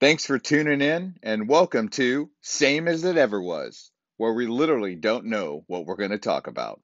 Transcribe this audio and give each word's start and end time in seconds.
Thanks 0.00 0.24
for 0.24 0.38
tuning 0.38 0.80
in 0.80 1.16
and 1.22 1.46
welcome 1.46 1.90
to 1.90 2.30
Same 2.40 2.88
as 2.88 3.04
It 3.04 3.18
Ever 3.18 3.38
Was, 3.38 3.90
where 4.16 4.32
we 4.32 4.46
literally 4.46 4.94
don't 4.96 5.26
know 5.26 5.62
what 5.66 5.84
we're 5.84 5.96
going 5.96 6.10
to 6.10 6.16
talk 6.16 6.46
about. 6.46 6.80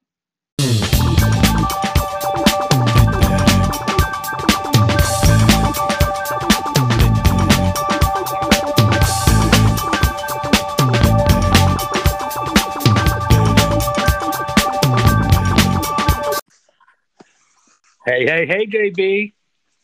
Hey, 18.05 18.27
hey, 18.27 18.47
hey, 18.47 18.67
JB. 18.67 19.33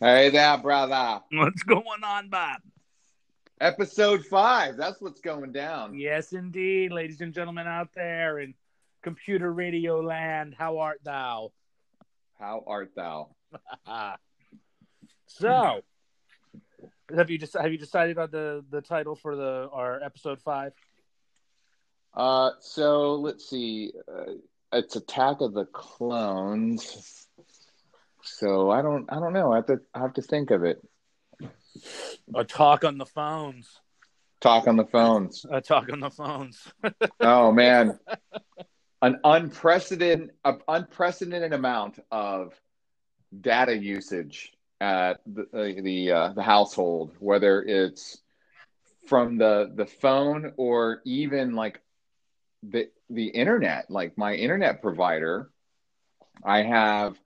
Hey 0.00 0.28
there, 0.28 0.58
brother. 0.58 1.22
What's 1.32 1.62
going 1.62 2.04
on, 2.04 2.28
Bob? 2.28 2.58
Episode 3.62 4.26
five. 4.26 4.76
That's 4.76 5.00
what's 5.00 5.20
going 5.20 5.52
down. 5.52 5.94
Yes, 5.94 6.32
indeed, 6.32 6.90
ladies 6.90 7.20
and 7.20 7.32
gentlemen 7.32 7.68
out 7.68 7.90
there 7.94 8.40
in 8.40 8.54
computer 9.04 9.52
radio 9.52 10.00
land, 10.00 10.52
how 10.58 10.78
art 10.78 10.98
thou? 11.04 11.52
How 12.40 12.64
art 12.66 12.90
thou? 12.96 13.28
so, 15.28 15.80
have 17.14 17.30
you 17.30 17.38
just 17.38 17.52
have 17.52 17.70
you 17.70 17.78
decided 17.78 18.18
on 18.18 18.32
the 18.32 18.64
the 18.68 18.80
title 18.80 19.14
for 19.14 19.36
the 19.36 19.68
our 19.72 20.02
episode 20.02 20.42
five? 20.42 20.72
Uh, 22.14 22.50
so 22.58 23.14
let's 23.14 23.48
see. 23.48 23.92
Uh, 24.12 24.32
it's 24.72 24.96
Attack 24.96 25.40
of 25.40 25.54
the 25.54 25.66
Clones. 25.66 27.28
So 28.24 28.72
I 28.72 28.82
don't, 28.82 29.06
I 29.08 29.20
don't 29.20 29.32
know. 29.32 29.52
I 29.52 29.56
have 29.56 29.66
to, 29.66 29.80
I 29.94 30.00
have 30.00 30.14
to 30.14 30.22
think 30.22 30.50
of 30.50 30.64
it. 30.64 30.82
A 32.34 32.44
talk 32.44 32.84
on 32.84 32.98
the 32.98 33.06
phones. 33.06 33.80
Talk 34.40 34.66
on 34.66 34.76
the 34.76 34.84
phones. 34.86 35.46
A 35.50 35.60
talk 35.60 35.92
on 35.92 36.00
the 36.00 36.10
phones. 36.10 36.72
Oh 37.20 37.52
man, 37.52 37.98
an 39.00 39.20
unprecedented, 39.22 40.30
an 40.44 40.58
unprecedented 40.66 41.52
amount 41.52 42.00
of 42.10 42.52
data 43.40 43.76
usage 43.76 44.52
at 44.80 45.20
the 45.26 45.80
the, 45.80 46.10
uh, 46.10 46.32
the 46.32 46.42
household, 46.42 47.12
whether 47.20 47.62
it's 47.62 48.20
from 49.06 49.38
the 49.38 49.70
the 49.74 49.86
phone 49.86 50.52
or 50.56 51.00
even 51.04 51.54
like 51.54 51.80
the 52.62 52.88
the 53.10 53.26
internet. 53.26 53.90
Like 53.90 54.18
my 54.18 54.34
internet 54.34 54.82
provider, 54.82 55.50
I 56.44 56.62
have 56.62 57.16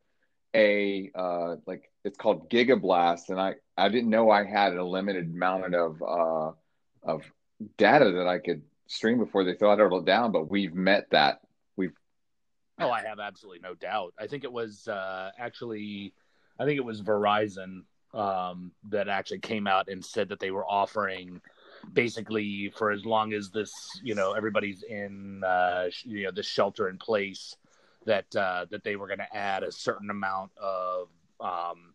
a 0.55 1.11
uh, 1.15 1.57
like 1.67 1.91
it's 2.07 2.17
called 2.17 2.49
Gigablast, 2.49 3.31
and 3.31 3.41
I 3.41 3.55
I 3.77 3.89
didn't 3.89 4.11
know 4.11 4.31
I 4.31 4.45
had 4.45 4.75
a 4.75 4.85
limited 4.85 5.35
amount 5.35 5.75
of 5.75 6.01
uh, 6.01 6.53
of 7.03 7.23
data 7.77 8.13
that 8.13 8.29
I 8.29 8.39
could 8.39 8.63
stream 8.87 9.19
before 9.19 9.43
they 9.43 9.55
thought 9.55 9.81
it 9.81 9.93
all 9.93 10.01
down. 10.01 10.31
But 10.31 10.49
we've 10.49 10.75
met 10.75 11.11
that. 11.11 11.41
We've 11.77 11.93
oh, 12.79 12.91
I 12.91 13.03
have 13.03 13.19
absolutely 13.19 13.61
no 13.61 13.75
doubt. 13.75 14.15
I 14.19 14.29
think 14.29 14.45
it 14.45 14.53
was 14.53 14.87
uh, 14.87 15.33
actually, 15.37 16.15
I 16.61 16.65
think 16.65 16.79
it 16.79 16.85
was 16.85 17.03
Verizon 17.03 17.81
um, 18.15 18.71
that 18.89 19.09
actually 19.09 19.41
came 19.41 19.67
out 19.67 19.89
and 19.89 20.05
said 20.05 20.29
that 20.29 20.39
they 20.39 20.53
were 20.53 20.65
offering 20.65 21.41
basically 21.93 22.73
for 22.77 22.93
as 22.93 23.05
long 23.05 23.33
as 23.33 23.51
this 23.51 23.73
you 24.03 24.15
know 24.15 24.33
everybody's 24.33 24.85
in 24.85 25.43
uh, 25.45 25.87
you 26.05 26.25
know 26.25 26.31
this 26.31 26.47
shelter 26.47 26.89
in 26.89 26.99
place 26.99 27.57
that 28.05 28.27
uh, 28.37 28.65
that 28.71 28.85
they 28.85 28.95
were 28.95 29.09
going 29.09 29.19
to 29.19 29.37
add 29.37 29.65
a 29.65 29.73
certain 29.73 30.09
amount 30.09 30.53
of 30.57 31.09
um, 31.41 31.95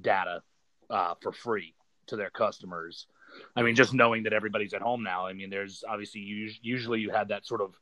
data 0.00 0.42
uh, 0.90 1.14
for 1.20 1.32
free 1.32 1.74
to 2.06 2.16
their 2.16 2.30
customers. 2.30 3.06
I 3.54 3.62
mean, 3.62 3.74
just 3.74 3.92
knowing 3.94 4.22
that 4.24 4.32
everybody's 4.32 4.74
at 4.74 4.82
home 4.82 5.02
now. 5.02 5.26
I 5.26 5.32
mean, 5.32 5.50
there's 5.50 5.84
obviously 5.88 6.20
usually 6.62 7.00
you 7.00 7.10
had 7.10 7.28
that 7.28 7.46
sort 7.46 7.60
of 7.60 7.78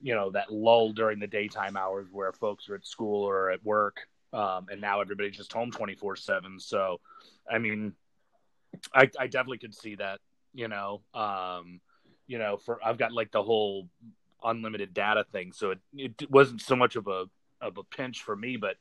you 0.00 0.14
know 0.14 0.30
that 0.30 0.52
lull 0.52 0.92
during 0.92 1.18
the 1.18 1.26
daytime 1.26 1.76
hours 1.76 2.06
where 2.10 2.32
folks 2.32 2.68
are 2.68 2.74
at 2.74 2.86
school 2.86 3.22
or 3.22 3.50
at 3.50 3.64
work, 3.64 4.08
um, 4.32 4.66
and 4.70 4.80
now 4.80 5.00
everybody's 5.00 5.36
just 5.36 5.52
home 5.52 5.70
twenty 5.70 5.94
four 5.94 6.16
seven. 6.16 6.58
So, 6.58 7.00
I 7.50 7.58
mean, 7.58 7.94
I, 8.94 9.10
I 9.18 9.26
definitely 9.26 9.58
could 9.58 9.74
see 9.74 9.96
that. 9.96 10.20
You 10.52 10.68
know, 10.68 11.02
um, 11.14 11.80
you 12.26 12.38
know, 12.38 12.56
for 12.56 12.78
I've 12.84 12.98
got 12.98 13.12
like 13.12 13.30
the 13.30 13.42
whole 13.42 13.88
unlimited 14.42 14.94
data 14.94 15.24
thing, 15.32 15.52
so 15.52 15.70
it, 15.70 15.78
it 15.96 16.30
wasn't 16.30 16.60
so 16.60 16.76
much 16.76 16.96
of 16.96 17.06
a 17.06 17.26
of 17.60 17.78
a 17.78 17.84
pinch 17.84 18.22
for 18.22 18.34
me. 18.34 18.56
But 18.56 18.76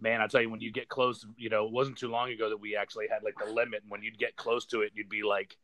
man, 0.00 0.20
I 0.20 0.26
tell 0.26 0.40
you, 0.40 0.50
when 0.50 0.60
you 0.60 0.72
get 0.72 0.88
close, 0.88 1.26
you 1.36 1.48
know, 1.48 1.66
it 1.66 1.72
wasn't 1.72 1.98
too 1.98 2.08
long 2.08 2.30
ago 2.30 2.48
that 2.48 2.60
we 2.60 2.76
actually 2.76 3.06
had 3.08 3.22
like 3.22 3.34
the 3.38 3.52
limit. 3.52 3.82
And 3.82 3.90
when 3.90 4.02
you'd 4.02 4.18
get 4.18 4.36
close 4.36 4.64
to 4.66 4.82
it, 4.82 4.92
you'd 4.94 5.08
be 5.08 5.22
like, 5.22 5.56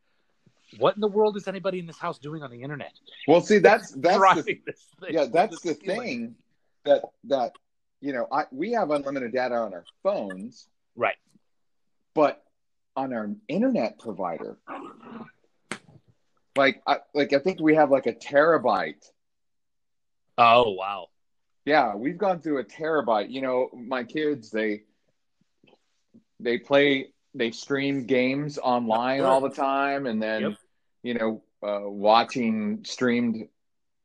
"What 0.77 0.95
in 0.95 1.01
the 1.01 1.07
world 1.07 1.37
is 1.37 1.47
anybody 1.47 1.79
in 1.79 1.85
this 1.85 1.97
house 1.97 2.19
doing 2.19 2.43
on 2.43 2.51
the 2.51 2.61
internet?" 2.61 2.93
Well, 3.27 3.41
see, 3.41 3.59
that's 3.59 3.91
that's 3.95 4.43
the, 4.43 4.57
yeah, 5.09 5.25
that's 5.25 5.61
the 5.61 5.73
thing 5.73 6.35
that 6.85 7.03
that 7.25 7.53
you 8.01 8.13
know, 8.13 8.27
I 8.31 8.45
we 8.51 8.71
have 8.73 8.91
unlimited 8.91 9.33
data 9.33 9.55
on 9.55 9.73
our 9.73 9.85
phones, 10.03 10.67
right? 10.95 11.17
But 12.13 12.43
on 12.95 13.13
our 13.13 13.29
internet 13.47 13.99
provider, 13.99 14.57
like 16.55 16.81
I, 16.87 16.97
like 17.13 17.33
I 17.33 17.39
think 17.39 17.59
we 17.59 17.75
have 17.75 17.91
like 17.91 18.07
a 18.07 18.13
terabyte 18.13 19.05
Oh 20.39 20.71
wow. 20.71 21.09
Yeah, 21.69 21.93
we've 21.93 22.17
gone 22.17 22.41
through 22.41 22.61
a 22.61 22.63
terabyte. 22.63 23.29
You 23.29 23.43
know, 23.43 23.69
my 23.75 24.03
kids 24.03 24.49
they 24.49 24.81
they 26.39 26.57
play 26.57 27.09
they 27.35 27.51
stream 27.51 28.07
games 28.07 28.57
online 28.57 29.21
all 29.21 29.39
the 29.39 29.51
time 29.51 30.07
and 30.07 30.19
then 30.19 30.41
yep. 30.41 30.57
you 31.03 31.13
know 31.13 31.43
uh, 31.61 31.87
watching 31.87 32.83
streamed 32.83 33.47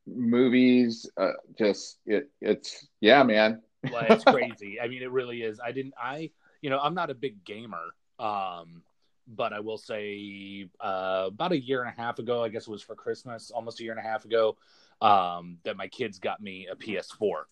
movies 0.05 1.09
uh, 1.17 1.31
just 1.57 1.97
it 2.05 2.29
it's 2.39 2.87
yeah 3.01 3.23
man 3.23 3.63
well, 3.91 4.05
it's 4.09 4.23
crazy 4.27 4.79
i 4.79 4.87
mean 4.87 5.01
it 5.01 5.09
really 5.09 5.41
is 5.41 5.59
i 5.59 5.71
didn't 5.71 5.95
i 5.99 6.29
you 6.61 6.69
know 6.69 6.77
i'm 6.79 6.93
not 6.93 7.09
a 7.09 7.15
big 7.15 7.43
gamer 7.43 7.95
um 8.19 8.83
but 9.27 9.53
i 9.53 9.59
will 9.59 9.79
say 9.79 10.67
uh 10.81 11.23
about 11.27 11.51
a 11.51 11.59
year 11.59 11.81
and 11.81 11.91
a 11.97 11.99
half 11.99 12.19
ago 12.19 12.43
i 12.43 12.49
guess 12.49 12.67
it 12.67 12.71
was 12.71 12.83
for 12.83 12.93
christmas 12.93 13.49
almost 13.49 13.79
a 13.79 13.83
year 13.83 13.91
and 13.91 13.99
a 13.99 14.07
half 14.07 14.23
ago 14.23 14.55
um, 15.01 15.57
that 15.63 15.77
my 15.77 15.87
kids 15.87 16.19
got 16.19 16.41
me 16.41 16.67
a 16.71 16.75
PS4. 16.75 17.43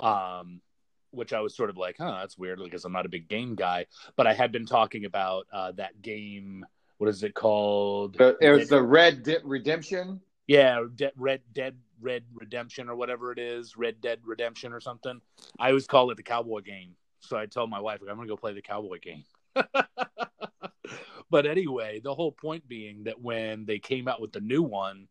Um, 0.00 0.60
which 1.10 1.32
I 1.32 1.40
was 1.40 1.56
sort 1.56 1.70
of 1.70 1.76
like, 1.76 1.96
huh, 1.98 2.18
that's 2.20 2.36
weird 2.36 2.60
because 2.62 2.84
I'm 2.84 2.92
not 2.92 3.06
a 3.06 3.08
big 3.08 3.28
game 3.28 3.54
guy. 3.54 3.86
But 4.16 4.26
I 4.26 4.34
had 4.34 4.52
been 4.52 4.66
talking 4.66 5.04
about 5.04 5.46
uh, 5.52 5.72
that 5.72 6.02
game. 6.02 6.66
What 6.98 7.08
is 7.08 7.22
it 7.22 7.34
called? 7.34 8.16
it 8.18 8.50
was 8.50 8.68
the 8.68 8.82
Red 8.82 9.22
De- 9.22 9.40
Redemption. 9.42 10.20
Yeah, 10.46 10.84
De- 10.94 11.12
Red 11.16 11.40
Dead 11.52 11.76
Red 12.00 12.24
Redemption 12.34 12.88
or 12.88 12.96
whatever 12.96 13.32
it 13.32 13.38
is, 13.38 13.76
Red 13.76 14.00
Dead 14.00 14.20
Redemption 14.24 14.72
or 14.72 14.80
something. 14.80 15.20
I 15.58 15.68
always 15.68 15.86
call 15.86 16.10
it 16.10 16.16
the 16.16 16.22
cowboy 16.22 16.60
game. 16.60 16.94
So 17.20 17.36
I 17.36 17.46
told 17.46 17.70
my 17.70 17.80
wife, 17.80 18.00
I'm 18.00 18.16
going 18.16 18.28
to 18.28 18.32
go 18.32 18.36
play 18.36 18.52
the 18.54 18.62
cowboy 18.62 18.98
game. 19.00 19.24
but 21.30 21.46
anyway, 21.46 22.00
the 22.02 22.14
whole 22.14 22.32
point 22.32 22.68
being 22.68 23.04
that 23.04 23.20
when 23.20 23.66
they 23.66 23.78
came 23.78 24.08
out 24.08 24.20
with 24.20 24.32
the 24.32 24.40
new 24.40 24.62
one, 24.62 25.08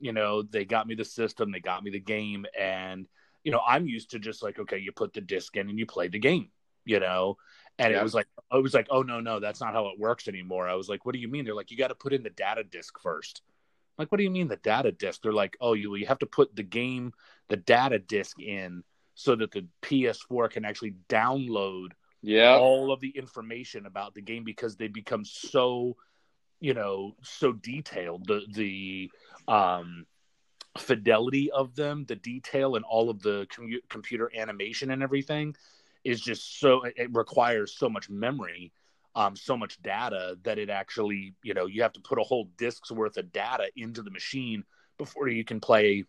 you 0.00 0.12
know, 0.12 0.42
they 0.42 0.64
got 0.64 0.86
me 0.86 0.94
the 0.94 1.04
system, 1.04 1.50
they 1.50 1.60
got 1.60 1.82
me 1.82 1.90
the 1.90 2.00
game, 2.00 2.46
and 2.58 3.06
you 3.44 3.52
know, 3.52 3.60
I'm 3.66 3.86
used 3.86 4.10
to 4.10 4.18
just 4.18 4.42
like, 4.42 4.58
okay, 4.58 4.78
you 4.78 4.92
put 4.92 5.12
the 5.12 5.20
disc 5.20 5.56
in 5.56 5.68
and 5.68 5.78
you 5.78 5.86
play 5.86 6.08
the 6.08 6.18
game, 6.18 6.50
you 6.84 7.00
know. 7.00 7.36
And 7.78 7.92
yeah. 7.92 8.00
it 8.00 8.02
was 8.02 8.14
like, 8.14 8.26
I 8.50 8.58
was 8.58 8.74
like, 8.74 8.88
oh 8.90 9.02
no, 9.02 9.20
no, 9.20 9.38
that's 9.38 9.60
not 9.60 9.72
how 9.72 9.86
it 9.88 9.98
works 9.98 10.26
anymore. 10.28 10.68
I 10.68 10.74
was 10.74 10.88
like, 10.88 11.06
what 11.06 11.12
do 11.12 11.20
you 11.20 11.28
mean? 11.28 11.44
They're 11.44 11.54
like, 11.54 11.70
you 11.70 11.76
got 11.76 11.88
to 11.88 11.94
put 11.94 12.12
in 12.12 12.22
the 12.22 12.30
data 12.30 12.64
disc 12.64 12.98
first. 13.00 13.42
I'm 13.96 14.02
like, 14.02 14.12
what 14.12 14.18
do 14.18 14.24
you 14.24 14.30
mean 14.30 14.48
the 14.48 14.56
data 14.56 14.90
disc? 14.92 15.22
They're 15.22 15.32
like, 15.32 15.56
oh, 15.60 15.74
you 15.74 15.94
you 15.94 16.06
have 16.06 16.18
to 16.18 16.26
put 16.26 16.54
the 16.54 16.62
game, 16.62 17.12
the 17.48 17.56
data 17.56 17.98
disc 17.98 18.40
in 18.40 18.82
so 19.14 19.34
that 19.34 19.50
the 19.50 19.66
PS4 19.82 20.50
can 20.50 20.64
actually 20.64 20.94
download 21.08 21.88
yeah 22.22 22.56
all 22.56 22.92
of 22.92 23.00
the 23.00 23.10
information 23.10 23.86
about 23.86 24.14
the 24.14 24.20
game 24.20 24.42
because 24.42 24.76
they 24.76 24.88
become 24.88 25.24
so 25.24 25.96
you 26.60 26.74
know 26.74 27.14
so 27.22 27.52
detailed 27.52 28.26
the 28.26 28.42
the 28.52 29.10
um, 29.52 30.06
fidelity 30.76 31.50
of 31.50 31.74
them, 31.74 32.04
the 32.06 32.16
detail, 32.16 32.76
and 32.76 32.84
all 32.84 33.10
of 33.10 33.22
the 33.22 33.46
com- 33.54 33.80
computer 33.88 34.30
animation 34.36 34.90
and 34.90 35.02
everything 35.02 35.54
is 36.04 36.20
just 36.20 36.60
so 36.60 36.82
it 36.84 37.08
requires 37.12 37.76
so 37.76 37.88
much 37.88 38.08
memory 38.08 38.72
um, 39.14 39.34
so 39.34 39.56
much 39.56 39.82
data 39.82 40.36
that 40.44 40.58
it 40.58 40.70
actually 40.70 41.34
you 41.42 41.54
know 41.54 41.66
you 41.66 41.82
have 41.82 41.92
to 41.92 42.00
put 42.00 42.18
a 42.18 42.22
whole 42.22 42.48
disk's 42.56 42.92
worth 42.92 43.16
of 43.16 43.32
data 43.32 43.68
into 43.76 44.02
the 44.02 44.10
machine 44.10 44.64
before 44.96 45.28
you 45.28 45.44
can 45.44 45.60
play 45.60 46.04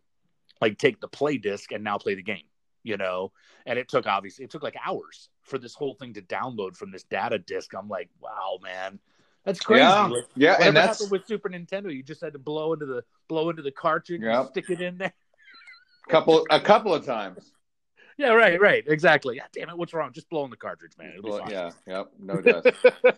like 0.61 0.77
take 0.77 0.99
the 0.99 1.07
play 1.07 1.37
disc 1.37 1.71
and 1.71 1.83
now 1.83 1.97
play 1.97 2.15
the 2.15 2.23
game 2.23 2.43
you 2.83 2.97
know? 2.97 3.31
And 3.65 3.77
it 3.77 3.89
took 3.89 4.07
obviously 4.07 4.45
it 4.45 4.51
took 4.51 4.63
like 4.63 4.75
hours 4.85 5.29
for 5.41 5.57
this 5.57 5.73
whole 5.73 5.95
thing 5.95 6.13
to 6.13 6.21
download 6.21 6.75
from 6.75 6.91
this 6.91 7.03
data 7.03 7.39
disk 7.39 7.73
i'm 7.75 7.87
like 7.87 8.09
wow 8.21 8.59
man 8.61 8.99
that's 9.45 9.59
crazy. 9.59 9.81
Yeah, 9.81 10.05
like, 10.07 10.25
yeah 10.35 10.57
and 10.59 10.75
that's 10.75 11.09
with 11.09 11.25
Super 11.27 11.49
Nintendo. 11.49 11.93
You 11.93 12.03
just 12.03 12.21
had 12.21 12.33
to 12.33 12.39
blow 12.39 12.73
into 12.73 12.85
the 12.85 13.03
blow 13.27 13.49
into 13.49 13.61
the 13.61 13.71
cartridge, 13.71 14.21
yep. 14.21 14.39
and 14.39 14.47
stick 14.49 14.69
it 14.69 14.81
in 14.81 14.97
there. 14.97 15.13
couple 16.07 16.45
a 16.49 16.59
couple 16.59 16.93
of 16.93 17.05
times. 17.05 17.51
Yeah, 18.19 18.31
right, 18.31 18.59
right, 18.59 18.83
exactly. 18.85 19.37
God 19.37 19.47
damn 19.53 19.69
it, 19.69 19.77
what's 19.77 19.93
wrong? 19.93 20.11
Just 20.11 20.29
blowing 20.29 20.49
the 20.49 20.57
cartridge, 20.57 20.91
man. 20.97 21.11
It'll 21.11 21.23
be 21.23 21.29
Well, 21.29 21.39
fine. 21.39 21.51
yeah, 21.51 21.71
yep, 21.87 22.11
no 22.19 22.41
dust. 22.41 22.67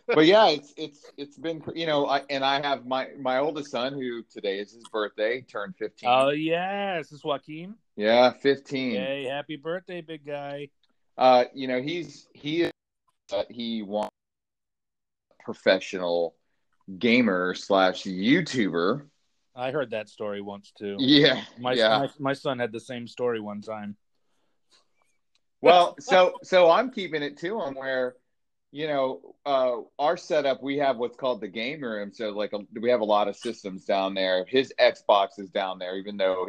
but 0.05 0.27
yeah, 0.27 0.49
it's 0.49 0.75
it's 0.77 1.11
it's 1.17 1.39
been 1.39 1.63
you 1.73 1.87
know, 1.87 2.05
I, 2.05 2.21
and 2.29 2.45
I 2.45 2.61
have 2.61 2.85
my 2.85 3.07
my 3.19 3.39
oldest 3.39 3.71
son 3.71 3.93
who 3.93 4.21
today 4.31 4.59
is 4.59 4.73
his 4.73 4.83
birthday, 4.93 5.41
turned 5.41 5.75
fifteen. 5.75 6.07
Oh 6.07 6.29
yeah, 6.29 6.99
this 6.99 7.11
is 7.11 7.23
Joaquin. 7.23 7.73
yeah, 7.95 8.29
fifteen. 8.29 8.91
Hey, 8.91 9.23
happy 9.23 9.55
birthday, 9.55 10.01
big 10.01 10.23
guy. 10.23 10.69
Uh, 11.17 11.45
you 11.55 11.67
know, 11.67 11.81
he's 11.81 12.27
he 12.33 12.61
is 12.61 12.71
uh, 13.33 13.41
he 13.49 13.81
wants 13.81 14.13
professional 15.43 16.35
gamer 16.97 17.53
slash 17.53 18.03
YouTuber. 18.03 19.05
I 19.55 19.71
heard 19.71 19.91
that 19.91 20.09
story 20.09 20.41
once 20.41 20.71
too. 20.77 20.95
Yeah, 20.99 21.43
My, 21.59 21.73
yeah. 21.73 21.99
my 21.99 22.09
my 22.19 22.33
son 22.33 22.59
had 22.59 22.71
the 22.71 22.79
same 22.79 23.07
story 23.07 23.39
one 23.39 23.61
time. 23.61 23.97
well, 25.61 25.95
so 25.99 26.33
so 26.43 26.69
I'm 26.69 26.91
keeping 26.91 27.21
it 27.21 27.37
to 27.39 27.61
him 27.61 27.75
where, 27.75 28.15
you 28.71 28.87
know, 28.87 29.35
uh, 29.45 29.77
our 29.99 30.17
setup 30.17 30.63
we 30.63 30.77
have 30.77 30.97
what's 30.97 31.17
called 31.17 31.41
the 31.41 31.47
game 31.47 31.81
room. 31.81 32.11
So 32.13 32.29
like 32.29 32.53
a, 32.53 32.59
we 32.79 32.89
have 32.89 33.01
a 33.01 33.05
lot 33.05 33.27
of 33.27 33.35
systems 33.35 33.85
down 33.85 34.13
there. 34.13 34.45
His 34.47 34.73
Xbox 34.79 35.37
is 35.37 35.49
down 35.49 35.79
there, 35.79 35.97
even 35.97 36.17
though 36.17 36.47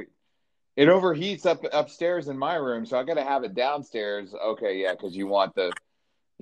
it 0.77 0.87
overheats 0.87 1.44
up 1.44 1.65
upstairs 1.73 2.29
in 2.29 2.39
my 2.39 2.55
room. 2.55 2.87
So 2.87 2.99
I 2.99 3.05
got 3.05 3.15
to 3.15 3.25
have 3.25 3.44
it 3.44 3.55
downstairs. 3.55 4.35
Okay, 4.35 4.81
yeah, 4.81 4.93
because 4.93 5.15
you 5.15 5.27
want 5.27 5.55
the, 5.55 5.73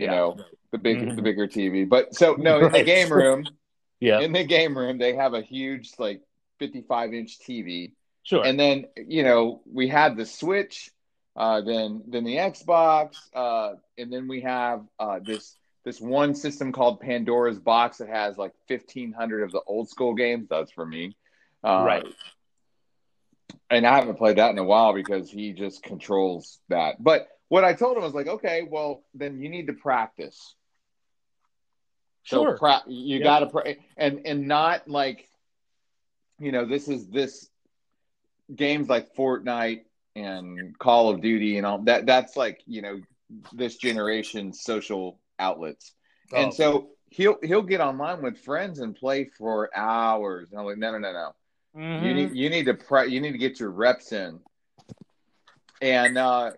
you 0.01 0.07
Yeah. 0.07 0.13
know, 0.13 0.45
the 0.73 0.79
big 0.79 0.99
Mhm. 0.99 1.17
the 1.17 1.23
bigger 1.23 1.47
TV. 1.47 1.85
But 1.89 2.15
so 2.15 2.35
no, 2.35 2.59
in 2.65 2.73
the 2.73 2.83
game 2.85 3.13
room, 3.13 3.47
Yeah, 4.01 4.21
in 4.21 4.33
the 4.33 4.45
game 4.45 4.77
room 4.77 4.97
they 4.99 5.15
have 5.15 5.35
a 5.35 5.43
huge 5.43 5.93
like 5.99 6.23
55 6.59 7.13
inch 7.13 7.39
TV. 7.41 7.93
sure. 8.23 8.45
and 8.45 8.59
then 8.59 8.87
you 8.97 9.23
know 9.23 9.61
we 9.71 9.89
had 9.89 10.17
the 10.17 10.25
switch 10.27 10.91
uh 11.37 11.61
then 11.61 12.03
then 12.09 12.25
the 12.25 12.37
xbox 12.37 13.29
uh 13.35 13.75
and 13.99 14.13
then 14.13 14.27
we 14.29 14.41
have 14.43 14.83
uh 14.99 15.19
this 15.21 15.57
this 15.85 16.01
one 16.01 16.35
system 16.35 16.73
called 16.73 17.01
pandora's 17.01 17.59
box 17.59 17.99
that 17.99 18.09
has 18.09 18.37
like 18.37 18.53
1500 18.69 19.43
of 19.45 19.53
the 19.53 19.61
old 19.67 19.89
school 19.89 20.15
games 20.15 20.49
that's 20.49 20.73
for 20.73 20.85
me 20.85 21.15
uh, 21.65 21.85
Right. 21.85 22.05
and 23.71 23.87
i 23.87 23.95
haven't 23.97 24.17
played 24.17 24.37
that 24.39 24.51
in 24.51 24.59
a 24.59 24.65
while 24.65 24.93
because 24.93 25.31
he 25.31 25.53
just 25.53 25.83
controls 25.83 26.59
that 26.69 27.03
but 27.03 27.29
what 27.51 27.63
i 27.65 27.75
told 27.75 27.97
him 27.97 28.03
was 28.03 28.15
like 28.15 28.27
okay 28.27 28.67
well 28.69 29.03
then 29.15 29.39
you 29.41 29.49
need 29.51 29.67
to 29.67 29.75
practice 29.75 30.55
so 32.25 32.45
sure. 32.45 32.57
pra- 32.59 32.83
you 32.87 33.19
Yeah. 33.19 33.25
got 33.25 33.39
to 33.41 33.47
pray 33.47 33.79
and 33.97 34.23
and 34.25 34.49
not 34.49 34.89
like 34.89 35.29
you 36.39 36.53
know 36.53 36.65
this 36.65 36.89
is 36.89 37.07
this 37.09 37.49
games 38.55 38.89
like 38.89 39.15
Fortnite 39.15 39.83
and 40.17 40.77
Call 40.79 41.11
of 41.11 41.21
Duty 41.21 41.57
and 41.59 41.67
all 41.67 41.79
that 41.83 42.07
that's 42.07 42.37
like 42.37 42.63
you 42.67 42.83
know 42.83 43.01
this 43.53 43.77
generation's 43.77 44.63
social 44.63 45.21
outlets 45.39 45.93
Oh, 46.33 46.37
and 46.43 46.53
so 46.55 46.91
he'll 47.11 47.37
he'll 47.43 47.63
get 47.63 47.81
online 47.81 48.23
with 48.23 48.39
friends 48.39 48.79
and 48.81 48.95
play 48.95 49.25
for 49.39 49.71
hours 49.77 50.51
and 50.51 50.61
I'm 50.61 50.67
like 50.67 50.79
no 50.79 50.93
no 50.93 50.99
no 50.99 51.13
no 51.13 51.35
mhm. 51.77 52.03
you 52.07 52.15
need 52.15 52.35
you 52.35 52.51
need 52.51 52.65
to 52.67 52.75
pre- 52.75 53.11
you 53.13 53.21
need 53.21 53.33
to 53.33 53.39
get 53.39 53.59
your 53.61 53.71
reps 53.71 54.13
in 54.13 54.41
and 55.81 56.19
uh 56.19 56.51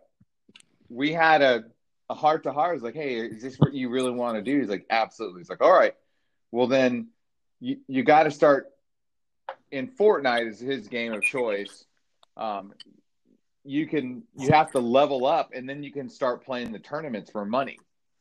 we 0.93 1.13
had 1.13 1.43
a 1.43 1.65
a 2.11 2.15
heart 2.15 2.43
to 2.43 2.53
heart. 2.53 2.75
It's 2.75 2.85
like, 2.85 2.95
hey, 2.95 3.17
is 3.17 3.43
this 3.43 3.57
what 3.59 3.73
you 3.73 3.89
really 3.89 4.11
want 4.11 4.37
to 4.37 4.43
do? 4.43 4.61
He's 4.61 4.69
like, 4.69 4.87
absolutely. 4.91 5.41
He's 5.41 5.49
like, 5.51 5.63
all 5.63 5.73
right, 5.73 5.95
well 6.51 6.67
then 6.67 7.09
you 7.61 7.79
you 7.89 8.03
got 8.05 8.25
to 8.25 8.31
start. 8.31 8.69
In 9.71 9.89
Fortnite 9.89 10.49
is 10.49 10.61
his 10.61 10.89
game 10.89 11.15
of 11.15 11.23
choice. 11.23 11.87
Um, 12.37 12.75
you 13.65 13.87
can 13.87 14.25
you 14.37 14.51
have 14.53 14.71
to 14.73 14.81
level 14.81 15.25
up, 15.27 15.51
and 15.55 15.69
then 15.69 15.83
you 15.83 15.91
can 15.91 16.11
start 16.11 16.45
playing 16.45 16.73
the 16.73 16.79
tournaments 16.79 17.31
for 17.31 17.45
money. 17.47 17.79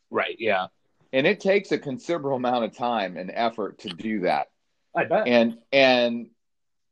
right. 0.09 0.35
Yeah, 0.39 0.67
And 1.11 1.27
it 1.27 1.39
takes 1.41 1.71
a 1.71 1.77
considerable 1.77 2.35
amount 2.35 2.63
of 2.63 2.77
time 2.77 3.17
and 3.17 3.31
effort 3.33 3.79
to 3.79 3.89
do 3.89 4.21
that. 4.21 4.47
I 4.95 5.05
bet. 5.05 5.27
And 5.27 5.57
and 5.73 6.29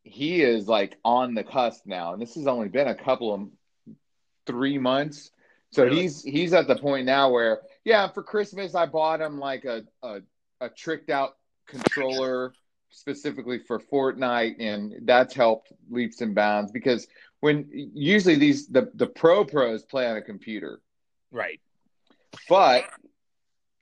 he 0.04 0.42
is 0.42 0.68
like 0.68 0.98
on 1.06 1.36
the 1.36 1.44
cusp 1.44 1.86
now, 1.86 2.14
and 2.14 2.22
this 2.22 2.36
has 2.36 2.48
only 2.48 2.68
been 2.68 2.88
a 2.88 2.96
couple 2.96 3.34
of 3.34 3.96
three 4.46 4.78
months. 4.78 5.32
So 5.72 5.84
Really? 5.84 6.02
he's 6.02 6.24
he's 6.24 6.54
at 6.54 6.68
the 6.68 6.76
point 6.76 7.06
now 7.06 7.30
where 7.30 7.62
yeah, 7.84 8.08
for 8.08 8.24
Christmas 8.24 8.76
I 8.76 8.86
bought 8.86 9.22
him 9.22 9.40
like 9.40 9.66
a 9.66 9.84
a, 10.04 10.22
a 10.62 10.70
tricked 10.70 11.10
out 11.10 11.36
controller 11.68 12.54
specifically 12.90 13.60
for 13.60 13.80
Fortnite, 13.80 14.56
and 14.60 14.96
that's 15.04 15.34
helped 15.34 15.72
leaps 15.90 16.22
and 16.22 16.34
bounds 16.34 16.72
because 16.72 17.08
when 17.40 17.68
usually 17.72 18.36
these 18.36 18.68
the 18.68 18.92
the 18.96 19.08
pro 19.08 19.46
pros 19.46 19.84
play 19.84 20.08
on 20.08 20.18
a 20.18 20.22
computer, 20.22 20.82
right. 21.32 21.60
but 22.48 22.86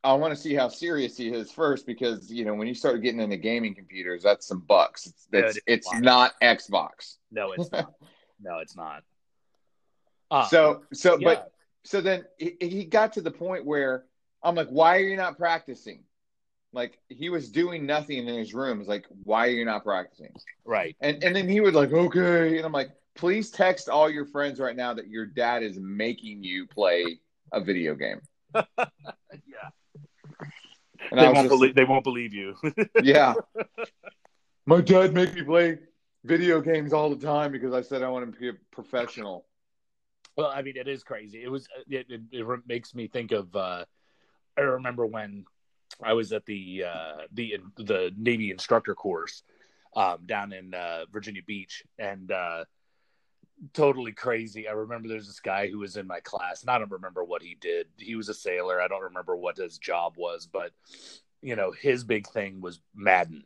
I 0.03 0.13
want 0.13 0.33
to 0.33 0.39
see 0.39 0.53
how 0.53 0.67
serious 0.67 1.17
he 1.17 1.29
is 1.29 1.51
first 1.51 1.85
because 1.85 2.31
you 2.31 2.45
know 2.45 2.53
when 2.53 2.67
you 2.67 2.75
start 2.75 3.01
getting 3.01 3.19
into 3.19 3.37
gaming 3.37 3.75
computers, 3.75 4.23
that's 4.23 4.47
some 4.47 4.59
bucks. 4.59 5.07
It's 5.07 5.27
Yeah, 5.31 5.41
that's, 5.41 5.57
it 5.57 5.63
is 5.67 5.77
it's 5.77 5.93
not 5.95 6.33
Xbox. 6.41 7.15
No, 7.31 7.53
it's 7.53 7.71
not. 7.71 7.93
no, 8.41 8.59
it's 8.59 8.75
not. 8.75 9.03
Uh, 10.29 10.45
so 10.45 10.83
so 10.93 11.17
yeah. 11.19 11.27
but 11.29 11.51
so 11.87 12.01
then 12.01 12.25
he, 12.37 12.57
he 12.59 12.83
got 12.85 13.13
to 13.13 13.21
the 13.21 13.31
point 13.31 13.65
where 13.65 14.03
I'm 14.43 14.55
like, 14.55 14.67
why 14.67 14.97
are 14.97 15.01
you 15.01 15.15
not 15.15 15.37
practicing? 15.37 16.03
Like 16.73 16.99
he 17.07 17.29
was 17.29 17.49
doing 17.49 17.85
nothing 17.85 18.27
in 18.27 18.37
his 18.37 18.53
room. 18.53 18.79
It's 18.81 18.89
like, 18.89 19.05
why 19.23 19.47
are 19.47 19.51
you 19.51 19.63
not 19.65 19.83
practicing? 19.85 20.33
right. 20.65 20.95
And 20.99 21.23
and 21.23 21.33
then 21.35 21.47
he 21.47 21.61
would 21.61 21.73
like, 21.73 21.93
okay, 21.93 22.57
and 22.57 22.65
I'm 22.65 22.73
like, 22.73 22.89
please 23.15 23.49
text 23.49 23.87
all 23.89 24.09
your 24.09 24.25
friends 24.25 24.59
right 24.59 24.75
now 24.75 24.93
that 24.93 25.07
your 25.07 25.25
dad 25.25 25.63
is 25.63 25.79
making 25.79 26.43
you 26.43 26.67
play 26.67 27.19
a 27.53 27.61
video 27.61 27.95
game. 27.95 28.21
Yeah. 29.47 29.69
And 31.09 31.19
They 31.19 31.25
I 31.25 31.31
won't 31.31 31.37
just- 31.37 31.49
believe. 31.49 31.75
They 31.75 31.85
won't 31.85 32.03
believe 32.03 32.33
you. 32.33 32.55
yeah. 33.03 33.33
My 34.65 34.81
dad 34.81 35.13
made 35.13 35.33
me 35.35 35.43
play 35.43 35.79
video 36.25 36.59
games 36.59 36.91
all 36.91 37.09
the 37.09 37.25
time 37.25 37.51
because 37.51 37.73
I 37.73 37.81
said 37.81 38.03
I 38.03 38.09
want 38.09 38.31
to 38.31 38.39
be 38.39 38.49
a 38.49 38.53
professional. 38.71 39.45
Well, 40.37 40.51
I 40.53 40.61
mean, 40.61 40.77
it 40.77 40.87
is 40.87 41.03
crazy. 41.03 41.43
It 41.43 41.49
was. 41.49 41.67
It, 41.89 42.05
it, 42.09 42.21
it 42.31 42.67
makes 42.67 42.93
me 42.93 43.07
think 43.07 43.31
of. 43.31 43.55
Uh, 43.55 43.85
I 44.55 44.61
remember 44.61 45.05
when 45.05 45.45
I 46.03 46.13
was 46.13 46.31
at 46.31 46.45
the 46.45 46.83
uh, 46.85 47.23
the 47.31 47.57
the 47.77 48.11
Navy 48.15 48.51
instructor 48.51 48.93
course 48.93 49.41
um, 49.95 50.19
down 50.25 50.53
in 50.53 50.75
uh, 50.75 51.05
Virginia 51.11 51.41
Beach, 51.45 51.83
and 51.97 52.31
uh, 52.31 52.65
totally 53.73 54.11
crazy. 54.11 54.67
I 54.67 54.73
remember 54.73 55.07
there's 55.07 55.25
this 55.25 55.39
guy 55.39 55.69
who 55.69 55.79
was 55.79 55.97
in 55.97 56.05
my 56.05 56.19
class, 56.19 56.61
and 56.61 56.69
I 56.69 56.77
don't 56.77 56.91
remember 56.91 57.23
what 57.23 57.41
he 57.41 57.57
did. 57.59 57.87
He 57.97 58.15
was 58.15 58.29
a 58.29 58.33
sailor. 58.33 58.79
I 58.79 58.87
don't 58.87 59.03
remember 59.03 59.35
what 59.35 59.57
his 59.57 59.79
job 59.79 60.13
was, 60.17 60.47
but 60.51 60.71
you 61.41 61.55
know, 61.55 61.71
his 61.71 62.03
big 62.03 62.27
thing 62.27 62.61
was 62.61 62.79
Madden, 62.93 63.43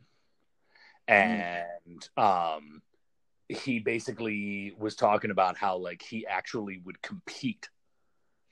and 1.08 2.08
um 2.18 2.82
he 3.56 3.78
basically 3.78 4.74
was 4.78 4.96
talking 4.96 5.30
about 5.30 5.56
how 5.56 5.76
like 5.76 6.02
he 6.02 6.26
actually 6.26 6.80
would 6.84 7.00
compete 7.02 7.68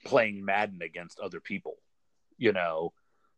playing 0.05 0.45
Madden 0.45 0.83
against 0.83 1.21
other 1.21 1.41
people. 1.41 1.77
You 2.39 2.53
know, 2.53 2.93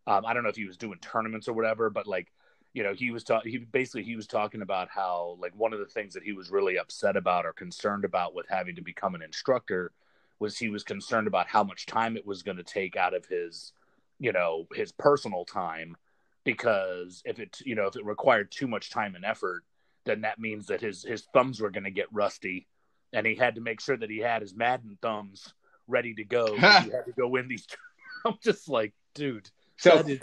um, 0.07 0.25
I 0.27 0.33
don't 0.33 0.43
know 0.43 0.49
if 0.49 0.57
he 0.57 0.67
was 0.67 0.77
doing 0.77 0.99
tournaments 1.01 1.49
or 1.49 1.53
whatever, 1.55 1.91
but 1.91 2.07
like, 2.07 2.33
you 2.73 2.83
know, 2.83 2.95
he 2.95 3.11
was 3.11 3.25
talking. 3.25 3.51
He 3.51 3.59
basically 3.59 4.03
he 4.05 4.17
was 4.17 4.27
talking 4.27 4.63
about 4.63 4.89
how 4.89 5.37
like 5.41 5.55
one 5.55 5.73
of 5.73 5.79
the 5.79 5.87
things 5.87 6.15
that 6.15 6.23
he 6.23 6.33
was 6.33 6.51
really 6.51 6.79
upset 6.79 7.17
about 7.17 7.45
or 7.45 7.53
concerned 7.53 8.05
about 8.05 8.35
with 8.35 8.47
having 8.49 8.77
to 8.77 8.83
become 8.83 9.15
an 9.15 9.23
instructor 9.23 9.93
was 10.39 10.57
he 10.57 10.69
was 10.69 10.83
concerned 10.83 11.27
about 11.27 11.47
how 11.47 11.63
much 11.63 11.87
time 11.87 12.17
it 12.17 12.27
was 12.27 12.43
going 12.43 12.57
to 12.57 12.63
take 12.63 12.97
out 12.97 13.15
of 13.15 13.27
his, 13.27 13.73
you 14.19 14.33
know, 14.33 14.67
his 14.75 14.91
personal 14.91 15.45
time 15.45 15.97
because 16.45 17.23
if 17.25 17.39
it 17.39 17.59
you 17.65 17.75
know 17.75 17.87
if 17.87 17.97
it 17.97 18.05
required 18.05 18.51
too 18.51 18.67
much 18.67 18.91
time 18.91 19.15
and 19.15 19.25
effort 19.25 19.65
then 20.05 20.23
that 20.23 20.39
means 20.39 20.67
that 20.67 20.81
his 20.81 21.03
his 21.03 21.23
thumbs 21.33 21.61
were 21.61 21.71
going 21.71 21.85
to 21.85 21.91
get 21.91 22.13
rusty, 22.13 22.67
and 23.13 23.27
he 23.27 23.35
had 23.35 23.57
to 23.57 23.61
make 23.61 23.81
sure 23.81 23.97
that 23.97 24.11
he 24.11 24.19
had 24.19 24.43
his 24.43 24.55
Madden 24.55 24.99
thumbs 25.03 25.55
ready 25.87 26.15
to 26.15 26.25
go. 26.25 26.59
'cause 26.59 26.79
he 26.85 26.91
had 26.91 27.05
to 27.07 27.13
go 27.17 27.29
win 27.29 27.49
these. 27.49 27.67
I'm 28.25 28.39
just 28.43 28.69
like, 28.69 28.93
dude, 29.15 29.51
So 29.79 29.97
that 29.97 30.09
is 30.09 30.21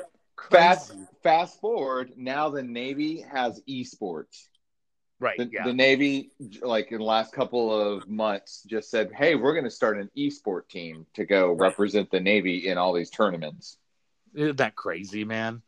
fast 0.50 0.94
fast 1.22 1.60
forward, 1.60 2.14
now 2.16 2.50
the 2.50 2.64
Navy 2.64 3.22
has 3.22 3.62
esports. 3.68 4.48
right? 5.20 5.38
The, 5.38 5.50
yeah, 5.52 5.66
the 5.66 5.74
Navy, 5.74 6.32
like 6.62 6.92
in 6.92 7.00
the 7.00 7.04
last 7.04 7.34
couple 7.34 7.74
of 7.74 8.08
months, 8.08 8.64
just 8.64 8.90
said, 8.90 9.12
"Hey, 9.12 9.36
we're 9.36 9.54
going 9.54 9.66
to 9.66 9.70
start 9.70 10.00
an 10.00 10.10
esport 10.18 10.70
team 10.70 11.06
to 11.16 11.26
go 11.26 11.50
Right. 11.52 11.60
represent 11.70 12.10
the 12.10 12.22
Navy 12.22 12.68
in 12.68 12.78
all 12.78 12.94
these 12.94 13.10
tournaments." 13.10 13.78
Isn't 14.34 14.58
that 14.58 14.76
crazy, 14.76 15.26
man? 15.26 15.62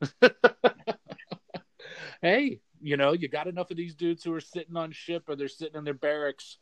hey, 2.20 2.60
you 2.82 2.96
know, 2.96 3.12
you 3.12 3.28
got 3.28 3.46
enough 3.46 3.70
of 3.70 3.76
these 3.76 3.94
dudes 3.94 4.24
who 4.24 4.32
are 4.34 4.40
sitting 4.40 4.76
on 4.76 4.92
ship 4.92 5.24
or 5.28 5.36
they're 5.36 5.48
sitting 5.48 5.76
in 5.76 5.84
their 5.84 5.94
barracks. 5.94 6.58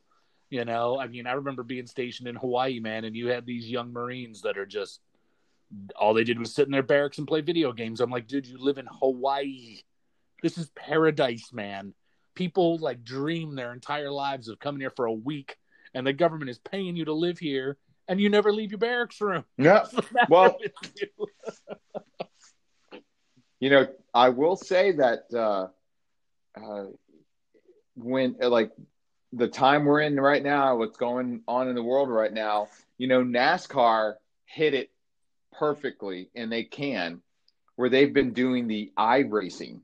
You 0.51 0.65
know, 0.65 0.99
I 0.99 1.07
mean, 1.07 1.27
I 1.27 1.33
remember 1.33 1.63
being 1.63 1.87
stationed 1.87 2.29
in 2.29 2.35
Hawaii, 2.37 2.81
man, 2.81 3.05
and 3.05 3.15
you 3.15 3.29
had 3.29 3.47
these 3.47 3.71
young 3.71 3.93
Marines 3.93 4.43
that 4.43 4.59
are 4.59 4.67
just 4.67 5.01
all 5.95 6.13
they 6.15 6.25
did 6.25 6.39
was 6.39 6.53
sit 6.53 6.67
in 6.67 6.73
their 6.73 6.83
barracks 6.83 7.19
and 7.19 7.29
play 7.29 7.41
video 7.41 7.73
games. 7.73 8.01
I'm 8.01 8.11
like, 8.11 8.27
dude, 8.27 8.47
you 8.47 8.59
live 8.59 8.79
in 8.79 8.89
Hawaii. 8.91 9.79
This 10.43 10.59
is 10.59 10.69
paradise, 10.71 11.53
man. 11.53 11.95
People 12.35 12.79
like 12.79 13.05
dream 13.05 13.55
their 13.55 13.73
entire 13.73 14.11
lives 14.11 14.49
of 14.49 14.59
coming 14.59 14.81
here 14.81 14.91
for 14.91 15.05
a 15.05 15.13
week, 15.13 15.57
and 15.95 16.05
the 16.07 16.13
government 16.13 16.51
is 16.51 16.59
paying 16.59 16.97
you 16.97 17.05
to 17.05 17.13
live 17.13 17.39
here, 17.39 17.77
and 18.09 18.21
you 18.21 18.29
never 18.29 18.53
leave 18.53 18.73
your 18.73 18.79
barracks 18.79 19.21
room. 19.21 19.45
Yeah. 19.57 19.81
What's 19.93 20.09
the 20.09 20.15
matter 20.15 20.27
Well- 20.29 20.59
you? 20.97 21.27
You 23.61 23.69
know, 23.69 23.89
I 24.15 24.31
will 24.31 24.57
say 24.57 24.93
that 24.93 25.33
uh, 25.35 25.67
uh, 26.55 26.87
when 27.97 28.37
uh, 28.43 28.49
like 28.49 28.73
the 29.33 29.49
time 29.49 29.85
we're 29.85 30.01
in 30.01 30.19
right 30.19 30.43
now, 30.43 30.77
what's 30.77 30.97
going 30.97 31.43
on 31.47 31.69
in 31.69 31.75
the 31.75 31.83
world 31.83 32.09
right 32.09 32.33
now, 32.33 32.69
you 32.99 33.07
know, 33.07 33.23
NASCAR 33.23 34.15
hit 34.45 34.75
it 34.75 34.91
perfectly, 35.53 36.31
and 36.35 36.51
they 36.51 36.65
can, 36.65 37.23
where 37.77 37.89
they've 37.89 38.13
been 38.13 38.33
doing 38.33 38.67
the 38.67 38.93
iRacing. 38.99 39.81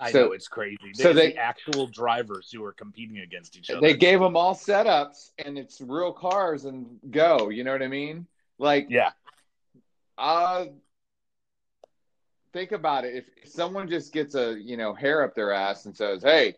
I 0.00 0.12
So- 0.12 0.26
know 0.26 0.32
it's 0.32 0.48
crazy. 0.48 0.94
so 0.94 1.12
they- 1.12 1.32
the 1.32 1.36
actual 1.36 1.86
drivers 1.86 2.50
who 2.50 2.64
are 2.64 2.72
competing 2.72 3.18
against 3.18 3.56
each 3.56 3.70
other. 3.70 3.80
They 3.80 3.94
gave 3.94 4.18
them 4.18 4.36
all 4.36 4.54
setups, 4.54 5.30
and 5.38 5.58
it's 5.58 5.80
real 5.80 6.12
cars 6.12 6.64
and 6.64 6.98
go. 7.10 7.50
You 7.50 7.64
know 7.64 7.72
what 7.72 7.82
I 7.82 7.88
mean? 7.88 8.26
Like, 8.58 8.86
yeah, 8.88 9.12
uh, 10.18 10.66
think 12.52 12.72
about 12.72 13.04
it. 13.04 13.24
If 13.42 13.50
someone 13.50 13.88
just 13.88 14.12
gets 14.12 14.34
a 14.34 14.58
you 14.58 14.76
know 14.76 14.94
hair 14.94 15.22
up 15.22 15.34
their 15.34 15.52
ass 15.52 15.86
and 15.86 15.96
says, 15.96 16.22
"Hey, 16.22 16.56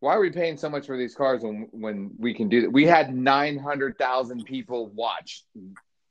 why 0.00 0.14
are 0.14 0.20
we 0.20 0.30
paying 0.30 0.56
so 0.56 0.68
much 0.68 0.86
for 0.86 0.96
these 0.96 1.14
cars 1.14 1.42
when 1.42 1.68
when 1.72 2.10
we 2.18 2.34
can 2.34 2.48
do 2.48 2.62
that?" 2.62 2.70
We 2.70 2.84
had 2.86 3.14
nine 3.14 3.58
hundred 3.58 3.98
thousand 3.98 4.44
people 4.44 4.88
watch 4.88 5.44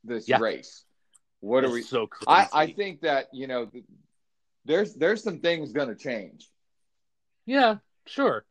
this 0.03 0.27
Yeah. 0.27 0.39
race. 0.39 0.83
What 1.41 1.63
are 1.63 1.71
we? 1.71 1.81
so 1.81 2.07
crazy. 2.07 2.27
I 2.27 2.47
I 2.53 2.71
think 2.73 3.01
that 3.01 3.27
you 3.33 3.47
know 3.47 3.69
there's 4.65 4.93
there's 4.95 5.23
some 5.23 5.39
things 5.39 5.71
going 5.73 5.89
to 5.89 5.95
change. 5.95 6.49
yeah, 7.45 7.77
sure. 8.05 8.45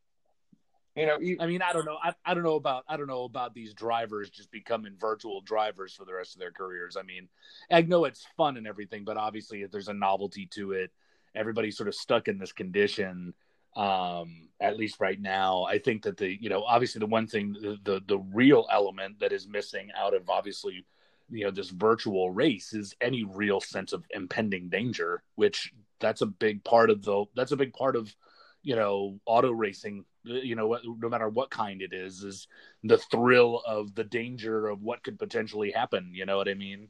You 0.96 1.06
know, 1.06 1.18
you, 1.20 1.36
I 1.38 1.46
mean, 1.46 1.62
I 1.62 1.72
don't 1.72 1.84
know. 1.84 1.98
I, 2.02 2.12
I 2.24 2.34
don't 2.34 2.42
know 2.42 2.56
about 2.56 2.84
I 2.88 2.96
don't 2.96 3.06
know 3.06 3.24
about 3.24 3.54
these 3.54 3.74
drivers 3.74 4.28
just 4.28 4.50
becoming 4.50 4.96
virtual 4.98 5.40
drivers 5.40 5.94
for 5.94 6.04
the 6.04 6.14
rest 6.14 6.34
of 6.34 6.40
their 6.40 6.50
careers. 6.50 6.96
I 6.96 7.02
mean, 7.02 7.28
I 7.70 7.82
know 7.82 8.04
it's 8.06 8.26
fun 8.36 8.56
and 8.56 8.66
everything, 8.66 9.04
but 9.04 9.16
obviously 9.16 9.64
there's 9.66 9.88
a 9.88 9.94
novelty 9.94 10.46
to 10.54 10.72
it. 10.72 10.90
Everybody's 11.34 11.76
sort 11.76 11.88
of 11.88 11.94
stuck 11.94 12.26
in 12.26 12.38
this 12.38 12.52
condition. 12.52 13.34
Um, 13.76 14.48
at 14.60 14.76
least 14.76 14.98
right 14.98 15.20
now, 15.20 15.62
I 15.62 15.78
think 15.78 16.02
that 16.02 16.16
the 16.16 16.36
you 16.42 16.50
know 16.50 16.64
obviously 16.64 16.98
the 16.98 17.06
one 17.06 17.28
thing 17.28 17.52
the 17.52 17.78
the, 17.84 18.00
the 18.08 18.18
real 18.18 18.66
element 18.70 19.20
that 19.20 19.32
is 19.32 19.46
missing 19.46 19.90
out 19.96 20.12
of 20.12 20.28
obviously 20.28 20.84
you 21.30 21.44
know 21.44 21.52
this 21.52 21.70
virtual 21.70 22.32
race 22.32 22.72
is 22.72 22.96
any 23.00 23.22
real 23.22 23.60
sense 23.60 23.92
of 23.92 24.04
impending 24.10 24.68
danger, 24.68 25.22
which 25.36 25.72
that's 26.00 26.22
a 26.22 26.26
big 26.26 26.64
part 26.64 26.90
of 26.90 27.04
the 27.04 27.26
that's 27.36 27.52
a 27.52 27.56
big 27.56 27.72
part 27.72 27.94
of 27.94 28.14
you 28.62 28.76
know 28.76 29.18
auto 29.26 29.50
racing 29.50 30.04
uh, 30.28 30.34
you 30.34 30.54
know 30.54 30.78
no 30.98 31.08
matter 31.08 31.28
what 31.28 31.50
kind 31.50 31.80
it 31.82 31.92
is 31.92 32.22
is 32.22 32.46
the 32.84 32.98
thrill 32.98 33.62
of 33.66 33.94
the 33.94 34.04
danger 34.04 34.68
of 34.68 34.82
what 34.82 35.02
could 35.02 35.18
potentially 35.18 35.70
happen 35.70 36.10
you 36.12 36.26
know 36.26 36.36
what 36.36 36.48
i 36.48 36.54
mean 36.54 36.88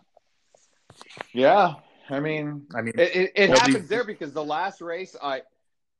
yeah. 1.33 1.75
I 2.09 2.19
mean, 2.19 2.67
i 2.75 2.81
mean 2.83 2.95
It, 2.99 3.15
it, 3.15 3.33
it 3.37 3.50
Well, 3.50 3.59
happens 3.61 3.77
these- 3.83 3.89
there 3.89 4.05
because 4.05 4.33
the 4.33 4.45
last 4.45 4.81
race 4.81 5.15
I 5.23 5.43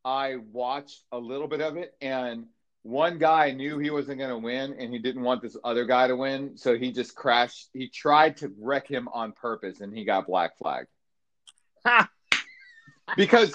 I 0.05 0.37
watched 0.51 1.03
a 1.13 1.19
little 1.19 1.47
bit 1.47 1.61
of 1.61 1.77
it 1.77 1.95
and 2.01 2.47
one 2.83 3.19
guy 3.19 3.53
knew 3.53 3.79
he 3.79 3.91
wasn't 3.91 4.19
going 4.19 4.31
to 4.31 4.39
win 4.39 4.75
and 4.79 4.93
he 4.93 4.99
didn't 4.99 5.23
want 5.23 5.43
this 5.43 5.57
other 5.63 5.85
guy 5.85 6.09
to 6.09 6.17
win 6.17 6.57
so 6.57 6.77
he 6.77 6.91
just 6.91 7.15
crashed 7.15 7.69
he 7.75 7.89
tried 7.89 8.39
to 8.39 8.51
wreck 8.59 8.89
him 8.89 9.07
on 9.13 9.33
purpose 9.33 9.81
and 9.83 9.95
he 9.97 10.05
got 10.05 10.27
black 10.27 10.57
flagged 10.59 10.89
because 13.17 13.53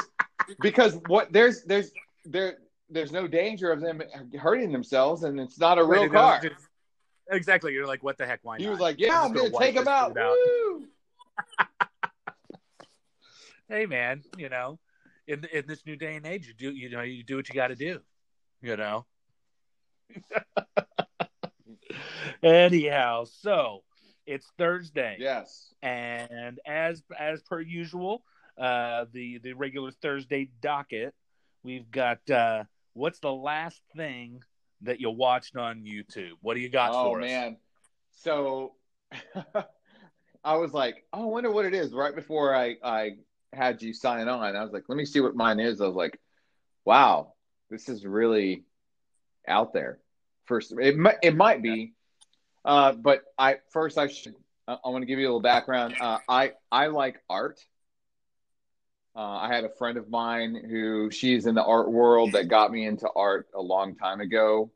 because 0.62 0.98
what 1.08 1.32
there's 1.34 1.64
there's 1.64 1.92
there 2.26 2.58
there's 2.90 3.12
no 3.12 3.28
danger 3.28 3.72
of 3.72 3.82
them 3.82 4.02
hurting 4.40 4.72
themselves 4.72 5.24
and 5.24 5.40
it's 5.40 5.58
not 5.60 5.78
a 5.80 5.84
real 5.84 6.04
Right, 6.04 6.12
car. 6.12 6.40
just- 6.42 6.68
exactly 7.32 7.74
you're 7.74 7.88
like 7.88 8.04
what 8.04 8.18
the 8.18 8.26
heck 8.26 8.40
why 8.44 8.58
he 8.60 8.66
not? 8.66 8.72
was 8.72 8.80
like 8.80 9.00
yeah 9.00 9.22
I'm 9.24 9.34
going 9.34 9.52
gonna 9.52 9.66
take 9.66 9.76
him 9.76 9.88
out, 9.88 10.16
out. 10.18 10.36
Hey 13.68 13.88
man 13.88 14.22
you 14.38 14.48
know 14.50 14.78
in 15.28 15.44
in 15.52 15.66
this 15.66 15.84
new 15.88 15.96
day 15.96 16.16
and 16.18 16.26
age 16.28 16.48
you 16.48 16.54
do 16.54 16.70
you 16.72 16.90
know 16.90 17.02
you 17.02 17.24
do 17.24 17.36
what 17.36 17.50
you 17.50 17.56
got 17.56 17.68
to 17.70 17.76
do 17.76 18.00
you 18.62 18.78
know? 18.78 19.06
Anyhow 22.44 23.26
so 23.26 23.84
it's 24.26 24.52
thursday. 24.58 25.18
Yes. 25.20 25.74
And 25.82 26.60
as 26.66 27.04
as 27.18 27.42
per 27.44 27.60
usual 27.60 28.24
uh 28.58 29.06
the 29.14 29.40
the 29.40 29.54
regular 29.54 29.92
thursday 29.92 30.50
docket 30.62 31.14
we've 31.66 31.90
got 31.90 32.30
uh 32.30 32.64
what's 32.94 33.20
the 33.20 33.34
last 33.34 33.82
thing 33.98 34.44
that 34.82 35.02
you 35.02 35.10
watched 35.10 35.58
on 35.58 35.84
youtube? 35.84 36.34
What 36.42 36.54
do 36.54 36.60
you 36.60 36.70
got 36.70 36.92
oh 36.92 37.06
for 37.06 37.22
us? 37.22 37.26
Oh 37.26 37.28
man. 37.28 37.58
So 38.12 38.74
i 40.44 40.56
was 40.56 40.74
like 40.74 41.04
oh 41.12 41.24
i 41.24 41.26
wonder 41.26 41.52
what 41.52 41.66
it 41.66 41.74
is 41.74 41.92
right 41.92 42.16
before 42.16 42.56
i 42.56 42.76
i 42.84 43.12
had 43.52 43.82
you 43.82 43.94
sign 43.94 44.28
on. 44.28 44.56
I 44.56 44.64
was 44.64 44.72
like 44.72 44.84
let 44.88 44.96
me 44.96 45.06
see 45.06 45.20
what 45.20 45.36
mine 45.36 45.60
is. 45.60 45.82
I 45.82 45.88
was 45.88 45.96
like 45.96 46.20
wow 46.86 47.34
this 47.72 47.90
is 47.90 48.06
really 48.06 48.64
out 49.48 49.74
there. 49.74 50.00
First 50.46 50.74
it 50.80 50.98
might 50.98 51.18
it 51.24 51.36
might 51.36 51.64
be 51.64 51.94
uh 52.64 52.92
but 52.92 53.24
i 53.38 53.58
first 53.72 53.98
i 53.98 54.08
should 54.08 54.36
i, 54.68 54.78
I 54.86 54.90
want 54.90 55.02
to 55.02 55.08
give 55.08 55.18
you 55.18 55.26
a 55.26 55.30
little 55.30 55.42
background. 55.42 55.96
Uh 56.00 56.20
i 56.30 56.52
i 56.72 56.88
like 56.88 57.22
art 57.28 57.60
uh, 59.16 59.20
I 59.20 59.54
had 59.54 59.64
a 59.64 59.70
friend 59.70 59.98
of 59.98 60.10
mine 60.10 60.56
who 60.70 61.10
she's 61.12 61.46
in 61.46 61.56
the 61.56 61.64
art 61.64 61.92
world 61.92 62.34
that 62.34 62.48
got 62.50 62.72
me 62.72 62.86
into 62.86 63.10
art 63.16 63.48
a 63.56 63.62
long 63.62 63.96
time 63.96 64.20
ago, 64.22 64.72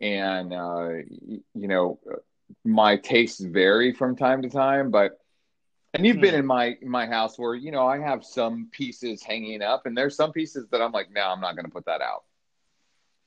and 0.00 0.52
uh, 0.52 0.90
you 1.54 1.68
know, 1.68 2.00
my 2.64 2.96
tastes 2.96 3.40
vary 3.40 3.92
from 3.92 4.16
time 4.16 4.42
to 4.42 4.50
time. 4.50 4.90
But 4.90 5.18
and 5.94 6.06
you've 6.06 6.20
been 6.20 6.34
Hmm. 6.34 6.40
in 6.40 6.46
my 6.46 6.76
my 6.82 7.06
house 7.06 7.38
where 7.38 7.54
you 7.54 7.72
know 7.72 7.86
I 7.86 7.98
have 8.00 8.24
some 8.24 8.68
pieces 8.72 9.22
hanging 9.22 9.62
up, 9.62 9.86
and 9.86 9.96
there's 9.96 10.16
some 10.16 10.32
pieces 10.32 10.68
that 10.70 10.82
I'm 10.82 10.92
like, 10.92 11.10
no, 11.12 11.22
I'm 11.22 11.40
not 11.40 11.56
going 11.56 11.66
to 11.66 11.72
put 11.72 11.86
that 11.86 12.00
out. 12.02 12.24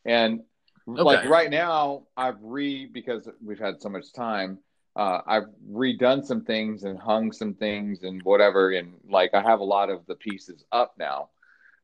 And 0.05 0.41
like 0.85 1.23
right 1.23 1.49
now, 1.49 2.07
I've 2.17 2.41
re 2.41 2.85
because 2.85 3.27
we've 3.43 3.59
had 3.59 3.81
so 3.81 3.89
much 3.89 4.11
time. 4.13 4.59
Uh, 4.95 5.21
I've 5.25 5.47
redone 5.71 6.23
some 6.23 6.43
things 6.43 6.83
and 6.83 6.99
hung 6.99 7.31
some 7.31 7.55
things 7.55 8.03
and 8.03 8.21
whatever, 8.23 8.71
and 8.71 8.93
like 9.09 9.33
I 9.33 9.41
have 9.41 9.59
a 9.59 9.63
lot 9.63 9.89
of 9.89 10.05
the 10.05 10.15
pieces 10.15 10.63
up 10.71 10.93
now. 10.99 11.29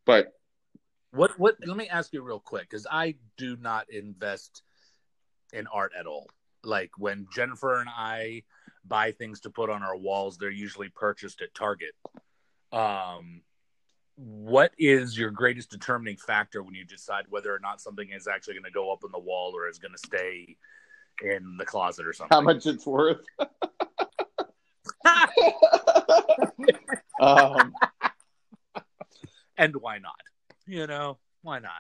But 0.06 0.34
what 1.12 1.38
what 1.40 1.56
let 1.66 1.78
me 1.78 1.88
ask 1.88 2.14
you 2.14 2.22
real 2.22 2.40
quick 2.40 2.70
because 2.70 2.86
i 2.92 3.16
do 3.38 3.58
not 3.58 3.90
invest 3.92 4.62
in 5.54 5.66
art 5.68 5.92
at 6.00 6.06
all 6.06 6.30
like 6.64 6.92
when 6.98 7.28
jennifer 7.34 7.80
and 7.80 7.90
i 7.90 8.44
buy 8.86 9.12
things 9.12 9.40
to 9.40 9.50
put 9.50 9.70
on 9.70 9.84
our 9.84 9.98
walls 9.98 10.38
they're 10.38 10.50
usually 10.50 10.90
purchased 10.90 11.42
at 11.42 11.54
target 11.54 11.94
um 12.72 13.42
what 14.16 14.72
is 14.78 15.18
your 15.18 15.32
greatest 15.32 15.72
determining 15.72 16.18
factor 16.18 16.62
when 16.62 16.76
you 16.76 16.84
decide 16.84 17.26
whether 17.30 17.54
or 17.54 17.60
not 17.60 17.82
something 17.82 18.10
is 18.12 18.28
actually 18.28 18.54
going 18.54 18.64
to 18.64 18.72
go 18.72 18.92
up 18.92 19.04
on 19.06 19.12
the 19.12 19.20
wall 19.20 19.54
or 19.56 19.68
is 19.68 19.80
going 19.80 19.94
to 19.94 19.98
stay 19.98 20.58
in 21.22 21.58
the 21.58 21.66
closet 21.66 22.06
or 22.06 22.14
something 22.14 22.36
how 22.36 22.42
much 22.42 22.66
it's 22.66 22.86
worth? 22.86 23.26
um, 27.22 27.74
and 29.58 29.76
why 29.78 29.98
not 29.98 30.16
you 30.66 30.88
know 30.88 31.18
why 31.42 31.60
not 31.60 31.72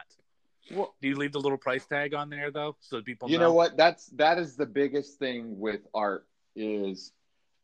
well, 0.72 0.94
do 1.02 1.08
you 1.08 1.16
leave 1.16 1.32
the 1.32 1.40
little 1.40 1.58
price 1.58 1.86
tag 1.86 2.14
on 2.14 2.30
there 2.30 2.52
though 2.52 2.76
so 2.80 3.02
people 3.02 3.30
you 3.30 3.38
know 3.38 3.54
what? 3.54 3.78
That's 3.78 4.08
that 4.18 4.38
is 4.38 4.56
the 4.56 4.66
biggest 4.66 5.20
thing 5.20 5.60
with 5.60 5.82
art 5.94 6.26
is, 6.56 7.12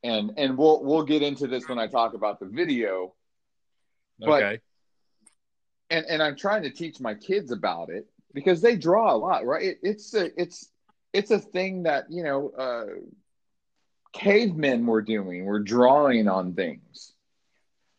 and 0.04 0.34
and 0.38 0.58
we'll 0.58 0.84
we'll 0.84 1.04
get 1.04 1.22
into 1.22 1.48
this 1.48 1.70
when 1.70 1.80
I 1.80 1.88
talk 1.88 2.14
about 2.14 2.40
the 2.40 2.48
video. 2.48 3.14
but- 4.20 4.44
okay 4.44 4.60
and 5.90 6.06
and 6.08 6.22
I'm 6.22 6.36
trying 6.36 6.64
to 6.64 6.70
teach 6.70 7.00
my 7.00 7.14
kids 7.14 7.52
about 7.52 7.90
it 7.90 8.08
because 8.34 8.62
they 8.62 8.76
draw 8.76 9.14
a 9.14 9.18
lot, 9.18 9.46
right? 9.46 9.64
It, 9.64 9.80
it's 9.84 10.14
a 10.14 10.30
it's 10.40 10.70
it's 11.16 11.32
a 11.32 11.40
thing 11.40 11.84
that 11.84 12.06
you 12.10 12.24
know 12.24 12.50
uh, 12.50 12.86
cavemen 14.14 14.86
were 14.86 15.02
doing. 15.02 15.46
We're 15.46 15.60
drawing 15.60 16.28
on 16.28 16.54
things, 16.54 17.14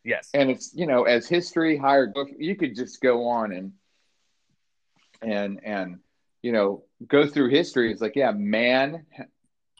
yes 0.03 0.29
and 0.33 0.49
it's 0.49 0.73
you 0.73 0.87
know 0.87 1.03
as 1.03 1.27
history 1.27 1.77
hieroglyph, 1.77 2.29
you 2.37 2.55
could 2.55 2.75
just 2.75 3.01
go 3.01 3.27
on 3.27 3.51
and 3.51 3.71
and 5.21 5.59
and 5.63 5.99
you 6.41 6.51
know 6.51 6.83
go 7.07 7.25
through 7.27 7.49
history. 7.49 7.91
It's 7.91 8.01
like 8.01 8.15
yeah, 8.15 8.31
man, 8.31 9.05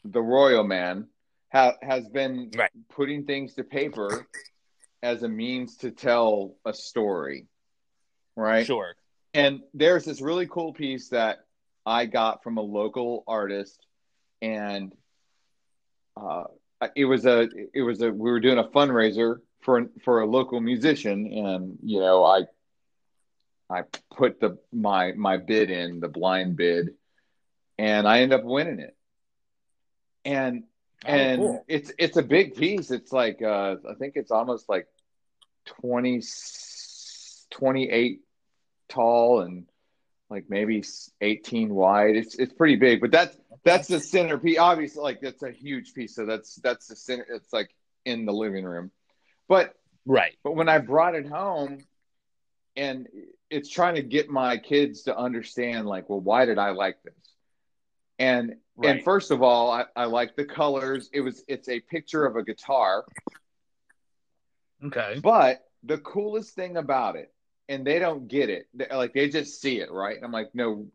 the 0.04 0.22
royal 0.22 0.64
man 0.64 1.08
ha- 1.52 1.76
has 1.82 2.08
been 2.08 2.50
Right. 2.56 2.70
putting 2.90 3.24
things 3.24 3.54
to 3.54 3.64
paper 3.64 4.26
as 5.02 5.22
a 5.22 5.28
means 5.28 5.76
to 5.78 5.90
tell 5.90 6.56
a 6.64 6.72
story, 6.72 7.46
right? 8.36 8.66
sure 8.66 8.94
And 9.34 9.60
there's 9.74 10.04
this 10.04 10.20
really 10.20 10.46
cool 10.46 10.72
piece 10.72 11.10
that 11.10 11.38
I 11.88 12.06
got 12.06 12.42
from 12.42 12.58
a 12.58 12.62
local 12.62 13.24
artist, 13.26 13.86
and 14.42 14.94
uh, 16.16 16.44
it 16.94 17.06
was 17.06 17.26
a 17.26 17.48
it 17.74 17.82
was 17.82 18.02
a 18.02 18.10
we 18.12 18.30
were 18.30 18.40
doing 18.40 18.58
a 18.58 18.64
fundraiser 18.64 19.40
for 19.62 19.86
for 20.04 20.20
a 20.20 20.26
local 20.26 20.60
musician, 20.60 21.26
and 21.32 21.78
you 21.82 22.00
know 22.00 22.24
I 22.24 22.42
I 23.70 23.82
put 24.16 24.40
the 24.40 24.58
my 24.72 25.12
my 25.12 25.38
bid 25.38 25.70
in 25.70 26.00
the 26.00 26.08
blind 26.08 26.56
bid, 26.56 26.90
and 27.78 28.06
I 28.06 28.20
end 28.20 28.32
up 28.32 28.44
winning 28.44 28.80
it. 28.80 28.96
And 30.24 30.64
Oh, 31.06 31.08
and 31.10 31.38
cool. 31.38 31.64
it's 31.68 31.92
it's 31.98 32.16
a 32.16 32.22
big 32.22 32.56
piece. 32.56 32.90
It's 32.90 33.12
like 33.12 33.40
uh, 33.42 33.76
I 33.88 33.94
think 33.94 34.14
it's 34.16 34.32
almost 34.32 34.68
like 34.68 34.88
20, 35.80 36.20
28 37.50 38.20
tall 38.88 39.40
and 39.42 39.66
like 40.30 40.44
maybe 40.48 40.82
eighteen 41.20 41.74
wide. 41.74 42.16
It's 42.16 42.34
it's 42.36 42.52
pretty 42.52 42.76
big, 42.76 43.00
but 43.00 43.10
that's 43.10 43.36
that's 43.64 43.88
the 43.88 44.00
centerpiece. 44.00 44.58
Obviously, 44.58 45.02
like 45.02 45.20
that's 45.20 45.42
a 45.42 45.50
huge 45.50 45.94
piece. 45.94 46.14
So 46.14 46.26
that's 46.26 46.56
that's 46.56 46.86
the 46.88 46.96
center. 46.96 47.26
It's 47.30 47.52
like 47.52 47.70
in 48.04 48.24
the 48.26 48.32
living 48.32 48.64
room, 48.64 48.90
but 49.48 49.74
Right. 50.06 50.36
but 50.42 50.52
when 50.52 50.68
I 50.68 50.78
brought 50.78 51.14
it 51.14 51.26
home, 51.26 51.84
and 52.76 53.08
it's 53.50 53.68
trying 53.68 53.96
to 53.96 54.02
get 54.02 54.28
my 54.30 54.56
kids 54.56 55.02
to 55.02 55.16
understand, 55.16 55.86
like, 55.86 56.08
well, 56.08 56.20
why 56.20 56.46
did 56.46 56.58
I 56.58 56.70
like 56.70 57.02
this? 57.02 57.14
And 58.18 58.56
Right. 58.76 58.96
and 58.96 59.04
first 59.04 59.30
of 59.30 59.42
all, 59.42 59.70
I, 59.70 59.84
I 59.96 60.04
like 60.04 60.36
the 60.36 60.44
colors. 60.44 61.10
It 61.12 61.20
was 61.20 61.42
it's 61.48 61.68
a 61.68 61.80
picture 61.80 62.24
of 62.24 62.36
a 62.36 62.44
guitar, 62.44 63.04
okay. 64.84 65.20
but 65.22 65.64
the 65.82 65.98
coolest 65.98 66.54
thing 66.54 66.76
about 66.76 67.16
it, 67.16 67.32
and 67.68 67.86
they 67.86 67.98
don't 67.98 68.28
get 68.28 68.48
it, 68.50 68.68
they- 68.74 68.88
like 68.90 69.12
they 69.12 69.28
just 69.28 69.60
see 69.60 69.80
it, 69.80 69.90
right? 69.90 70.16
And 70.16 70.24
I'm 70.24 70.32
like, 70.32 70.54
no, 70.54 70.88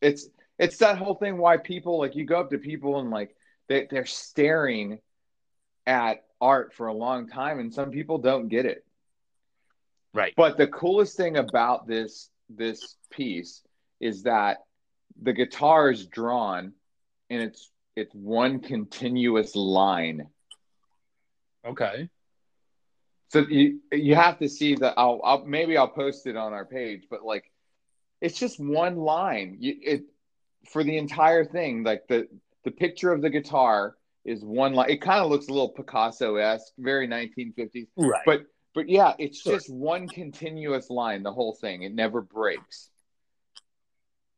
it's 0.00 0.28
it's 0.58 0.78
that 0.78 0.98
whole 0.98 1.14
thing 1.14 1.38
why 1.38 1.56
people 1.56 1.98
like 1.98 2.16
you 2.16 2.24
go 2.24 2.40
up 2.40 2.50
to 2.50 2.58
people 2.58 2.98
and 2.98 3.10
like 3.10 3.34
they 3.68 3.86
they're 3.90 4.06
staring 4.06 5.00
at 5.86 6.24
art 6.40 6.74
for 6.74 6.86
a 6.86 6.94
long 6.94 7.28
time, 7.28 7.58
and 7.58 7.72
some 7.72 7.90
people 7.90 8.18
don't 8.18 8.48
get 8.48 8.66
it. 8.66 8.84
Right. 10.12 10.34
But 10.36 10.56
the 10.56 10.66
coolest 10.66 11.16
thing 11.16 11.36
about 11.36 11.86
this 11.86 12.30
this 12.48 12.96
piece 13.10 13.62
is 14.00 14.24
that 14.24 14.58
the 15.22 15.32
guitar 15.32 15.90
is 15.90 16.06
drawn 16.06 16.72
and 17.28 17.42
it's 17.42 17.70
it's 17.96 18.14
one 18.14 18.60
continuous 18.60 19.54
line. 19.54 20.28
Okay. 21.66 22.08
So 23.30 23.46
you 23.48 23.78
you 23.92 24.16
have 24.16 24.38
to 24.40 24.48
see 24.48 24.74
that. 24.74 24.94
I'll, 24.96 25.20
I'll 25.22 25.44
maybe 25.44 25.76
I'll 25.76 25.88
post 25.88 26.26
it 26.26 26.36
on 26.36 26.52
our 26.52 26.64
page, 26.64 27.04
but 27.08 27.24
like 27.24 27.50
it's 28.20 28.38
just 28.38 28.58
one 28.58 28.96
line. 28.96 29.56
You, 29.60 29.76
it 29.80 30.02
for 30.72 30.82
the 30.82 30.96
entire 30.98 31.44
thing. 31.44 31.84
Like 31.84 32.08
the 32.08 32.28
the 32.64 32.72
picture 32.72 33.12
of 33.12 33.22
the 33.22 33.30
guitar 33.30 33.96
is 34.24 34.44
one 34.44 34.74
line. 34.74 34.90
It 34.90 35.00
kind 35.00 35.20
of 35.20 35.30
looks 35.30 35.46
a 35.46 35.52
little 35.52 35.68
Picasso 35.68 36.36
esque, 36.36 36.72
very 36.76 37.06
1950s. 37.06 37.86
Right. 37.96 38.20
But 38.26 38.46
but 38.74 38.88
yeah, 38.88 39.14
it's 39.18 39.42
Sure. 39.42 39.54
just 39.54 39.70
one 39.72 40.08
continuous 40.08 40.90
line. 40.90 41.22
The 41.22 41.32
whole 41.32 41.54
thing. 41.54 41.82
It 41.82 41.94
never 41.94 42.20
breaks. 42.20 42.90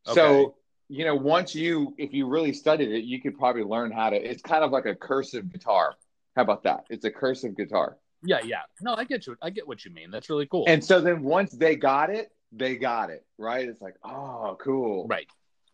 Okay. 0.06 0.14
So 0.14 0.56
you 0.90 1.06
know, 1.06 1.14
once 1.14 1.54
you 1.54 1.94
if 1.96 2.12
you 2.12 2.26
really 2.26 2.52
studied 2.52 2.92
it, 2.92 3.04
you 3.04 3.22
could 3.22 3.38
probably 3.38 3.64
learn 3.64 3.90
how 3.90 4.10
to. 4.10 4.16
It's 4.16 4.42
kind 4.42 4.62
of 4.64 4.70
like 4.70 4.84
a 4.84 4.94
cursive 4.94 5.50
guitar. 5.50 5.94
How 6.36 6.42
about 6.42 6.64
that? 6.64 6.84
It's 6.90 7.06
a 7.06 7.10
cursive 7.10 7.56
guitar. 7.56 7.96
Yeah, 8.24 8.40
yeah. 8.44 8.62
No, 8.80 8.94
I 8.94 9.04
get 9.04 9.26
you. 9.26 9.36
I 9.42 9.50
get 9.50 9.66
what 9.66 9.84
you 9.84 9.90
mean. 9.90 10.10
That's 10.10 10.30
really 10.30 10.46
cool. 10.46 10.64
And 10.66 10.84
so 10.84 11.00
then 11.00 11.22
once 11.22 11.52
they 11.52 11.76
got 11.76 12.10
it, 12.10 12.30
they 12.52 12.76
got 12.76 13.10
it, 13.10 13.24
right? 13.38 13.68
It's 13.68 13.80
like, 13.80 13.96
oh, 14.04 14.56
cool. 14.60 15.06
right. 15.08 15.26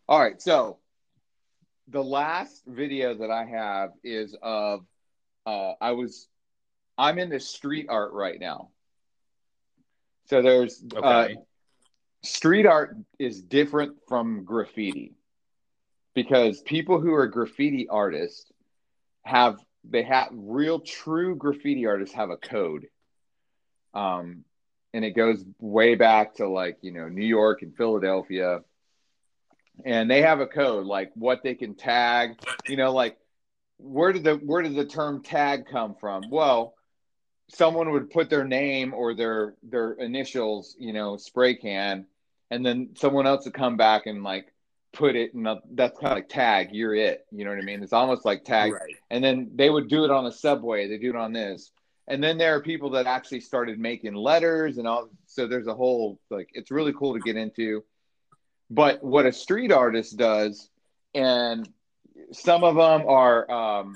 All 0.07 0.19
right. 0.19 0.41
So 0.41 0.79
the 1.87 2.03
last 2.03 2.63
video 2.65 3.15
that 3.15 3.31
I 3.31 3.45
have 3.45 3.91
is 4.03 4.35
of 4.41 4.85
uh 5.45 5.73
I 5.81 5.91
was 5.91 6.27
I'm 6.97 7.19
in 7.19 7.29
the 7.29 7.39
street 7.39 7.87
art 7.89 8.13
right 8.13 8.39
now. 8.39 8.69
So 10.25 10.41
there's 10.41 10.83
uh 10.95 10.99
Okay. 10.99 11.35
street 12.23 12.65
art 12.65 12.95
is 13.17 13.41
different 13.41 13.97
from 14.07 14.43
graffiti 14.43 15.15
because 16.13 16.61
people 16.61 16.99
who 16.99 17.13
are 17.13 17.27
graffiti 17.27 17.87
artists 17.87 18.51
have 19.23 19.59
they 19.89 20.03
have 20.03 20.29
real 20.31 20.79
true 20.79 21.35
graffiti 21.35 21.85
artists 21.85 22.15
have 22.15 22.29
a 22.29 22.37
code. 22.37 22.87
Um 23.93 24.43
and 24.93 25.05
it 25.05 25.11
goes 25.11 25.43
way 25.59 25.95
back 25.95 26.35
to 26.35 26.47
like 26.47 26.77
you 26.81 26.91
know 26.91 27.07
new 27.07 27.25
york 27.25 27.61
and 27.61 27.75
philadelphia. 27.75 28.61
And 29.85 30.11
they 30.11 30.21
have 30.23 30.41
a 30.41 30.47
code 30.47 30.85
like 30.85 31.11
what 31.15 31.43
they 31.43 31.55
can 31.55 31.75
tag 31.75 32.39
you 32.67 32.77
know 32.77 32.91
like 32.93 33.17
where 33.77 34.11
did 34.11 34.23
the 34.23 34.35
where 34.35 34.61
did 34.61 34.75
the 34.75 34.85
term 34.85 35.23
tag 35.23 35.65
come 35.71 35.95
from? 35.95 36.29
Well 36.29 36.73
someone 37.49 37.91
would 37.91 38.11
put 38.11 38.29
their 38.29 38.45
name 38.45 38.93
or 38.93 39.13
their 39.13 39.55
their 39.63 39.93
initials 39.93 40.75
you 40.79 40.93
know 40.93 41.17
spray 41.17 41.55
can 41.55 42.05
and 42.51 42.65
then 42.65 42.89
someone 42.95 43.27
else 43.27 43.45
would 43.45 43.53
come 43.53 43.77
back 43.77 44.05
and 44.05 44.23
like 44.23 44.53
put 44.91 45.15
it 45.15 45.33
and 45.35 45.47
that's 45.73 45.99
kind 45.99 46.11
of 46.13 46.17
like 46.17 46.29
tag 46.29 46.69
you're 46.71 46.95
it 46.95 47.25
you 47.31 47.45
know 47.45 47.51
what 47.51 47.59
i 47.59 47.63
mean? 47.63 47.83
It's 47.83 47.93
almost 47.93 48.25
like 48.25 48.43
tag. 48.43 48.73
Right. 48.73 48.95
and 49.11 49.23
then 49.23 49.51
they 49.55 49.69
would 49.69 49.87
do 49.87 50.03
it 50.03 50.11
on 50.11 50.23
the 50.23 50.31
subway 50.31 50.87
they 50.87 50.97
do 50.97 51.09
it 51.11 51.15
on 51.15 51.31
this. 51.33 51.71
And 52.07 52.23
then 52.23 52.39
there 52.39 52.55
are 52.55 52.61
people 52.61 52.89
that 52.91 53.05
actually 53.05 53.41
started 53.41 53.77
making 53.79 54.15
letters 54.15 54.79
and 54.79 54.87
all 54.87 55.09
so 55.27 55.45
there's 55.45 55.67
a 55.67 55.75
whole 55.75 56.19
like 56.31 56.49
it's 56.53 56.71
really 56.71 56.91
cool 56.93 57.13
to 57.13 57.19
get 57.19 57.35
into. 57.37 57.83
But 58.71 59.03
what 59.03 59.25
a 59.27 59.31
street 59.31 59.71
artist 59.71 60.17
does 60.17 60.69
and 61.13 61.69
some 62.31 62.63
of 62.63 62.75
them 62.75 63.07
are 63.07 63.49
um, 63.51 63.93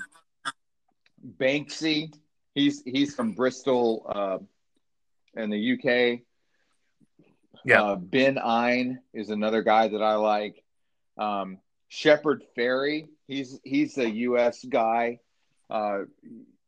banksy. 1.38 2.12
He's 2.54 2.82
he's 2.84 3.14
from 3.14 3.32
bristol 3.32 4.06
uh, 4.14 4.38
in 5.40 5.50
the 5.50 5.72
uk 5.72 6.20
Yeah. 7.64 7.82
uh, 7.82 7.96
Ben 7.96 8.38
Eine 8.38 9.00
is 9.12 9.30
another 9.30 9.62
guy 9.62 9.88
that 9.88 10.02
i 10.02 10.14
like 10.14 10.62
um, 11.18 11.58
Shepard 11.88 12.42
Fairey, 12.56 13.08
he's 13.26 13.60
he's 13.64 13.96
a 13.98 14.08
U.S. 14.10 14.64
guy. 14.64 15.20
Uh, 15.70 16.00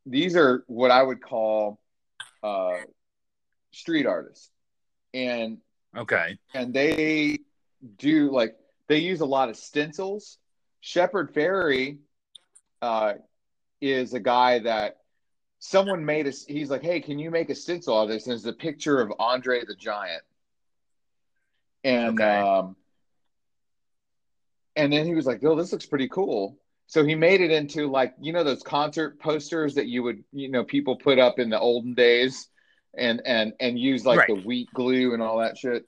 these 0.05 0.37
are 0.37 0.65
what 0.67 0.91
I 0.91 1.03
would 1.03 1.21
call 1.23 1.81
uh, 2.43 2.79
street 3.73 4.07
artists, 4.07 4.51
and 5.13 5.59
Okay. 5.97 6.39
and 6.55 6.73
they 6.73 7.39
do 7.99 8.31
like 8.31 8.57
they 8.89 8.99
use 8.99 9.21
a 9.21 9.27
lot 9.27 9.49
of 9.49 9.57
stencils. 9.57 10.39
Shepard 10.81 11.35
Fairey 11.35 11.99
uh, 12.83 13.15
is 13.81 14.15
a 14.15 14.21
guy 14.21 14.61
that 14.61 14.99
someone 15.59 16.05
made 16.05 16.27
a. 16.27 16.33
He's 16.47 16.71
like, 16.71 16.83
hey, 16.83 17.01
can 17.01 17.19
you 17.19 17.31
make 17.31 17.51
a 17.51 17.55
stencil 17.55 18.01
of 18.01 18.09
this? 18.09 18.27
And 18.27 18.35
it's 18.35 18.45
a 18.45 18.53
picture 18.53 19.01
of 19.01 19.13
Andre 19.19 19.65
the 19.65 19.75
Giant, 19.75 20.23
and 21.83 22.21
Okay. 22.21 22.41
um, 22.41 22.77
and 24.77 24.93
then 24.93 25.07
he 25.07 25.15
was 25.15 25.27
like, 25.27 25.43
"Oh, 25.43 25.57
this 25.57 25.73
looks 25.73 25.87
pretty 25.87 26.09
cool." 26.09 26.59
So 26.87 27.05
he 27.05 27.15
made 27.17 27.41
it 27.41 27.51
into 27.51 27.89
like 27.91 28.15
you 28.21 28.33
know 28.33 28.45
those 28.45 28.63
concert 28.63 29.19
posters 29.19 29.75
that 29.75 29.87
you 29.87 30.03
would 30.03 30.23
you 30.33 30.49
know 30.51 30.63
people 30.65 30.97
put 30.97 31.19
up 31.19 31.39
in 31.39 31.51
the 31.51 31.59
olden 31.59 31.95
days, 31.95 32.49
and 32.97 33.23
and 33.25 33.55
and 33.59 33.79
use 33.79 34.05
like 34.05 34.19
Right. 34.19 34.29
the 34.29 34.35
wheat 34.35 34.69
glue 34.73 35.15
and 35.15 35.23
all 35.23 35.39
that 35.39 35.57
shit. 35.59 35.85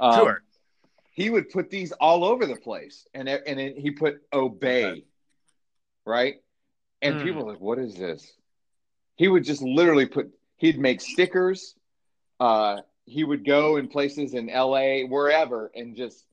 Um, 0.00 0.14
sure. 0.14 0.42
He 1.12 1.30
would 1.30 1.50
put 1.50 1.70
these 1.70 1.92
all 1.92 2.24
over 2.24 2.46
the 2.46 2.56
place, 2.56 3.06
and 3.14 3.28
and 3.28 3.60
it, 3.60 3.78
he 3.78 3.92
put 3.92 4.16
obey, 4.32 4.84
Okay. 4.90 5.04
right? 6.04 6.34
And 7.02 7.16
Hmm. 7.16 7.22
people 7.26 7.44
were 7.44 7.52
like, 7.52 7.60
"What 7.60 7.78
is 7.78 7.94
this?" 7.94 8.32
He 9.16 9.28
would 9.28 9.44
just 9.44 9.62
literally 9.62 10.06
put. 10.06 10.30
He'd 10.56 10.78
make 10.78 11.00
stickers. 11.00 11.74
Uh, 12.40 12.78
he 13.06 13.22
would 13.22 13.44
go 13.44 13.76
in 13.76 13.88
places 13.88 14.34
in 14.34 14.48
L.A. 14.48 15.04
wherever 15.04 15.70
and 15.74 15.94
just 15.94 16.24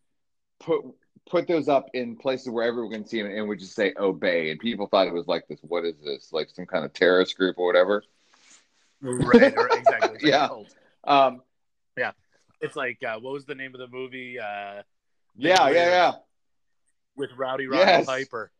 put 0.60 0.84
put 1.30 1.48
those 1.48 1.68
up 1.70 1.90
in 1.94 2.16
places 2.16 2.50
where 2.50 2.66
everyone 2.68 2.92
can 2.92 3.06
see 3.06 3.22
them 3.22 3.32
and 3.32 3.48
would 3.48 3.60
just 3.60 3.74
say 3.76 3.94
obey 3.98 4.52
and 4.52 4.60
people 4.60 4.88
thought 4.88 5.08
it 5.08 5.14
was 5.14 5.28
like 5.28 5.48
this 5.48 5.60
what 5.62 5.86
is 5.86 5.96
this 6.04 6.34
like 6.34 6.50
some 6.50 6.66
kind 6.66 6.84
of 6.84 6.92
terrorist 6.94 7.38
group 7.38 7.58
or 7.58 7.66
whatever 7.68 8.04
Right. 9.02 9.56
or- 9.58 9.68
exactly. 9.70 10.20
Yeah. 10.30 10.50
um 11.06 11.42
It's 12.60 12.76
like 12.76 13.00
uh, 13.04 13.18
what 13.20 13.34
was 13.34 13.46
the 13.46 13.56
name 13.56 13.74
of 13.74 13.80
the 13.80 13.88
movie? 13.88 14.38
Uh, 14.40 14.84
yeah 15.36 15.68
yeah 15.70 15.72
yeah 15.72 16.12
with 17.16 17.32
Rowdy 17.38 17.66
Roddy 17.68 17.82
Yes. 17.84 18.06
Piper. 18.06 18.52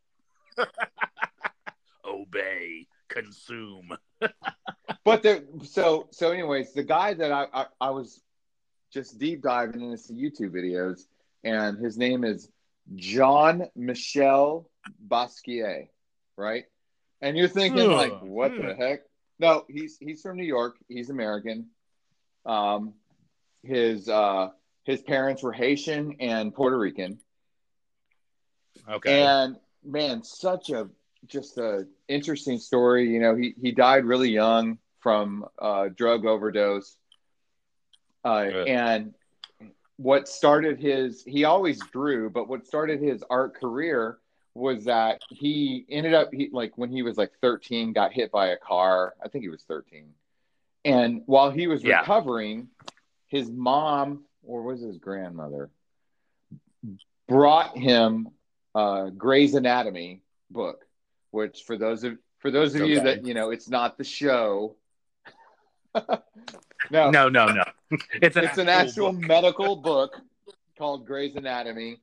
Obey, 2.06 2.88
consume. 3.10 3.96
but 5.04 5.22
there 5.24 5.44
so 5.64 6.08
so 6.12 6.32
anyways 6.32 6.74
the 6.74 6.84
guy 6.84 7.14
that 7.14 7.32
I, 7.32 7.48
I 7.54 7.66
i 7.80 7.90
was 7.90 8.22
just 8.94 9.18
deep 9.18 9.42
diving 9.42 9.82
into 9.82 9.98
some 9.98 10.16
youtube 10.16 10.52
videos 10.52 11.06
and 11.44 11.78
his 11.80 11.98
name 11.98 12.24
is 12.24 12.50
john 12.96 13.64
michel 13.76 14.70
basquiat 15.08 15.88
right 16.38 16.64
and 17.22 17.38
you're 17.38 17.48
thinking 17.48 17.90
Hmm. 17.90 17.92
like 17.92 18.16
what 18.20 18.56
the 18.58 18.74
Hmm. 18.74 18.76
heck 18.76 19.02
no 19.40 19.64
he's 19.68 19.98
he's 20.00 20.22
from 20.22 20.38
new 20.38 20.44
york 20.46 20.76
he's 20.88 21.10
american 21.10 21.66
um 22.46 22.94
his 23.64 24.08
uh 24.10 24.48
his 24.86 25.02
parents 25.02 25.44
were 25.44 25.54
haitian 25.54 26.16
and 26.20 26.54
puerto 26.54 26.78
rican 26.78 27.20
Okay. 28.90 29.06
and 29.06 29.56
man, 29.84 30.24
such 30.24 30.70
a 30.70 30.90
just 31.28 31.58
a 31.58 31.86
interesting 32.08 32.58
story. 32.58 33.10
You 33.10 33.20
know, 33.20 33.36
he 33.36 33.54
he 33.62 33.72
died 33.72 34.06
really 34.06 34.30
young 34.30 34.78
from 35.00 35.46
uh, 35.62 35.90
drug 35.96 36.26
overdose, 36.26 36.98
uh, 38.24 38.52
and 38.66 39.14
what 40.02 40.28
started 40.28 40.80
his 40.80 41.24
he 41.24 41.44
always 41.44 41.80
drew, 41.92 42.30
but 42.30 42.48
what 42.48 42.66
started 42.66 43.02
his 43.02 43.24
art 43.30 43.54
career 43.56 44.18
was 44.56 44.86
that 44.86 45.22
he 45.30 45.86
ended 45.90 46.14
up 46.14 46.30
he 46.34 46.50
like 46.52 46.78
when 46.78 46.90
he 46.90 47.04
was 47.04 47.18
like 47.18 47.32
13 47.42 47.94
got 47.94 48.12
hit 48.12 48.32
by 48.32 48.48
a 48.48 48.58
car. 48.58 49.14
I 49.24 49.28
think 49.28 49.44
he 49.44 49.50
was 49.50 49.64
13 49.64 50.14
and 50.84 51.22
while 51.28 51.52
he 51.52 51.68
was 51.68 51.84
Yeah. 51.84 52.00
recovering 52.00 52.68
his 53.28 53.50
mom 53.50 54.26
or 54.44 54.64
was 54.64 54.82
his 54.82 54.98
grandmother 54.98 55.70
brought 57.28 57.78
him 57.78 58.30
uh 58.76 59.10
gray's 59.10 59.54
anatomy 59.54 60.22
book 60.50 60.86
which 61.30 61.64
for 61.64 61.78
those 61.78 62.04
of 62.04 62.18
for 62.40 62.50
those 62.52 62.74
of 62.76 62.82
you 62.88 63.00
that 63.00 63.26
you 63.26 63.34
know 63.34 63.52
it's 63.52 63.70
not 63.70 63.98
the 63.98 64.04
show 64.04 64.76
no 66.90 67.10
No, 67.12 67.30
no, 67.30 67.48
no. 67.48 67.64
It's 68.22 68.38
an 68.38 68.46
it's 68.46 68.58
an 68.58 68.70
actual 68.70 69.08
actual 69.08 69.12
book. 69.14 69.22
medical 69.22 69.76
book 69.76 70.22
called 70.78 71.06
Gray's 71.06 71.36
Anatomy, 71.36 71.98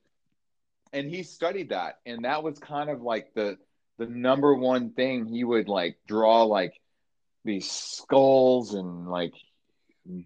and 0.93 1.09
he 1.09 1.23
studied 1.23 1.69
that, 1.69 1.99
and 2.05 2.25
that 2.25 2.43
was 2.43 2.59
kind 2.59 2.89
of 2.89 3.01
like 3.01 3.33
the 3.33 3.57
the 3.97 4.05
number 4.05 4.53
one 4.53 4.91
thing 4.91 5.25
he 5.25 5.43
would 5.43 5.67
like 5.67 5.97
draw 6.07 6.43
like 6.43 6.73
these 7.43 7.69
skulls 7.69 8.73
and 8.75 9.09
like 9.09 9.33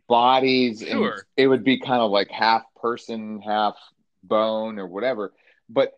bodies, 0.07 0.81
and 0.81 0.89
Sure. 0.91 1.25
it 1.37 1.47
would 1.47 1.63
be 1.63 1.79
kind 1.79 2.01
of 2.01 2.11
like 2.11 2.29
half 2.29 2.63
person, 2.81 3.41
half 3.41 3.75
bone, 4.23 4.77
or 4.79 4.87
whatever, 4.87 5.33
but 5.69 5.93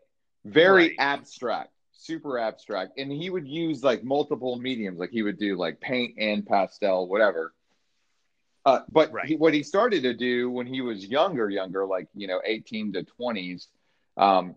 very 0.46 0.90
Right. 0.90 0.96
abstract. 1.00 1.72
Super 1.92 2.38
abstract, 2.38 3.00
and 3.00 3.12
he 3.12 3.32
would 3.32 3.48
use 3.48 3.84
like 3.84 4.04
multiple 4.04 4.58
mediums. 4.60 5.00
Like 5.00 5.10
he 5.10 5.24
would 5.24 5.40
do 5.40 5.58
like 5.58 5.80
paint 5.82 6.14
and 6.20 6.46
pastel, 6.46 7.08
whatever. 7.10 7.55
Uh, 8.66 8.80
but 8.92 9.12
Right. 9.14 9.28
he, 9.28 9.36
what 9.36 9.54
he 9.54 9.62
started 9.62 10.02
to 10.04 10.14
do 10.14 10.50
when 10.50 10.66
he 10.66 10.82
was 10.82 11.06
younger, 11.06 11.50
younger, 11.50 11.86
like 11.86 12.08
you 12.16 12.28
know, 12.28 12.42
eighteen 12.44 12.92
to 12.94 13.04
twenties, 13.04 13.68
um, 14.18 14.56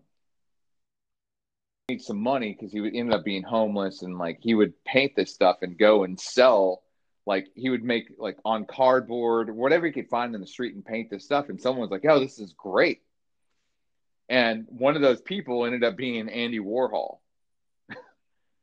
need 1.89 2.01
some 2.01 2.21
money 2.21 2.53
because 2.53 2.71
he 2.71 2.81
would 2.81 2.95
end 2.95 3.13
up 3.13 3.23
being 3.23 3.43
homeless, 3.43 4.01
and 4.01 4.17
like 4.17 4.39
he 4.41 4.55
would 4.55 4.73
paint 4.83 5.15
this 5.15 5.33
stuff 5.33 5.57
and 5.61 5.77
go 5.77 6.03
and 6.03 6.19
sell. 6.19 6.81
Like 7.27 7.47
he 7.53 7.69
would 7.69 7.83
make 7.83 8.11
like 8.17 8.37
on 8.43 8.65
cardboard, 8.65 9.53
whatever 9.55 9.85
he 9.85 9.91
could 9.91 10.09
find 10.09 10.33
in 10.33 10.41
the 10.41 10.47
street, 10.47 10.73
and 10.73 10.83
paint 10.83 11.11
this 11.11 11.25
stuff. 11.25 11.49
And 11.49 11.61
someone 11.61 11.81
was 11.81 11.91
like, 11.91 12.05
"Oh, 12.09 12.19
this 12.19 12.39
is 12.39 12.53
great." 12.53 13.01
And 14.27 14.65
one 14.69 14.95
of 14.95 15.01
those 15.01 15.21
people 15.21 15.65
ended 15.65 15.83
up 15.83 15.95
being 15.97 16.29
Andy 16.29 16.59
Warhol. 16.59 17.17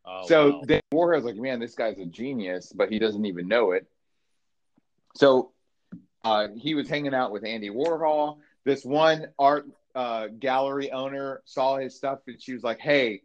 Oh, 0.04 0.26
so 0.26 0.48
wow. 0.48 0.62
then 0.64 0.80
Warhol's 0.94 1.24
like, 1.24 1.36
man, 1.36 1.58
this 1.58 1.74
guy's 1.74 1.98
a 1.98 2.06
genius, 2.06 2.72
but 2.72 2.90
he 2.90 3.00
doesn't 3.00 3.26
even 3.26 3.48
know 3.48 3.72
it. 3.72 3.88
So 5.16 5.52
uh, 6.24 6.48
he 6.56 6.74
was 6.74 6.88
hanging 6.88 7.14
out 7.14 7.32
with 7.32 7.44
Andy 7.44 7.70
Warhol. 7.70 8.38
This 8.64 8.84
one 8.84 9.28
art 9.38 9.66
uh, 9.94 10.28
gallery 10.28 10.90
owner 10.90 11.42
saw 11.44 11.78
his 11.78 11.96
stuff, 11.96 12.20
and 12.26 12.40
she 12.40 12.52
was 12.52 12.62
like, 12.62 12.80
hey, 12.80 13.22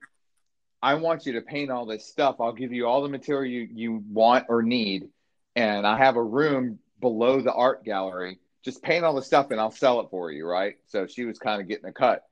I 0.82 0.96
want 0.96 1.26
you 1.26 1.34
to 1.34 1.42
paint 1.42 1.70
all 1.70 1.86
this 1.86 2.08
stuff. 2.08 2.38
I'll 2.40 2.54
give 2.54 2.72
you 2.72 2.88
all 2.88 3.02
the 3.04 3.10
material 3.10 3.52
you, 3.52 3.68
you 3.72 4.04
want 4.10 4.46
or 4.50 4.64
need. 4.64 5.10
And 5.56 5.86
I 5.86 5.98
have 5.98 6.16
a 6.16 6.24
room 6.24 6.80
below 7.00 7.42
the 7.42 7.54
art 7.54 7.84
gallery. 7.84 8.40
Just 8.64 8.82
paint 8.82 9.04
all 9.04 9.14
the 9.14 9.22
stuff 9.22 9.52
and 9.52 9.60
I'll 9.60 9.72
sell 9.72 10.00
it 10.02 10.08
for 10.12 10.32
you, 10.32 10.48
right? 10.48 10.76
So 10.88 11.08
she 11.08 11.26
was 11.26 11.40
kind 11.40 11.62
of 11.62 11.68
getting 11.68 11.86
a 11.86 11.92
cut 11.92 12.24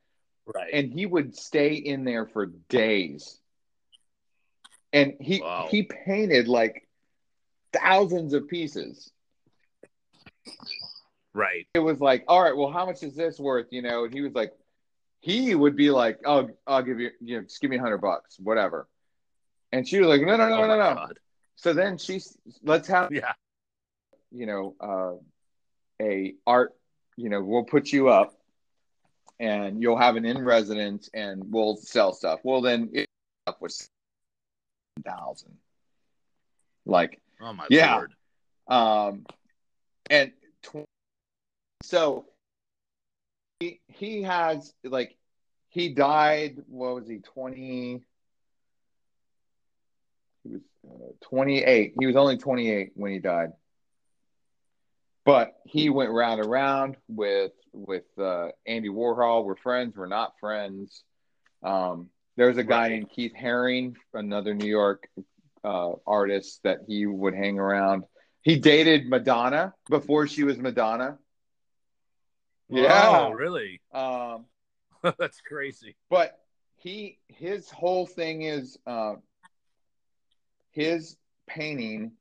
right. 0.55 0.69
and 0.73 0.91
he 0.91 1.05
would 1.05 1.35
stay 1.35 1.73
in 1.73 2.03
there 2.03 2.25
for 2.25 2.47
days 2.69 3.39
and 4.93 5.13
he 5.19 5.41
Wow. 5.41 5.67
he 5.69 5.83
painted 5.83 6.47
like 6.47 6.87
thousands 7.73 8.33
of 8.33 8.47
pieces 8.47 9.11
right. 11.33 11.67
it 11.73 11.79
was 11.79 11.99
like 11.99 12.23
all 12.27 12.41
right 12.41 12.55
well 12.55 12.71
how 12.71 12.85
much 12.85 13.03
is 13.03 13.15
this 13.15 13.39
worth 13.39 13.67
you 13.71 13.81
know 13.81 14.05
and 14.05 14.13
he 14.13 14.21
was 14.21 14.33
like 14.33 14.53
he 15.21 15.53
would 15.53 15.75
be 15.75 15.89
like 15.91 16.19
oh 16.25 16.49
i'll 16.67 16.81
give 16.83 16.99
you 16.99 17.09
you 17.21 17.37
know 17.37 17.43
just 17.43 17.59
give 17.61 17.69
me 17.69 17.77
a 17.77 17.81
hundred 17.81 17.99
bucks 17.99 18.37
whatever 18.39 18.87
and 19.71 19.87
she 19.87 19.99
was 19.99 20.07
like 20.07 20.21
no 20.21 20.37
no 20.37 20.49
no 20.49 20.63
oh 20.63 20.67
no 20.67 20.77
no 20.77 20.93
God. 20.95 21.19
so 21.55 21.73
then 21.73 21.97
she's 21.97 22.37
let's 22.63 22.87
have 22.87 23.11
Yeah. 23.11 23.33
you 24.31 24.45
know 24.45 24.75
uh 24.79 25.13
a 26.01 26.33
art 26.47 26.75
you 27.17 27.29
know 27.29 27.41
we'll 27.41 27.63
put 27.63 27.91
you 27.91 28.09
up 28.09 28.33
and 29.39 29.81
you'll 29.81 29.97
have 29.97 30.15
an 30.15 30.25
in 30.25 30.43
residence 30.43 31.09
and 31.13 31.43
we'll 31.51 31.75
sell 31.75 32.13
stuff 32.13 32.39
well 32.43 32.61
then 32.61 32.89
it 32.93 33.07
up 33.47 33.61
was 33.61 33.89
thousand 35.05 35.57
like 36.85 37.21
Oh 37.41 37.53
my 37.53 37.65
Yeah. 37.69 37.95
lord. 37.95 38.13
um 38.67 39.25
and 40.09 40.31
tw- 40.63 40.85
so 41.81 42.25
he 43.59 43.79
he 43.87 44.23
has 44.23 44.73
like 44.83 45.15
he 45.69 45.89
died 45.93 46.57
what 46.67 46.95
was 46.95 47.07
he 47.07 47.19
20 47.19 48.01
he 50.43 50.49
was 50.49 50.61
uh, 50.87 51.11
28 51.21 51.93
he 51.99 52.05
was 52.05 52.15
only 52.15 52.37
28 52.37 52.91
when 52.95 53.11
he 53.11 53.19
died 53.19 53.51
but 55.25 55.53
he 55.65 55.89
went 55.89 56.11
round 56.11 56.41
and 56.41 56.49
round 56.49 56.95
with 57.07 57.51
with 57.71 58.05
uh, 58.17 58.47
Andy 58.65 58.89
Warhol. 58.89 59.45
We're 59.45 59.57
friends. 59.57 59.95
We're 59.95 60.07
not 60.07 60.33
friends. 60.39 61.03
Um, 61.61 62.09
there's 62.35 62.57
a 62.57 62.63
guy 62.63 62.83
Right. 62.83 62.91
named 62.93 63.11
Keith 63.11 63.33
Haring, 63.39 63.93
another 64.13 64.55
New 64.55 64.65
York 64.67 65.07
uh, 65.63 65.91
artist 66.07 66.61
that 66.63 66.79
he 66.87 67.05
would 67.05 67.35
hang 67.35 67.59
around. 67.59 68.05
He 68.41 68.57
dated 68.57 69.07
Madonna 69.09 69.73
before 69.89 70.27
she 70.27 70.43
was 70.43 70.57
Madonna. 70.57 71.17
Yeah. 72.69 73.27
Oh, 73.27 73.31
really? 73.31 73.81
Um, 73.93 74.45
That's 75.17 75.41
crazy. 75.41 75.95
but 76.09 76.37
he 76.77 77.19
his 77.27 77.69
whole 77.69 78.05
thing 78.05 78.41
is 78.43 78.77
uh, 78.87 79.13
his 80.71 81.17
painting 81.47 82.11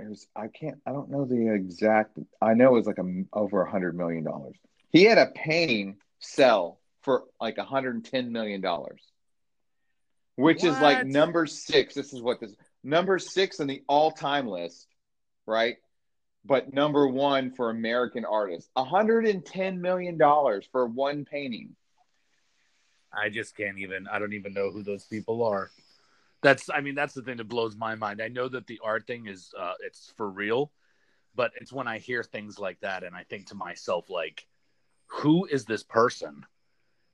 it 0.00 0.08
was 0.08 0.26
i 0.34 0.48
can't 0.48 0.76
i 0.86 0.92
don't 0.92 1.08
know 1.10 1.24
the 1.24 1.52
exact 1.54 2.18
i 2.42 2.52
know 2.54 2.68
it 2.70 2.78
was 2.78 2.86
like 2.86 2.98
a 2.98 3.22
over 3.32 3.62
a 3.62 3.70
hundred 3.70 3.96
million 3.96 4.24
dollars 4.24 4.56
he 4.90 5.04
had 5.04 5.18
a 5.18 5.26
painting 5.34 5.96
sell 6.18 6.80
for 7.02 7.24
like 7.40 7.58
a 7.58 7.64
hundred 7.64 7.94
and 7.94 8.04
ten 8.04 8.32
million 8.32 8.60
dollars 8.60 9.00
which 10.34 10.64
is 10.64 10.78
like 10.80 11.06
number 11.06 11.46
six 11.46 11.94
this 11.94 12.12
is 12.12 12.20
what 12.20 12.40
this 12.40 12.54
number 12.82 13.18
six 13.18 13.60
on 13.60 13.66
the 13.68 13.82
all-time 13.88 14.48
list 14.48 14.86
right 15.48 15.76
but 16.44 16.72
number 16.72 17.08
one 17.08 17.50
for 17.50 17.70
american 17.70 18.24
artists 18.24 18.70
hundred 18.76 19.26
and 19.26 19.44
ten 19.44 19.80
million 19.80 20.16
dollars 20.16 20.68
for 20.70 20.86
one 20.86 21.24
painting 21.24 21.74
I 23.12 23.28
just 23.28 23.56
can't 23.56 23.78
even. 23.78 24.06
I 24.06 24.18
don't 24.18 24.34
even 24.34 24.54
know 24.54 24.70
who 24.70 24.82
those 24.82 25.04
people 25.04 25.42
are. 25.42 25.70
That's. 26.42 26.68
I 26.70 26.80
mean, 26.80 26.94
that's 26.94 27.14
the 27.14 27.22
thing 27.22 27.38
that 27.38 27.48
blows 27.48 27.76
my 27.76 27.94
mind. 27.94 28.20
I 28.20 28.28
know 28.28 28.48
that 28.48 28.66
the 28.66 28.80
art 28.82 29.06
thing 29.06 29.26
is. 29.26 29.52
Uh, 29.58 29.74
it's 29.80 30.12
for 30.16 30.28
real, 30.28 30.72
but 31.34 31.52
it's 31.60 31.72
when 31.72 31.88
I 31.88 31.98
hear 31.98 32.22
things 32.22 32.58
like 32.58 32.80
that 32.80 33.02
and 33.02 33.14
I 33.14 33.24
think 33.24 33.46
to 33.48 33.54
myself, 33.54 34.10
like, 34.10 34.46
who 35.06 35.46
is 35.46 35.64
this 35.64 35.82
person? 35.82 36.44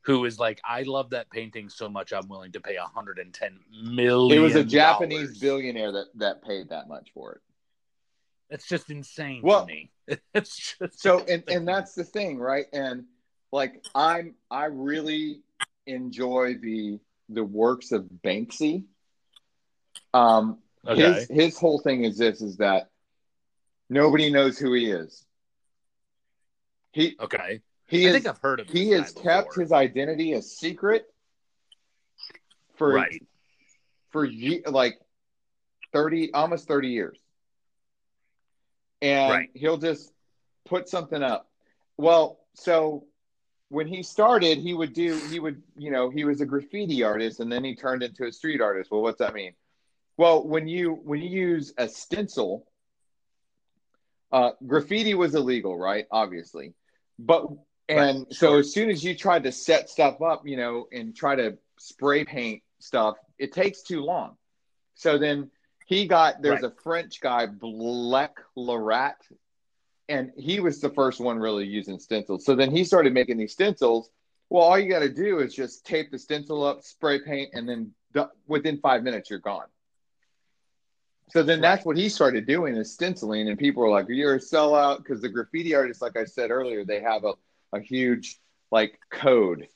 Who 0.02 0.26
is 0.26 0.38
like, 0.38 0.60
I 0.62 0.82
love 0.82 1.10
that 1.10 1.30
painting 1.30 1.70
so 1.70 1.88
much, 1.88 2.12
I'm 2.12 2.28
willing 2.28 2.52
to 2.52 2.60
pay 2.60 2.76
110 2.76 3.60
million. 3.94 4.38
It 4.38 4.42
was 4.42 4.54
a 4.54 4.62
Japanese 4.62 5.38
billionaire 5.38 5.92
that 5.92 6.06
that 6.16 6.42
paid 6.42 6.68
that 6.68 6.88
much 6.88 7.08
for 7.14 7.32
it. 7.32 7.40
It's 8.50 8.66
just 8.68 8.90
insane 8.90 9.40
Well- 9.42 9.66
to 9.66 9.72
me. 9.72 9.90
It's 10.34 10.76
just 10.78 11.00
So 11.00 11.20
and 11.24 11.42
and 11.48 11.66
that's 11.66 11.94
the 11.94 12.04
thing, 12.04 12.38
right? 12.38 12.66
And 12.72 13.04
like 13.52 13.82
I'm 13.94 14.34
I 14.50 14.66
really 14.66 15.40
enjoy 15.86 16.54
the 16.60 16.98
the 17.30 17.44
works 17.44 17.90
of 17.92 18.04
Banksy. 18.24 18.84
Um 20.12 20.58
okay. 20.86 21.12
his 21.14 21.28
his 21.28 21.58
whole 21.58 21.78
thing 21.80 22.04
is 22.04 22.18
this 22.18 22.42
is 22.42 22.58
that 22.58 22.90
nobody 23.88 24.30
knows 24.30 24.58
who 24.58 24.74
he 24.74 24.90
is. 24.90 25.24
He 26.92 27.16
Okay. 27.18 27.60
he 27.86 28.04
I 28.04 28.08
is 28.08 28.14
think 28.14 28.26
I've 28.26 28.38
heard 28.38 28.60
of. 28.60 28.68
he 28.68 28.90
this 28.90 29.00
has 29.00 29.12
kept 29.12 29.48
before. 29.48 29.62
his 29.62 29.72
identity 29.72 30.34
a 30.34 30.42
secret 30.42 31.06
for 32.76 32.92
right. 32.92 33.22
for 34.10 34.28
like 34.66 34.98
30 35.92 36.32
almost 36.34 36.68
30 36.68 36.88
years 36.88 37.18
and 39.04 39.30
Right. 39.30 39.50
he'll 39.54 39.76
just 39.76 40.12
put 40.64 40.88
something 40.88 41.22
up. 41.22 41.48
Well 41.98 42.40
so 42.54 43.04
when 43.68 43.86
he 43.86 44.02
started 44.02 44.58
he 44.58 44.72
would 44.74 44.92
do 44.94 45.22
he 45.28 45.38
would 45.38 45.62
you 45.76 45.90
know 45.90 46.08
he 46.10 46.24
was 46.24 46.40
a 46.40 46.46
graffiti 46.46 47.02
artist 47.02 47.40
and 47.40 47.52
then 47.52 47.62
he 47.64 47.74
turned 47.74 48.02
into 48.02 48.24
a 48.26 48.32
street 48.32 48.60
artist. 48.60 48.90
Well 48.90 49.02
what's 49.02 49.18
that 49.18 49.34
mean? 49.34 49.52
Well 50.16 50.46
when 50.46 50.66
you 50.66 50.92
when 50.92 51.20
you 51.20 51.28
use 51.28 51.74
a 51.76 51.86
stencil 51.88 52.66
uh 54.32 54.52
graffiti 54.66 55.14
was 55.14 55.34
illegal 55.34 55.76
right? 55.78 56.06
Obviously. 56.10 56.72
But 57.18 57.46
and 57.88 58.26
Right, 58.26 58.34
so 58.34 58.58
as 58.58 58.72
soon 58.72 58.88
as 58.88 59.04
you 59.04 59.14
try 59.14 59.38
to 59.38 59.52
set 59.52 59.90
stuff 59.90 60.22
up 60.22 60.48
you 60.48 60.56
know 60.56 60.86
and 60.90 61.14
try 61.14 61.36
to 61.36 61.58
spray 61.78 62.24
paint 62.24 62.62
stuff 62.78 63.16
it 63.38 63.52
takes 63.52 63.82
too 63.82 64.02
long. 64.02 64.36
So 64.94 65.18
then 65.18 65.50
he 65.84 66.06
got 66.06 66.42
there's 66.42 66.62
Right. 66.62 66.72
a 66.72 66.82
french 66.82 67.20
guy 67.20 67.46
black 67.46 68.36
Larat, 68.56 69.14
and 70.08 70.32
he 70.36 70.60
was 70.60 70.80
the 70.80 70.90
first 70.90 71.20
one 71.20 71.38
really 71.38 71.66
using 71.66 71.98
stencils 71.98 72.44
so 72.44 72.54
then 72.54 72.70
he 72.70 72.84
started 72.84 73.12
making 73.12 73.36
these 73.38 73.52
stencils 73.52 74.10
Well, 74.50 74.62
all 74.62 74.78
you 74.78 74.88
got 74.90 75.00
to 75.00 75.08
do 75.08 75.40
is 75.40 75.54
just 75.54 75.84
tape 75.86 76.10
the 76.10 76.18
stencil 76.18 76.62
up, 76.64 76.82
spray 76.82 77.18
paint, 77.20 77.50
and 77.54 77.66
then 77.68 77.92
d- 78.12 78.22
within 78.46 78.78
five 78.78 79.02
minutes 79.02 79.30
you're 79.30 79.38
gone. 79.40 79.66
So 81.30 81.42
then 81.42 81.60
that's 81.60 81.84
what 81.86 81.96
he 81.96 82.08
started 82.10 82.46
doing 82.46 82.76
is 82.76 82.92
stenciling, 82.92 83.48
and 83.48 83.58
people 83.58 83.82
were 83.82 83.88
like, 83.88 84.06
"You're 84.08 84.34
a 84.34 84.38
sellout," 84.38 84.98
because 84.98 85.22
the 85.22 85.28
graffiti 85.30 85.74
artists, 85.74 86.02
like 86.02 86.16
I 86.16 86.24
said 86.24 86.50
earlier, 86.50 86.84
they 86.84 87.00
have 87.00 87.24
a, 87.24 87.32
a 87.72 87.80
huge 87.80 88.38
like 88.70 88.98
code, 89.10 89.66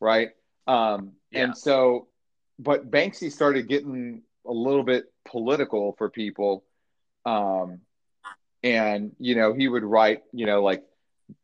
right? 0.00 0.30
Um, 0.66 1.12
Yeah. 1.30 1.44
And 1.44 1.56
so, 1.56 2.08
but 2.58 2.90
Banksy 2.90 3.30
started 3.30 3.68
getting 3.68 4.22
a 4.48 4.52
little 4.52 4.82
bit 4.82 5.04
political 5.26 5.94
for 5.98 6.08
people, 6.08 6.64
um, 7.24 7.80
and 8.62 9.12
you 9.18 9.34
know 9.34 9.52
he 9.54 9.68
would 9.68 9.84
write, 9.84 10.22
you 10.32 10.46
know, 10.46 10.62
like 10.62 10.82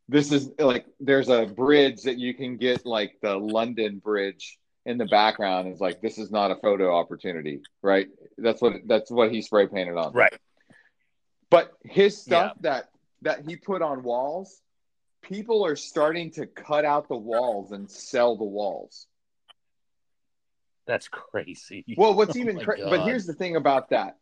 this 0.09 0.33
is 0.33 0.51
like 0.59 0.87
there's 1.01 1.29
a 1.29 1.47
bridge 1.47 2.03
that 2.03 2.19
you 2.19 2.35
can 2.35 2.57
get 2.57 2.85
like 2.85 3.19
the 3.23 3.37
London 3.37 3.99
Bridge 3.99 4.59
in 4.87 4.99
the 4.99 5.07
background 5.07 5.73
is 5.73 5.81
like 5.81 6.01
this 6.01 6.19
is 6.19 6.31
not 6.31 6.51
a 6.51 6.57
photo 6.57 6.95
opportunity, 6.95 7.61
right? 7.83 8.09
That's 8.37 8.61
what 8.61 8.75
that's 8.87 9.11
what 9.11 9.31
he 9.31 9.43
spray 9.43 9.67
painted 9.67 9.97
on. 9.97 10.13
Right. 10.13 10.35
But 11.51 11.73
his 11.85 12.21
stuff 12.21 12.57
that 12.61 12.89
that 13.23 13.49
he 13.49 13.57
put 13.57 13.81
on 13.81 14.03
walls, 14.03 14.61
people 15.23 15.65
are 15.65 15.77
starting 15.77 16.33
to 16.33 16.47
cut 16.47 16.85
out 16.85 17.09
the 17.09 17.17
walls 17.17 17.73
and 17.73 17.91
sell 17.91 18.37
the 18.37 18.45
walls. 18.45 19.07
That's 20.87 21.09
crazy. 21.09 21.85
Well, 21.97 22.15
what's 22.15 22.37
Oh 22.37 22.41
even 22.41 22.57
my 22.57 22.65
cra- 22.65 22.89
but 22.91 23.03
here's 23.05 23.27
the 23.27 23.33
thing 23.35 23.57
about 23.57 23.91
that. 23.91 24.19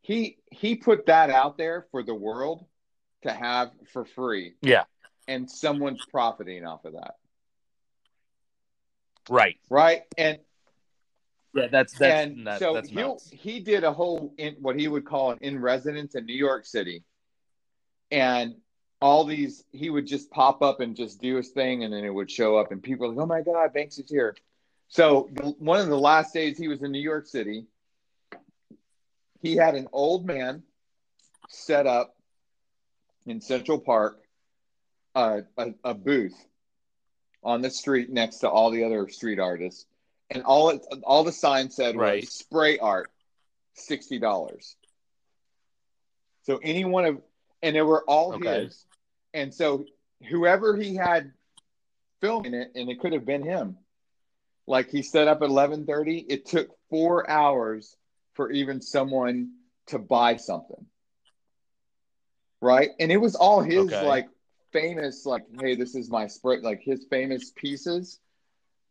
He 0.00 0.38
he 0.50 0.74
put 0.76 1.06
that 1.06 1.28
out 1.30 1.58
there 1.58 1.86
for 1.90 2.02
the 2.02 2.14
world 2.14 2.64
to 3.22 3.32
have 3.32 3.70
for 3.92 4.04
free, 4.04 4.54
Yeah. 4.62 4.84
and 5.26 5.50
someone's 5.50 6.04
profiting 6.06 6.64
off 6.64 6.84
of 6.84 6.94
that, 6.94 7.16
Right. 9.28 9.58
right? 9.68 10.02
And 10.16 10.38
Yeah. 11.54 11.66
That's 11.68 11.92
that's 11.98 12.28
and 12.30 12.46
that, 12.46 12.58
so 12.60 12.74
that's 12.74 12.88
he 12.88 12.94
nuts. 12.94 13.28
he 13.30 13.60
did 13.60 13.82
a 13.84 13.92
whole 13.92 14.32
in 14.38 14.54
what 14.60 14.76
he 14.78 14.86
would 14.88 15.04
call 15.04 15.32
an 15.32 15.38
in 15.40 15.60
residence 15.60 16.14
in 16.14 16.24
New 16.24 16.36
York 16.36 16.64
City, 16.64 17.04
and 18.10 18.54
all 19.00 19.24
these 19.24 19.64
he 19.72 19.90
would 19.90 20.06
just 20.06 20.30
pop 20.30 20.62
up 20.62 20.80
and 20.80 20.96
just 20.96 21.20
do 21.20 21.36
his 21.36 21.50
thing, 21.50 21.84
and 21.84 21.92
then 21.92 22.04
it 22.04 22.10
would 22.14 22.30
show 22.30 22.56
up, 22.56 22.70
and 22.70 22.82
people 22.82 23.08
like, 23.08 23.18
"Oh 23.18 23.26
my 23.26 23.42
God, 23.42 23.74
Banksy's 23.74 24.08
here!" 24.10 24.36
So 24.88 25.28
the, 25.32 25.42
one 25.58 25.80
of 25.80 25.88
the 25.88 25.98
last 25.98 26.32
days 26.32 26.58
he 26.58 26.68
was 26.68 26.82
in 26.82 26.90
New 26.92 27.00
York 27.00 27.26
City, 27.26 27.66
he 29.40 29.54
had 29.54 29.74
an 29.74 29.88
old 29.92 30.26
man 30.26 30.62
set 31.48 31.86
up 31.86 32.16
in 33.26 33.40
Central 33.40 33.78
Park, 33.78 34.20
uh, 35.14 35.42
a, 35.56 35.74
a 35.84 35.94
booth 35.94 36.34
on 37.44 37.62
the 37.62 37.70
street 37.70 38.10
next 38.10 38.38
to 38.38 38.48
all 38.48 38.70
the 38.70 38.84
other 38.84 39.08
street 39.08 39.38
artists, 39.38 39.86
and 40.30 40.42
all 40.42 40.70
it, 40.70 40.84
all 41.04 41.22
the 41.24 41.32
sign 41.32 41.70
said 41.70 41.94
Right. 41.94 42.22
was 42.22 42.32
spray 42.32 42.78
art, 42.78 43.10
sixty 43.74 44.18
dollars. 44.18 44.76
So 46.44 46.58
any 46.62 46.84
one 46.84 47.04
of, 47.04 47.22
and 47.62 47.76
they 47.76 47.82
were 47.82 48.02
all 48.04 48.32
Okay. 48.34 48.64
his, 48.64 48.84
and 49.34 49.54
so 49.54 49.84
whoever 50.28 50.76
he 50.76 50.94
had 50.96 51.32
filming 52.20 52.54
it, 52.54 52.72
and 52.74 52.88
it 52.88 52.98
could 53.00 53.12
have 53.12 53.26
been 53.26 53.42
him. 53.42 53.76
Like 54.68 54.90
he 54.90 55.02
set 55.02 55.28
up 55.28 55.42
at 55.42 55.48
eleven 55.50 55.86
thirty. 55.86 56.18
It 56.28 56.46
took 56.46 56.68
four 56.90 57.28
hours 57.30 57.96
for 58.34 58.50
even 58.52 58.82
someone 58.82 59.52
to 59.88 59.98
buy 59.98 60.36
something, 60.36 60.86
right? 62.60 62.90
And 63.00 63.10
it 63.10 63.16
was 63.16 63.34
all 63.34 63.62
his 63.62 63.86
Okay. 63.92 64.02
like 64.02 64.28
famous, 64.72 65.26
like, 65.26 65.44
hey, 65.60 65.74
this 65.76 65.94
is 65.94 66.10
my 66.10 66.26
spray, 66.26 66.60
like 66.60 66.82
his 66.82 67.06
famous 67.10 67.50
pieces. 67.56 68.20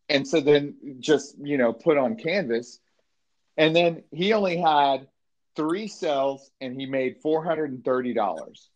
And 0.10 0.28
so 0.28 0.42
then 0.42 0.98
just 1.00 1.38
you 1.40 1.58
know 1.58 1.74
put 1.74 1.98
on 1.98 2.18
canvas, 2.18 2.80
and 3.58 3.76
then 3.76 4.04
he 4.12 4.34
only 4.34 4.58
had 4.58 5.08
three 5.56 5.88
cells, 5.88 6.52
and 6.62 6.80
he 6.80 6.88
made 6.88 7.18
four 7.22 7.44
hundred 7.44 7.72
and 7.72 7.86
thirty 7.86 8.14
dollars. 8.14 8.70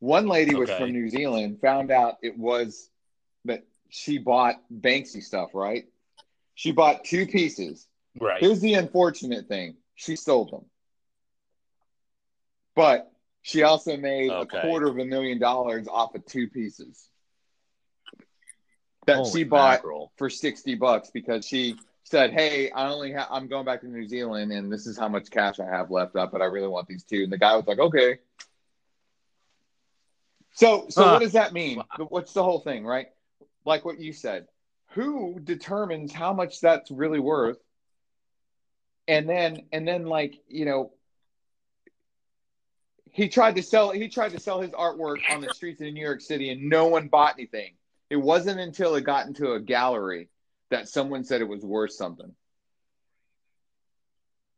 One 0.00 0.28
lady 0.28 0.54
was 0.54 0.72
from 0.72 0.92
New 0.92 1.08
Zealand, 1.08 1.60
found 1.60 1.90
out 1.90 2.18
it 2.22 2.38
was 2.38 2.90
that 3.46 3.64
she 3.96 4.18
bought 4.18 4.56
Banksy 4.72 5.22
stuff, 5.22 5.50
right? 5.54 5.84
She 6.56 6.72
bought 6.72 7.04
two 7.04 7.26
pieces. 7.28 7.86
Right. 8.20 8.40
Here's 8.40 8.60
the 8.60 8.74
unfortunate 8.74 9.46
thing 9.46 9.76
she 9.94 10.16
sold 10.16 10.50
them. 10.50 10.64
But 12.74 13.12
she 13.42 13.62
also 13.62 13.96
made 13.96 14.32
Okay. 14.32 14.58
a 14.58 14.60
quarter 14.62 14.88
of 14.88 14.98
a 14.98 15.04
million 15.04 15.38
dollars 15.38 15.86
off 15.86 16.16
of 16.16 16.26
two 16.26 16.48
pieces 16.48 17.08
that 19.06 19.16
Holy 19.18 19.30
she 19.30 19.44
bought 19.44 19.74
mackerel. 19.84 20.10
for 20.16 20.28
60 20.28 20.74
bucks 20.74 21.10
because 21.14 21.46
she 21.46 21.76
said, 22.02 22.32
Hey, 22.32 22.72
I 22.72 22.88
only 22.88 23.12
have, 23.12 23.28
I'm 23.30 23.46
going 23.46 23.64
back 23.64 23.82
to 23.82 23.86
New 23.88 24.08
Zealand 24.08 24.50
and 24.50 24.72
this 24.72 24.88
is 24.88 24.98
how 24.98 25.06
much 25.06 25.30
cash 25.30 25.60
I 25.60 25.66
have 25.66 25.92
left 25.92 26.16
up, 26.16 26.32
but 26.32 26.42
I 26.42 26.46
really 26.46 26.66
want 26.66 26.88
these 26.88 27.04
two. 27.04 27.22
And 27.22 27.32
the 27.32 27.38
guy 27.38 27.54
was 27.54 27.66
like, 27.68 27.78
Okay. 27.78 28.18
So, 30.54 30.86
so 30.88 31.12
what 31.12 31.20
does 31.20 31.32
that 31.34 31.52
mean? 31.52 31.80
What's 32.08 32.32
the 32.32 32.42
whole 32.42 32.58
thing, 32.60 32.84
right? 32.84 33.08
Like 33.64 33.84
what 33.84 33.98
you 33.98 34.12
said, 34.12 34.46
who 34.90 35.40
determines 35.42 36.12
how 36.12 36.32
much 36.32 36.60
that's 36.60 36.90
really 36.90 37.20
worth? 37.20 37.58
And 39.08 39.28
then, 39.28 39.66
and 39.72 39.86
then 39.86 40.06
like, 40.06 40.34
you 40.48 40.64
know, 40.64 40.92
he 43.10 43.28
tried 43.28 43.56
to 43.56 43.62
sell, 43.62 43.90
he 43.90 44.08
tried 44.08 44.32
to 44.32 44.40
sell 44.40 44.60
his 44.60 44.72
artwork 44.72 45.18
on 45.30 45.40
the 45.40 45.54
streets 45.54 45.80
in 45.80 45.94
New 45.94 46.04
York 46.04 46.20
City 46.20 46.50
and 46.50 46.68
no 46.68 46.86
one 46.86 47.08
bought 47.08 47.34
anything. 47.38 47.74
It 48.10 48.16
wasn't 48.16 48.60
until 48.60 48.94
it 48.96 49.04
got 49.04 49.26
into 49.26 49.52
a 49.52 49.60
gallery 49.60 50.28
that 50.70 50.88
someone 50.88 51.24
said 51.24 51.40
it 51.40 51.48
was 51.48 51.64
worth 51.64 51.92
something. 51.92 52.34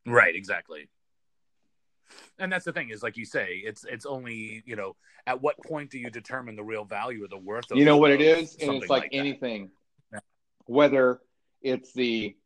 Right, 0.06 0.34
exactly. 0.34 0.88
And 2.38 2.52
that's 2.52 2.64
the 2.64 2.72
thing 2.72 2.90
is, 2.90 3.02
like 3.02 3.16
you 3.16 3.24
say, 3.24 3.62
it's 3.64 3.84
it's 3.84 4.06
only 4.06 4.62
you 4.66 4.76
know 4.76 4.96
at 5.26 5.40
what 5.40 5.56
point 5.64 5.90
do 5.90 5.98
you 5.98 6.10
determine 6.10 6.56
the 6.56 6.64
real 6.64 6.84
value 6.84 7.24
or 7.24 7.28
the 7.28 7.38
worth 7.38 7.70
of 7.70 7.78
You 7.78 7.84
know 7.84 7.96
what 7.96 8.10
it 8.10 8.20
is 8.20 8.56
and 8.60 8.74
it's 8.74 8.90
like, 8.90 9.10
that? 9.10 9.16
anything. 9.16 9.70
Yeah. 10.12 10.20
Whether 10.66 11.20
it's 11.62 11.92
the 11.92 12.36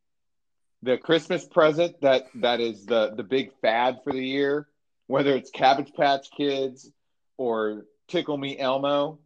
the 0.82 0.96
Christmas 0.96 1.46
present 1.46 2.00
that 2.00 2.26
that 2.36 2.60
is 2.60 2.86
the 2.86 3.14
the 3.14 3.24
big 3.24 3.50
fad 3.60 3.98
for 4.04 4.12
the 4.12 4.24
year, 4.24 4.68
whether 5.08 5.34
it's 5.34 5.50
Cabbage 5.50 5.92
Patch 5.94 6.28
Kids 6.36 6.90
or 7.36 7.84
Tickle 8.08 8.38
Me 8.38 8.58
Elmo, 8.58 9.18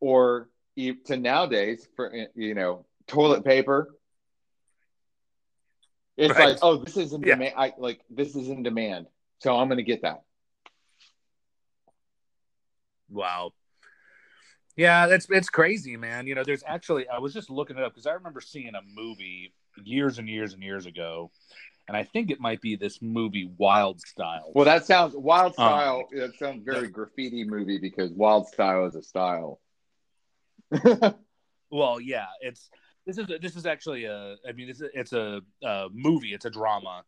or 0.00 0.48
to 0.76 1.16
nowadays 1.16 1.86
for 1.96 2.12
you 2.36 2.54
know 2.54 2.86
toilet 3.08 3.44
paper. 3.44 3.88
It's 6.16 6.36
Right. 6.36 6.50
like, 6.50 6.58
oh, 6.62 6.76
this 6.78 6.96
is 6.96 7.12
in 7.12 7.22
Yeah. 7.22 7.34
demand. 7.34 7.54
I 7.56 7.74
like 7.78 8.00
this 8.10 8.34
is 8.34 8.48
in 8.48 8.62
demand, 8.62 9.06
so 9.40 9.56
I'm 9.56 9.68
going 9.68 9.78
to 9.78 9.84
get 9.84 10.02
that. 10.02 10.22
Wow. 13.10 13.52
Yeah, 14.76 15.06
that's 15.08 15.26
it's 15.30 15.48
crazy, 15.50 15.96
man. 15.96 16.26
You 16.26 16.34
know, 16.36 16.44
there's 16.44 16.62
actually 16.66 17.08
I 17.08 17.18
was 17.18 17.32
just 17.34 17.50
looking 17.50 17.76
it 17.76 17.82
up 17.82 17.92
because 17.92 18.06
I 18.06 18.12
remember 18.12 18.40
seeing 18.40 18.74
a 18.74 18.80
movie 18.94 19.52
years 19.82 20.18
and 20.18 20.28
years 20.28 20.52
and 20.52 20.62
years 20.62 20.86
ago, 20.86 21.32
and 21.88 21.96
I 21.96 22.04
think 22.04 22.30
it 22.30 22.38
might 22.38 22.60
be 22.60 22.76
this 22.76 23.02
movie 23.02 23.50
Wild 23.56 24.00
Style. 24.00 24.52
Well, 24.54 24.66
that 24.66 24.86
sounds 24.86 25.16
wild 25.16 25.54
Um, 25.58 25.66
style. 25.66 26.08
that 26.12 26.38
sounds 26.38 26.62
very 26.64 26.86
graffiti 26.88 27.42
movie 27.44 27.78
because 27.78 28.12
wild 28.12 28.46
style 28.48 28.86
is 28.86 28.94
a 28.94 29.02
style. 29.02 29.60
Well, 31.70 32.00
yeah, 32.00 32.26
it's 32.40 32.70
this 33.04 33.18
is 33.18 33.28
a, 33.30 33.38
this 33.38 33.54
is 33.56 33.66
actually 33.66 34.04
a 34.04 34.36
I 34.48 34.52
mean 34.52 34.68
this 34.68 34.80
is, 34.80 34.88
it's 34.94 35.12
a, 35.12 35.42
a 35.62 35.88
movie. 35.92 36.32
It's 36.32 36.46
a 36.46 36.50
drama 36.50 37.02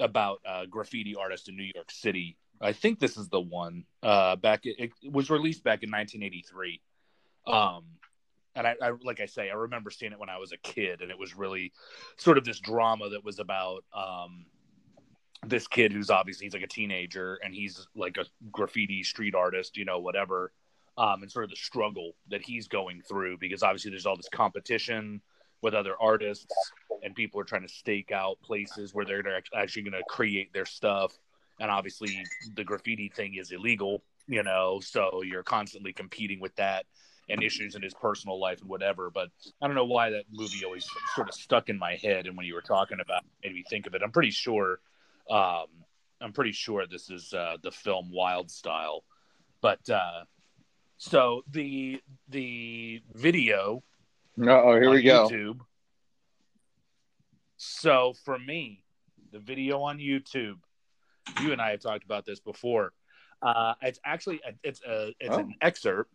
about 0.00 0.40
uh, 0.46 0.66
graffiti 0.66 1.14
artists 1.14 1.48
in 1.48 1.56
New 1.56 1.70
York 1.74 1.90
City. 1.90 2.36
I 2.60 2.72
think 2.72 2.98
this 2.98 3.16
is 3.16 3.28
the 3.28 3.40
one. 3.40 3.84
Uh, 4.02 4.36
back 4.36 4.66
it, 4.66 4.92
it 5.02 5.12
was 5.12 5.30
released 5.30 5.64
back 5.64 5.82
in 5.82 5.90
1983. 5.90 6.80
Um, 7.46 7.84
and 8.54 8.66
I, 8.66 8.74
I 8.82 8.90
like 9.02 9.20
I 9.20 9.26
say, 9.26 9.50
I 9.50 9.54
remember 9.54 9.90
seeing 9.90 10.12
it 10.12 10.18
when 10.18 10.28
I 10.28 10.38
was 10.38 10.52
a 10.52 10.58
kid, 10.58 11.00
and 11.00 11.10
it 11.10 11.18
was 11.18 11.34
really 11.34 11.72
sort 12.16 12.36
of 12.36 12.44
this 12.44 12.58
drama 12.58 13.10
that 13.10 13.24
was 13.24 13.38
about 13.38 13.84
um, 13.94 14.46
this 15.46 15.66
kid 15.68 15.92
who's 15.92 16.10
obviously 16.10 16.46
he's 16.46 16.54
like 16.54 16.62
a 16.62 16.68
teenager 16.68 17.38
and 17.42 17.54
he's 17.54 17.86
like 17.94 18.18
a 18.18 18.26
graffiti 18.50 19.02
street 19.02 19.34
artist, 19.34 19.76
you 19.76 19.84
know, 19.84 20.00
whatever 20.00 20.52
um, 20.98 21.22
and 21.22 21.30
sort 21.30 21.44
of 21.44 21.50
the 21.50 21.56
struggle 21.56 22.12
that 22.28 22.42
he's 22.42 22.68
going 22.68 23.00
through 23.02 23.38
because 23.38 23.62
obviously 23.62 23.90
there's 23.90 24.06
all 24.06 24.16
this 24.16 24.28
competition 24.28 25.20
with 25.62 25.74
other 25.74 25.94
artists 26.00 26.46
and 27.02 27.14
people 27.14 27.40
are 27.40 27.44
trying 27.44 27.62
to 27.62 27.68
stake 27.68 28.12
out 28.12 28.40
places 28.42 28.94
where 28.94 29.04
they're 29.04 29.42
actually 29.54 29.82
going 29.82 29.92
to 29.92 30.02
create 30.08 30.52
their 30.52 30.66
stuff. 30.66 31.12
And 31.60 31.70
obviously 31.70 32.24
the 32.54 32.64
graffiti 32.64 33.10
thing 33.14 33.34
is 33.34 33.52
illegal 33.52 34.02
you 34.26 34.42
know 34.42 34.80
so 34.80 35.22
you're 35.24 35.42
constantly 35.42 35.92
competing 35.92 36.40
with 36.40 36.54
that 36.56 36.86
and 37.28 37.42
issues 37.42 37.74
in 37.74 37.82
his 37.82 37.94
personal 37.94 38.40
life 38.40 38.60
and 38.60 38.68
whatever. 38.68 39.10
But 39.10 39.28
i 39.60 39.66
don't 39.66 39.76
know 39.76 39.84
why 39.84 40.10
that 40.10 40.24
movie 40.32 40.64
always 40.64 40.86
sort 41.14 41.28
of 41.28 41.34
stuck 41.34 41.68
in 41.68 41.78
my 41.78 41.96
head 41.96 42.26
and 42.26 42.36
when 42.36 42.46
you 42.46 42.54
were 42.54 42.62
talking 42.62 42.98
about 43.00 43.22
it, 43.42 43.48
made 43.48 43.54
me 43.54 43.64
think 43.68 43.86
of 43.86 43.94
it. 43.94 44.02
I'm 44.02 44.12
pretty 44.12 44.30
sure 44.30 44.80
um, 45.30 45.66
i'm 46.20 46.32
pretty 46.32 46.52
sure 46.52 46.86
this 46.86 47.10
is 47.10 47.32
uh, 47.32 47.56
the 47.62 47.70
film 47.70 48.10
wild 48.12 48.50
style. 48.50 49.04
But 49.60 49.88
uh, 49.90 50.24
So 50.98 51.42
the 51.50 52.02
the 52.28 53.02
video. 53.14 53.82
Oh, 54.42 54.74
here 54.80 54.90
we 54.90 55.02
go. 55.02 55.28
YouTube. 55.28 55.60
So 57.56 58.14
for 58.24 58.38
me, 58.38 58.82
the 59.32 59.38
video 59.38 59.82
on 59.82 59.98
YouTube, 59.98 60.56
you 61.42 61.52
and 61.52 61.60
I 61.60 61.70
have 61.72 61.80
talked 61.80 62.04
about 62.04 62.24
this 62.24 62.40
before. 62.40 62.92
Uh, 63.42 63.74
it's 63.82 63.98
actually 64.04 64.40
it's 64.62 64.82
a 64.82 65.12
it's 65.20 65.34
Oh. 65.34 65.38
an 65.40 65.54
excerpt 65.60 66.10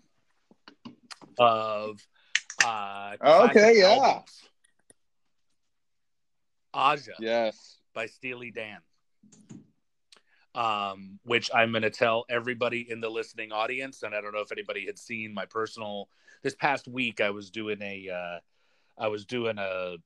of 1.38 1.99
uh, 2.65 3.15
okay, 3.21 3.79
yeah. 3.79 3.85
albums. 3.89 4.41
Aja 6.73 7.13
Yes. 7.19 7.77
by 7.93 8.05
Steely 8.07 8.51
Dan. 8.51 8.79
Um, 10.55 11.19
which 11.23 11.51
I'm 11.53 11.71
going 11.71 11.81
to 11.81 11.89
tell 11.89 12.23
everybody 12.29 12.89
in 12.89 13.01
the 13.01 13.09
listening 13.09 13.51
audience, 13.51 14.03
and 14.03 14.15
I 14.15 14.21
don't 14.21 14.33
know 14.33 14.39
if 14.39 14.53
anybody 14.53 14.85
had 14.85 14.97
seen 14.97 15.33
my 15.33 15.45
personal. 15.45 16.07
This 16.43 16.55
past 16.55 16.87
week, 16.87 17.19
I 17.19 17.31
was 17.31 17.49
doing 17.49 17.81
a, 17.81 18.09
uh, 18.09 18.39
I 18.97 19.09
was 19.09 19.25
doing 19.25 19.57
a, 19.57 19.97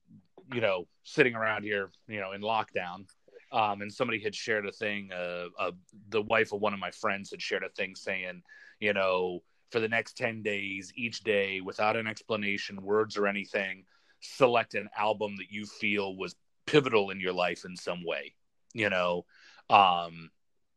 you 0.52 0.60
know, 0.60 0.88
sitting 1.04 1.36
around 1.36 1.62
here, 1.62 1.92
you 2.08 2.18
know, 2.18 2.32
in 2.32 2.40
lockdown, 2.40 3.06
um, 3.52 3.80
and 3.80 3.92
somebody 3.92 4.18
had 4.18 4.34
shared 4.34 4.66
a 4.66 4.72
thing. 4.72 5.12
Uh, 5.12 5.46
uh, 5.56 5.70
the 6.08 6.22
wife 6.22 6.52
of 6.52 6.60
one 6.60 6.74
of 6.74 6.80
my 6.80 6.90
friends 6.90 7.30
had 7.30 7.40
shared 7.40 7.62
a 7.62 7.68
thing 7.68 7.94
saying, 7.94 8.42
you 8.80 8.92
know, 8.92 9.44
for 9.70 9.78
the 9.78 9.88
next 9.88 10.16
ten 10.16 10.42
days, 10.42 10.92
each 10.96 11.22
day, 11.22 11.60
without 11.60 11.96
an 11.96 12.08
explanation, 12.08 12.82
words 12.82 13.16
or 13.16 13.28
anything, 13.28 13.84
select 14.18 14.74
an 14.74 14.88
album 14.98 15.36
that 15.36 15.50
you 15.52 15.64
feel 15.64 16.16
was 16.16 16.34
pivotal 16.66 17.10
in 17.10 17.20
your 17.20 17.32
life 17.32 17.64
in 17.64 17.76
some 17.76 18.04
way 18.04 18.34
you 18.74 18.88
know 18.90 19.24
um 19.68 20.30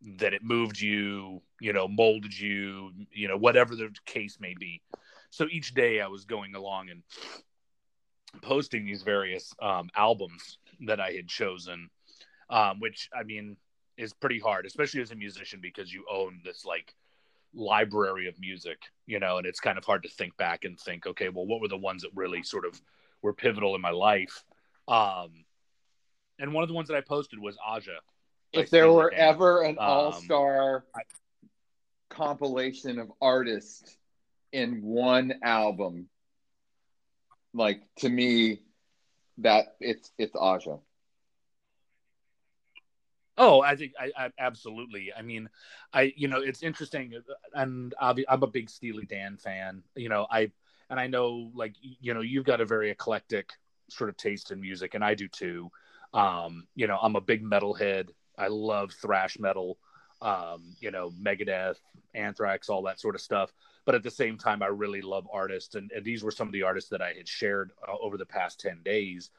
that 0.04 0.34
it 0.34 0.44
moved 0.44 0.80
you 0.80 1.42
you 1.62 1.74
know 1.74 1.88
molded 1.88 2.38
you 2.38 2.92
you 3.12 3.28
know 3.28 3.38
whatever 3.38 3.76
the 3.76 3.90
case 4.06 4.38
may 4.40 4.54
be 4.60 4.82
so 5.30 5.48
each 5.50 5.74
day 5.74 6.02
i 6.02 6.08
was 6.08 6.26
going 6.26 6.56
along 6.56 6.90
and 6.90 7.04
posting 8.42 8.86
these 8.86 9.04
various 9.04 9.54
um 9.62 9.90
albums 9.96 10.58
that 10.86 11.00
i 11.00 11.12
had 11.12 11.28
chosen 11.28 11.90
um 12.50 12.80
which 12.80 13.10
i 13.18 13.24
mean 13.24 13.56
is 13.98 14.14
pretty 14.14 14.40
hard 14.40 14.66
especially 14.66 15.02
as 15.02 15.12
a 15.12 15.16
musician 15.16 15.60
because 15.62 15.94
you 15.94 16.04
own 16.12 16.42
this 16.44 16.66
like 16.66 16.96
library 17.54 18.28
of 18.28 18.38
music 18.40 18.80
you 19.06 19.20
know 19.20 19.38
and 19.38 19.46
it's 19.46 19.60
kind 19.60 19.78
of 19.78 19.86
hard 19.86 20.04
to 20.04 20.10
think 20.10 20.36
back 20.38 20.66
and 20.66 20.80
think 20.80 21.06
okay 21.06 21.30
well 21.30 21.46
what 21.46 21.62
were 21.62 21.68
the 21.68 21.78
ones 21.78 22.02
that 22.02 22.10
really 22.16 22.42
sort 22.44 22.66
of 22.66 22.82
were 23.22 23.34
pivotal 23.34 23.76
in 23.76 23.82
my 23.82 23.92
life 23.92 24.44
um 24.88 25.46
and 26.40 26.54
one 26.54 26.64
of 26.64 26.68
the 26.68 26.74
ones 26.76 26.88
that 26.90 26.98
I 26.98 27.02
posted 27.02 27.40
was 27.40 27.58
Aja. 27.66 28.00
If 28.54 28.70
there 28.70 28.92
were 28.92 29.12
ever 29.14 29.64
an 29.64 29.78
Um, 29.80 29.88
all-star 29.90 30.86
compilation 32.10 33.00
of 33.00 33.12
artists 33.20 33.98
in 34.52 34.84
one 34.84 35.34
album, 35.44 36.08
like 37.54 37.82
to 37.98 38.10
me, 38.10 38.62
that 39.40 39.76
it's 39.80 40.12
it's 40.18 40.36
Aja. 40.36 40.78
Oh, 43.36 43.62
I 43.62 43.76
think 43.76 43.94
I, 44.00 44.12
I 44.16 44.30
absolutely. 44.38 45.12
I 45.12 45.24
mean, 45.24 45.50
I 45.92 46.14
you 46.16 46.28
know 46.28 46.40
it's 46.40 46.62
interesting, 46.62 47.14
and 47.54 47.94
obvi- 48.02 48.26
I'm 48.30 48.44
a 48.44 48.48
big 48.48 48.70
Steely 48.70 49.06
Dan 49.06 49.38
fan. 49.38 49.82
You 49.96 50.10
know, 50.10 50.28
I 50.30 50.52
and 50.90 51.00
I 51.00 51.08
know 51.08 51.52
like 51.56 51.74
you 51.82 52.14
know 52.14 52.22
you've 52.22 52.46
got 52.46 52.62
a 52.62 52.66
very 52.66 52.92
eclectic 52.92 53.50
sort 53.90 54.10
of 54.12 54.18
taste 54.18 54.52
in 54.52 54.62
music, 54.62 54.94
and 54.94 55.04
I 55.04 55.16
do 55.16 55.28
too. 55.28 55.72
Um, 56.14 56.68
you 56.76 56.86
know, 56.86 57.00
I'm 57.02 57.16
a 57.16 57.22
big 57.22 57.44
metalhead. 57.44 58.10
I 58.38 58.48
love 58.48 58.92
thrash 58.92 59.38
metal. 59.40 59.78
Um, 60.22 60.76
you 60.80 60.90
know, 60.90 61.12
Megadeth, 61.22 61.76
Anthrax, 62.14 62.70
all 62.70 62.84
that 62.84 63.00
sort 63.00 63.16
of 63.16 63.22
stuff. 63.22 63.52
But 63.86 63.96
at 63.96 64.04
the 64.04 64.12
same 64.12 64.38
time, 64.38 64.64
I 64.64 64.68
really 64.68 65.02
love 65.02 65.28
artists, 65.32 65.76
and, 65.76 65.92
and 65.92 66.06
these 66.06 66.24
were 66.24 66.32
some 66.32 66.48
of 66.48 66.54
the 66.54 66.64
artists 66.64 66.90
that 66.92 67.02
I 67.02 67.12
had 67.12 67.28
shared 67.28 67.72
uh, 67.86 67.98
over 68.02 68.18
the 68.18 68.26
past 68.26 68.62
ten 68.62 68.82
days. 68.84 69.32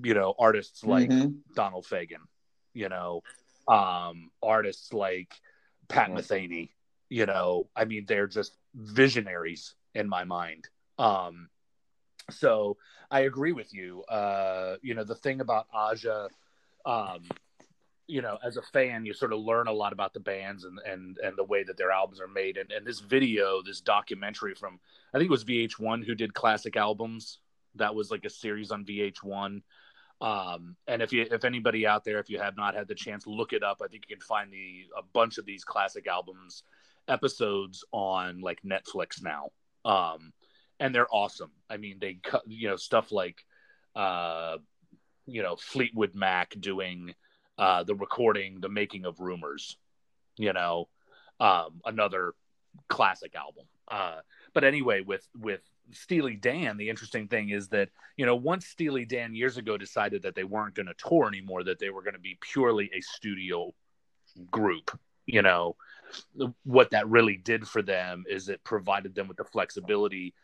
You 0.00 0.14
know, 0.14 0.34
artists 0.38 0.84
like 0.84 1.10
Mhm. 1.10 1.34
Donald 1.54 1.86
Fagen, 1.86 2.28
you 2.72 2.88
know, 2.88 3.24
um, 3.66 4.30
artists 4.40 4.92
like 4.92 5.34
Pat 5.88 6.10
Yeah. 6.10 6.16
Metheny, 6.16 6.70
you 7.08 7.26
know, 7.26 7.68
I 7.74 7.84
mean, 7.84 8.06
they're 8.06 8.28
just 8.28 8.52
visionaries 8.74 9.74
in 9.94 10.08
my 10.08 10.22
mind. 10.22 10.68
Um, 10.98 11.48
so 12.30 12.76
I 13.10 13.20
agree 13.20 13.52
with 13.52 13.74
you. 13.74 14.04
Uh, 14.04 14.76
you 14.82 14.94
know, 14.94 15.04
the 15.04 15.14
thing 15.16 15.40
about 15.40 15.66
Aja, 15.72 16.28
um, 16.84 17.24
you 18.08 18.22
know, 18.22 18.38
as 18.42 18.56
a 18.56 18.62
fan, 18.62 19.04
you 19.04 19.12
sort 19.12 19.34
of 19.34 19.40
learn 19.40 19.68
a 19.68 19.72
lot 19.72 19.92
about 19.92 20.14
the 20.14 20.20
bands 20.20 20.64
and 20.64 20.78
and 20.86 21.18
and 21.22 21.36
the 21.36 21.44
way 21.44 21.62
that 21.62 21.76
their 21.76 21.92
albums 21.92 22.20
are 22.20 22.26
made. 22.26 22.56
And 22.56 22.72
and 22.72 22.84
this 22.84 23.00
video, 23.00 23.62
this 23.62 23.80
documentary 23.80 24.54
from 24.54 24.80
I 25.14 25.18
think 25.18 25.28
it 25.28 25.30
was 25.30 25.44
VH1 25.44 26.04
who 26.04 26.14
did 26.14 26.34
classic 26.34 26.76
albums. 26.76 27.38
That 27.76 27.94
was 27.94 28.10
like 28.10 28.24
a 28.24 28.30
series 28.30 28.72
on 28.72 28.84
VH1. 28.84 29.62
Um, 30.20 30.74
and 30.88 31.02
if 31.02 31.12
you 31.12 31.26
if 31.30 31.44
anybody 31.44 31.86
out 31.86 32.04
there, 32.04 32.18
if 32.18 32.30
you 32.30 32.40
have 32.40 32.56
not 32.56 32.74
had 32.74 32.88
the 32.88 32.94
chance, 32.94 33.26
look 33.26 33.52
it 33.52 33.62
up. 33.62 33.82
I 33.84 33.88
think 33.88 34.04
you 34.08 34.16
can 34.16 34.24
find 34.24 34.50
the 34.50 34.86
a 34.96 35.02
bunch 35.12 35.36
of 35.36 35.44
these 35.44 35.62
classic 35.62 36.08
albums 36.08 36.64
episodes 37.08 37.84
on 37.92 38.40
like 38.40 38.60
Netflix 38.62 39.22
now. 39.22 39.50
Um, 39.84 40.32
and 40.80 40.94
they're 40.94 41.12
awesome. 41.12 41.50
I 41.68 41.76
mean, 41.76 41.98
they 42.00 42.14
cut 42.14 42.42
you 42.46 42.68
know 42.68 42.76
stuff 42.76 43.12
like 43.12 43.44
uh, 43.94 44.56
you 45.26 45.42
know 45.42 45.56
Fleetwood 45.56 46.14
Mac 46.14 46.54
doing 46.58 47.14
uh, 47.58 47.82
the 47.84 47.94
recording, 47.94 48.60
the 48.60 48.68
making 48.68 49.04
of 49.04 49.20
Rumours. 49.20 49.76
You 50.36 50.52
know, 50.52 50.88
um, 51.40 51.80
another 51.84 52.34
classic 52.88 53.34
album. 53.34 53.66
Uh, 53.88 54.20
but 54.54 54.64
anyway, 54.64 55.00
with 55.00 55.26
with 55.36 55.60
Steely 55.92 56.36
Dan, 56.36 56.76
the 56.76 56.90
interesting 56.90 57.28
thing 57.28 57.50
is 57.50 57.68
that 57.68 57.88
you 58.16 58.26
know 58.26 58.36
once 58.36 58.66
Steely 58.66 59.04
Dan 59.04 59.34
years 59.34 59.56
ago 59.56 59.76
decided 59.76 60.22
that 60.22 60.34
they 60.34 60.44
weren't 60.44 60.74
going 60.74 60.86
to 60.86 60.94
tour 60.94 61.26
anymore, 61.26 61.64
that 61.64 61.78
they 61.78 61.90
were 61.90 62.02
going 62.02 62.14
to 62.14 62.20
be 62.20 62.38
purely 62.40 62.90
a 62.94 63.00
studio 63.00 63.74
group. 64.50 64.98
You 65.26 65.42
know, 65.42 65.76
what 66.64 66.90
that 66.90 67.08
really 67.08 67.36
did 67.36 67.66
for 67.68 67.82
them 67.82 68.24
is 68.28 68.48
it 68.48 68.64
provided 68.64 69.14
them 69.14 69.28
with 69.28 69.36
the 69.36 69.44
flexibility 69.44 70.34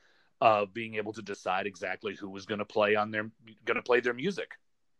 of 0.41 0.75
being 0.75 0.97
able 0.97 1.13
to 1.15 1.23
decide 1.23 1.67
exactly 1.67 2.15
who 2.15 2.29
was 2.29 2.45
going 2.45 2.59
to 2.59 2.65
play 2.65 2.97
on 2.97 3.11
their 3.11 3.31
going 3.65 3.77
to 3.77 3.83
play 3.83 4.01
their 4.01 4.15
music. 4.15 4.53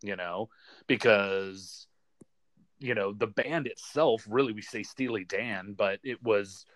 You 0.03 0.17
know, 0.17 0.51
because 0.87 1.87
you 2.85 2.95
know 2.95 3.13
the 3.13 3.27
band 3.27 3.67
itself 3.67 4.27
really 4.29 4.53
we 4.53 4.61
say 4.61 4.83
Steely 4.83 5.25
Dan, 5.25 5.75
but 5.77 6.01
it 6.05 6.23
was 6.23 6.67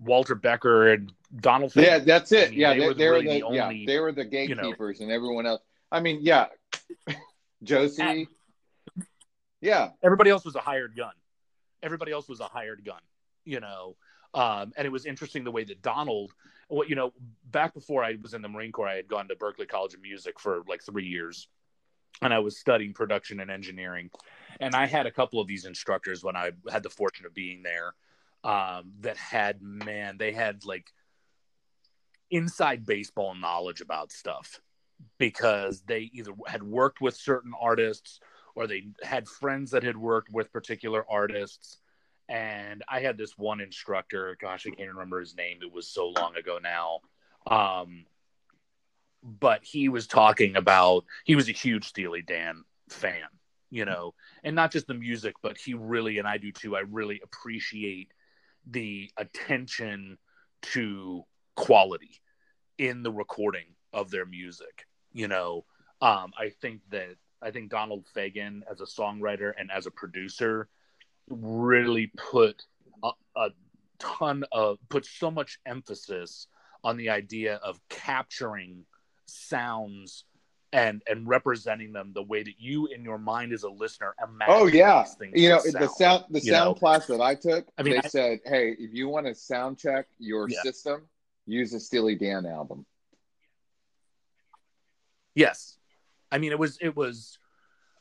Walter 0.00 0.34
Becker 0.34 0.88
and 0.88 1.12
Donald. 1.36 1.72
Yeah, 1.76 2.00
Fagen. 2.00 2.04
that's 2.06 2.32
it. 2.32 2.48
I 2.48 2.50
mean, 2.50 2.58
yeah, 2.58 2.72
they 2.72 2.80
they, 2.80 2.86
were 2.86 2.94
they 2.94 3.06
were 3.06 3.12
really 3.12 3.40
the, 3.40 3.48
the 3.48 3.54
yeah, 3.54 3.72
they 3.86 3.98
were 4.00 4.12
the 4.12 4.24
you 4.24 4.54
know- 4.54 4.62
gatekeepers, 4.62 5.00
and 5.00 5.10
everyone 5.10 5.46
else. 5.46 5.60
I 5.90 6.00
mean, 6.00 6.20
yeah, 6.22 6.46
Josie. 7.62 8.26
Yeah, 9.60 9.90
everybody 10.02 10.30
else 10.30 10.44
was 10.46 10.56
a 10.56 10.60
hired 10.60 10.96
gun. 10.96 11.12
Everybody 11.82 12.10
else 12.10 12.28
was 12.28 12.40
a 12.40 12.44
hired 12.44 12.82
gun, 12.84 13.00
you 13.44 13.60
know. 13.60 13.96
Um, 14.34 14.72
and 14.78 14.86
it 14.86 14.90
was 14.90 15.04
interesting 15.04 15.44
the 15.44 15.50
way 15.50 15.64
that 15.64 15.82
Donald, 15.82 16.32
well, 16.70 16.88
you 16.88 16.94
know, 16.94 17.12
back 17.50 17.74
before 17.74 18.02
I 18.02 18.16
was 18.22 18.32
in 18.32 18.40
the 18.40 18.48
Marine 18.48 18.72
Corps, 18.72 18.88
I 18.88 18.96
had 18.96 19.08
gone 19.08 19.28
to 19.28 19.36
Berklee 19.36 19.68
College 19.68 19.92
of 19.92 20.00
Music 20.00 20.40
for 20.40 20.62
like 20.66 20.82
three 20.82 21.04
years, 21.04 21.48
and 22.22 22.32
I 22.32 22.38
was 22.38 22.58
studying 22.58 22.94
production 22.94 23.40
and 23.40 23.50
engineering. 23.50 24.10
And 24.60 24.74
I 24.74 24.86
had 24.86 25.06
a 25.06 25.10
couple 25.10 25.40
of 25.40 25.46
these 25.46 25.64
instructors 25.64 26.22
when 26.22 26.36
I 26.36 26.52
had 26.70 26.82
the 26.82 26.90
fortune 26.90 27.26
of 27.26 27.34
being 27.34 27.62
there 27.62 27.94
um, 28.44 28.92
that 29.00 29.16
had, 29.16 29.62
man, 29.62 30.16
they 30.18 30.32
had 30.32 30.64
like 30.64 30.92
inside 32.30 32.86
baseball 32.86 33.34
knowledge 33.34 33.80
about 33.80 34.10
stuff 34.12 34.60
because 35.18 35.82
they 35.82 36.10
either 36.12 36.32
had 36.46 36.62
worked 36.62 37.00
with 37.00 37.16
certain 37.16 37.52
artists 37.60 38.20
or 38.54 38.66
they 38.66 38.88
had 39.02 39.28
friends 39.28 39.70
that 39.70 39.82
had 39.82 39.96
worked 39.96 40.30
with 40.32 40.52
particular 40.52 41.04
artists. 41.10 41.78
And 42.28 42.82
I 42.88 43.00
had 43.00 43.18
this 43.18 43.36
one 43.36 43.60
instructor, 43.60 44.36
gosh, 44.40 44.66
I 44.66 44.70
can't 44.70 44.92
remember 44.92 45.20
his 45.20 45.36
name. 45.36 45.58
It 45.60 45.72
was 45.72 45.88
so 45.88 46.08
long 46.16 46.36
ago 46.36 46.58
now. 46.62 47.00
Um, 47.46 48.06
but 49.22 49.64
he 49.64 49.88
was 49.88 50.06
talking 50.06 50.56
about, 50.56 51.04
he 51.24 51.36
was 51.36 51.48
a 51.48 51.52
huge 51.52 51.86
Steely 51.86 52.22
Dan 52.22 52.64
fan, 52.88 53.26
you 53.72 53.86
know, 53.86 54.12
and 54.44 54.54
not 54.54 54.70
just 54.70 54.86
the 54.86 54.94
music, 54.94 55.34
but 55.42 55.56
he 55.56 55.72
really, 55.72 56.18
and 56.18 56.28
I 56.28 56.36
do 56.36 56.52
too, 56.52 56.76
I 56.76 56.80
really 56.80 57.22
appreciate 57.24 58.12
the 58.70 59.10
attention 59.16 60.18
to 60.60 61.24
quality 61.56 62.20
in 62.76 63.02
the 63.02 63.10
recording 63.10 63.74
of 63.94 64.10
their 64.10 64.26
music. 64.26 64.86
You 65.14 65.26
know, 65.26 65.64
um, 66.02 66.32
I 66.38 66.50
think 66.60 66.82
that 66.90 67.16
I 67.40 67.50
think 67.50 67.70
Donald 67.70 68.04
Fagen 68.14 68.60
as 68.70 68.82
a 68.82 68.84
songwriter 68.84 69.54
and 69.58 69.70
as 69.70 69.86
a 69.86 69.90
producer 69.90 70.68
really 71.30 72.12
put 72.14 72.62
a, 73.02 73.10
a 73.36 73.48
ton 73.98 74.44
of 74.52 74.76
put 74.90 75.06
so 75.06 75.30
much 75.30 75.58
emphasis 75.64 76.46
on 76.84 76.98
the 76.98 77.08
idea 77.08 77.54
of 77.56 77.80
capturing 77.88 78.84
sounds 79.24 80.24
and 80.72 81.02
and 81.08 81.28
representing 81.28 81.92
them 81.92 82.12
the 82.14 82.22
way 82.22 82.42
that 82.42 82.54
you 82.58 82.86
in 82.86 83.04
your 83.04 83.18
mind 83.18 83.52
as 83.52 83.62
a 83.62 83.68
listener 83.68 84.14
imagine. 84.22 84.54
Oh 84.54 84.66
yeah, 84.66 85.02
these 85.02 85.14
things 85.14 85.32
you 85.40 85.48
know 85.50 85.60
to 85.60 85.72
the 85.72 85.88
sound 85.88 86.24
the 86.30 86.40
sound 86.40 86.70
know? 86.70 86.74
class 86.74 87.06
that 87.06 87.20
I 87.20 87.34
took. 87.34 87.66
I 87.78 87.82
mean, 87.82 87.94
they 87.94 88.00
I- 88.04 88.08
said, 88.08 88.40
hey, 88.44 88.74
if 88.78 88.92
you 88.94 89.08
want 89.08 89.26
to 89.26 89.34
sound 89.34 89.78
check 89.78 90.06
your 90.18 90.48
Yeah. 90.48 90.62
system, 90.62 91.02
use 91.46 91.72
a 91.74 91.80
Steely 91.80 92.14
Dan 92.14 92.46
album. 92.46 92.86
Yes, 95.34 95.78
I 96.30 96.38
mean 96.38 96.52
it 96.52 96.58
was 96.58 96.78
it 96.80 96.94
was, 96.96 97.38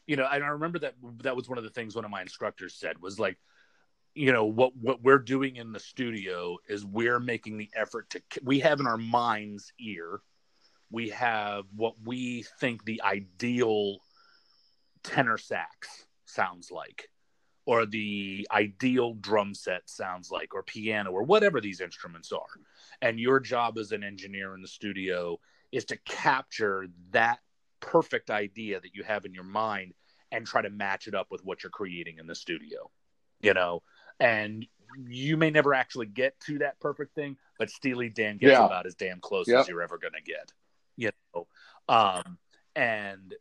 you 0.05 0.15
know, 0.15 0.27
and 0.31 0.43
I 0.43 0.47
remember 0.47 0.79
that 0.79 0.95
that 1.23 1.35
was 1.35 1.47
one 1.47 1.57
of 1.57 1.63
the 1.63 1.69
things 1.69 1.95
one 1.95 2.05
of 2.05 2.11
my 2.11 2.21
instructors 2.21 2.75
said 2.75 3.01
was 3.01 3.19
like, 3.19 3.37
you 4.13 4.31
know, 4.33 4.45
what 4.45 4.75
what 4.75 5.01
we're 5.01 5.17
doing 5.19 5.55
in 5.55 5.71
the 5.71 5.79
studio 5.79 6.57
is 6.67 6.85
we're 6.85 7.19
making 7.19 7.57
the 7.57 7.69
effort 7.75 8.09
to 8.11 8.21
we 8.43 8.59
have 8.59 8.79
in 8.81 8.87
our 8.87 8.97
mind's 8.97 9.71
ear, 9.79 10.21
we 10.91 11.09
have 11.09 11.65
what 11.75 11.95
we 12.03 12.45
think 12.59 12.83
the 12.85 13.01
ideal 13.01 13.97
tenor 15.03 15.37
sax 15.37 16.05
sounds 16.25 16.69
like 16.71 17.09
or 17.65 17.85
the 17.85 18.47
ideal 18.51 19.13
drum 19.15 19.53
set 19.53 19.81
sounds 19.89 20.31
like 20.31 20.53
or 20.53 20.63
piano 20.63 21.11
or 21.11 21.23
whatever 21.23 21.59
these 21.61 21.81
instruments 21.81 22.31
are 22.31 22.59
and 23.01 23.19
your 23.19 23.39
job 23.39 23.77
as 23.77 23.91
an 23.91 24.03
engineer 24.03 24.53
in 24.53 24.61
the 24.61 24.67
studio 24.67 25.39
is 25.71 25.85
to 25.85 25.97
capture 26.05 26.87
that 27.11 27.39
perfect 27.79 28.29
idea 28.29 28.79
that 28.79 28.93
you 28.93 29.03
have 29.03 29.25
in 29.25 29.33
your 29.33 29.43
mind 29.43 29.93
and 30.31 30.45
try 30.45 30.61
to 30.61 30.69
match 30.69 31.07
it 31.07 31.15
up 31.15 31.27
with 31.31 31.43
what 31.43 31.63
you're 31.63 31.69
creating 31.71 32.17
in 32.19 32.27
the 32.27 32.35
studio 32.35 32.89
you 33.41 33.53
know 33.53 33.81
and 34.19 34.65
you 35.07 35.37
may 35.37 35.49
never 35.49 35.73
actually 35.73 36.05
get 36.05 36.39
to 36.39 36.59
that 36.59 36.79
perfect 36.79 37.15
thing 37.15 37.37
but 37.57 37.69
steely 37.69 38.09
dan 38.09 38.37
gets 38.37 38.51
Yeah. 38.51 38.65
about 38.65 38.85
as 38.85 38.95
damn 38.95 39.19
close 39.19 39.47
Yep. 39.47 39.61
as 39.61 39.67
you're 39.67 39.81
ever 39.81 39.97
going 39.97 40.13
to 40.13 40.21
get 40.21 40.51
you 41.01 41.11
know 41.33 41.47
um 41.89 42.37
and 42.75 43.35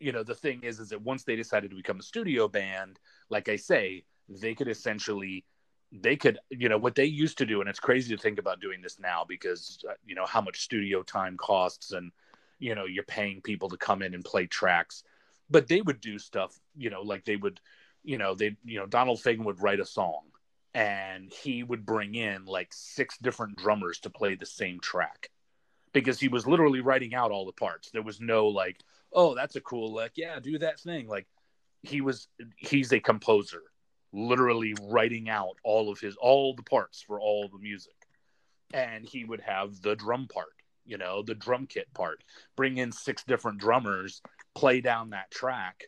you 0.00 0.12
know 0.12 0.22
the 0.22 0.34
thing 0.34 0.62
is 0.62 0.78
is 0.80 0.90
that 0.90 1.02
once 1.02 1.24
they 1.24 1.36
decided 1.36 1.70
to 1.70 1.76
become 1.76 1.98
a 1.98 2.02
studio 2.02 2.48
band 2.48 2.98
like 3.30 3.48
i 3.48 3.56
say 3.56 4.04
they 4.28 4.54
could 4.54 4.68
essentially 4.68 5.44
they 5.92 6.16
could 6.16 6.38
you 6.50 6.68
know 6.68 6.78
what 6.78 6.94
they 6.94 7.04
used 7.04 7.38
to 7.38 7.46
do 7.46 7.60
and 7.60 7.68
it's 7.68 7.80
crazy 7.80 8.14
to 8.14 8.20
think 8.20 8.38
about 8.38 8.60
doing 8.60 8.82
this 8.82 8.98
now 9.00 9.24
because 9.26 9.78
uh, 9.88 9.94
you 10.04 10.14
know 10.14 10.26
how 10.26 10.40
much 10.40 10.60
studio 10.60 11.02
time 11.02 11.36
costs 11.36 11.92
and 11.92 12.12
you 12.58 12.74
know 12.74 12.84
you're 12.84 13.04
paying 13.04 13.40
people 13.40 13.68
to 13.68 13.76
come 13.76 14.02
in 14.02 14.14
and 14.14 14.24
play 14.24 14.46
tracks. 14.46 15.02
But 15.50 15.68
they 15.68 15.80
would 15.80 16.00
do 16.00 16.18
stuff 16.18 16.58
you 16.76 16.90
know 16.90 17.02
like 17.02 17.24
they 17.24 17.36
would 17.36 17.60
you 18.04 18.18
know 18.18 18.34
they 18.34 18.56
you 18.64 18.78
know 18.78 18.86
donald 18.86 19.18
fagen 19.18 19.44
would 19.44 19.60
write 19.60 19.80
a 19.80 19.84
song 19.84 20.22
and 20.74 21.32
he 21.32 21.62
would 21.62 21.84
bring 21.84 22.14
in 22.14 22.44
like 22.44 22.68
six 22.70 23.18
different 23.18 23.56
drummers 23.56 23.98
to 24.00 24.10
play 24.10 24.34
the 24.34 24.46
same 24.46 24.78
track 24.80 25.30
because 26.00 26.20
he 26.20 26.28
was 26.28 26.46
literally 26.46 26.80
writing 26.80 27.14
out 27.14 27.30
all 27.30 27.46
the 27.46 27.52
parts. 27.52 27.90
There 27.90 28.02
was 28.02 28.20
no 28.20 28.48
like 28.48 28.80
oh 29.12 29.34
that's 29.34 29.56
a 29.56 29.60
cool 29.60 29.92
lick 29.92 30.12
yeah 30.16 30.38
do 30.40 30.58
that 30.58 30.80
thing. 30.80 31.08
Like 31.08 31.26
he 31.82 32.00
was 32.00 32.28
he's 32.56 32.92
a 32.92 33.00
composer 33.00 33.62
literally 34.12 34.74
writing 34.82 35.28
out 35.28 35.56
all 35.64 35.90
of 35.90 36.00
his 36.00 36.16
all 36.16 36.54
the 36.54 36.62
parts 36.62 37.02
for 37.02 37.20
all 37.20 37.48
the 37.48 37.58
music. 37.58 37.94
And 38.72 39.06
he 39.06 39.24
would 39.24 39.40
have 39.40 39.80
the 39.80 39.96
drum 39.96 40.28
part 40.28 40.52
you 40.88 40.96
know 40.96 41.22
the 41.22 41.34
drum 41.34 41.66
kit 41.66 41.86
part 41.94 42.24
bring 42.56 42.78
in 42.78 42.90
six 42.90 43.22
different 43.22 43.58
drummers 43.58 44.22
play 44.54 44.80
down 44.80 45.10
that 45.10 45.30
track 45.30 45.84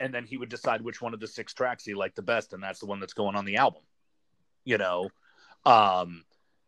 and 0.00 0.12
then 0.12 0.24
he 0.24 0.38
would 0.38 0.48
decide 0.48 0.80
which 0.80 1.02
one 1.02 1.12
of 1.12 1.20
the 1.20 1.26
six 1.26 1.52
tracks 1.52 1.84
he 1.84 1.94
liked 1.94 2.16
the 2.16 2.22
best 2.22 2.52
and 2.54 2.62
that's 2.62 2.80
the 2.80 2.86
one 2.86 2.98
that's 2.98 3.12
going 3.12 3.36
on 3.36 3.44
the 3.44 3.56
album 3.56 3.82
you 4.64 4.78
know? 4.78 5.10
Um 5.64 6.24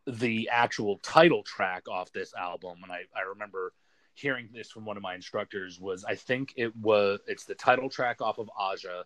the 0.07 0.49
actual 0.51 0.97
title 0.99 1.43
track 1.43 1.87
off 1.89 2.11
this 2.11 2.33
album 2.37 2.77
and 2.83 2.91
i 2.91 3.01
i 3.15 3.21
remember 3.29 3.73
hearing 4.15 4.49
this 4.53 4.69
from 4.69 4.85
one 4.85 4.97
of 4.97 5.03
my 5.03 5.15
instructors 5.15 5.79
was 5.79 6.03
i 6.03 6.13
think 6.15 6.53
it 6.57 6.75
was 6.75 7.19
it's 7.25 7.45
the 7.45 7.55
title 7.55 7.89
track 7.89 8.21
off 8.21 8.37
of 8.37 8.49
aja. 8.59 9.03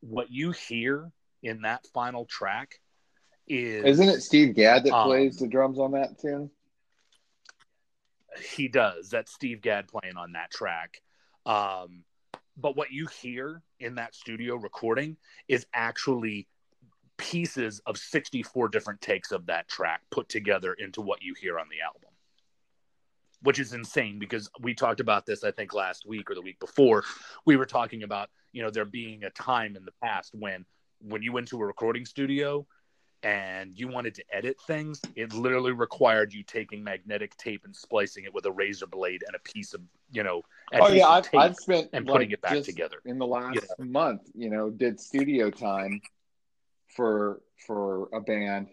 What 0.00 0.30
you 0.30 0.50
hear 0.52 1.10
in 1.42 1.62
that 1.62 1.86
final 1.94 2.26
track 2.26 2.80
is 3.48 3.84
Isn't 3.84 4.08
it 4.08 4.20
Steve 4.20 4.54
Gadd 4.54 4.84
that 4.84 4.92
Um, 4.92 5.06
plays 5.06 5.36
the 5.38 5.48
drums 5.48 5.78
on 5.78 5.92
that 5.92 6.18
tune? 6.18 6.50
he 8.54 8.68
does. 8.68 9.08
That's 9.08 9.32
steve 9.32 9.60
gadd 9.62 9.88
playing 9.88 10.16
on 10.16 10.32
that 10.32 10.50
track. 10.50 11.00
Um 11.46 12.04
but 12.58 12.76
what 12.76 12.90
you 12.90 13.06
hear 13.22 13.62
in 13.80 13.94
that 13.96 14.14
studio 14.14 14.56
recording 14.56 15.16
is 15.48 15.66
actually 15.72 16.48
pieces 17.18 17.80
of 17.86 17.96
64 17.96 18.68
different 18.68 19.00
takes 19.00 19.32
of 19.32 19.46
that 19.46 19.68
track 19.68 20.02
put 20.10 20.28
together 20.28 20.74
into 20.74 21.00
what 21.00 21.22
you 21.22 21.34
hear 21.40 21.58
on 21.58 21.66
the 21.70 21.80
album 21.80 22.10
which 23.42 23.58
is 23.58 23.72
insane 23.72 24.18
because 24.18 24.50
we 24.60 24.74
talked 24.74 25.00
about 25.00 25.26
this 25.26 25.44
i 25.44 25.50
think 25.50 25.72
last 25.74 26.06
week 26.06 26.30
or 26.30 26.34
the 26.34 26.42
week 26.42 26.58
before 26.60 27.04
we 27.44 27.56
were 27.56 27.66
talking 27.66 28.02
about 28.02 28.28
you 28.52 28.62
know 28.62 28.70
there 28.70 28.84
being 28.84 29.24
a 29.24 29.30
time 29.30 29.76
in 29.76 29.84
the 29.84 29.92
past 30.02 30.34
when 30.34 30.64
when 31.00 31.22
you 31.22 31.32
went 31.32 31.48
to 31.48 31.60
a 31.60 31.64
recording 31.64 32.04
studio 32.04 32.66
and 33.22 33.78
you 33.78 33.88
wanted 33.88 34.14
to 34.14 34.22
edit 34.32 34.56
things 34.66 35.00
it 35.14 35.32
literally 35.32 35.72
required 35.72 36.32
you 36.32 36.42
taking 36.42 36.84
magnetic 36.84 37.36
tape 37.36 37.64
and 37.64 37.74
splicing 37.74 38.24
it 38.24 38.34
with 38.34 38.44
a 38.46 38.52
razor 38.52 38.86
blade 38.86 39.22
and 39.26 39.34
a 39.34 39.38
piece 39.40 39.74
of 39.74 39.80
you 40.12 40.22
know 40.22 40.42
Oh 40.74 40.88
yeah, 40.88 41.06
I've, 41.06 41.28
I've 41.34 41.56
spent 41.56 41.90
and 41.92 42.06
putting 42.06 42.30
like, 42.30 42.34
it 42.34 42.40
back 42.42 42.62
together 42.62 42.96
in 43.04 43.18
the 43.18 43.26
last 43.26 43.72
month. 43.78 44.22
You 44.34 44.50
know, 44.50 44.68
did 44.68 44.98
studio 44.98 45.48
time 45.48 46.00
for 46.96 47.40
for 47.66 48.08
a 48.12 48.20
band 48.20 48.68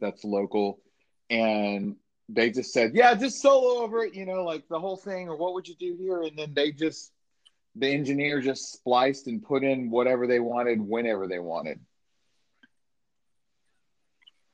that's 0.00 0.24
local, 0.24 0.80
and 1.28 1.96
they 2.28 2.50
just 2.50 2.72
said, 2.72 2.92
"Yeah, 2.94 3.14
just 3.14 3.42
solo 3.42 3.82
over 3.82 4.04
it." 4.04 4.14
You 4.14 4.24
know, 4.24 4.44
like 4.44 4.68
the 4.68 4.80
whole 4.80 4.96
thing, 4.96 5.28
or 5.28 5.36
what 5.36 5.54
would 5.54 5.68
you 5.68 5.74
do 5.74 5.96
here? 5.98 6.22
And 6.22 6.38
then 6.38 6.54
they 6.54 6.72
just 6.72 7.12
the 7.74 7.88
engineer 7.88 8.40
just 8.40 8.72
spliced 8.72 9.26
and 9.26 9.42
put 9.42 9.64
in 9.64 9.90
whatever 9.90 10.26
they 10.26 10.40
wanted 10.40 10.80
whenever 10.80 11.26
they 11.26 11.38
wanted. 11.38 11.80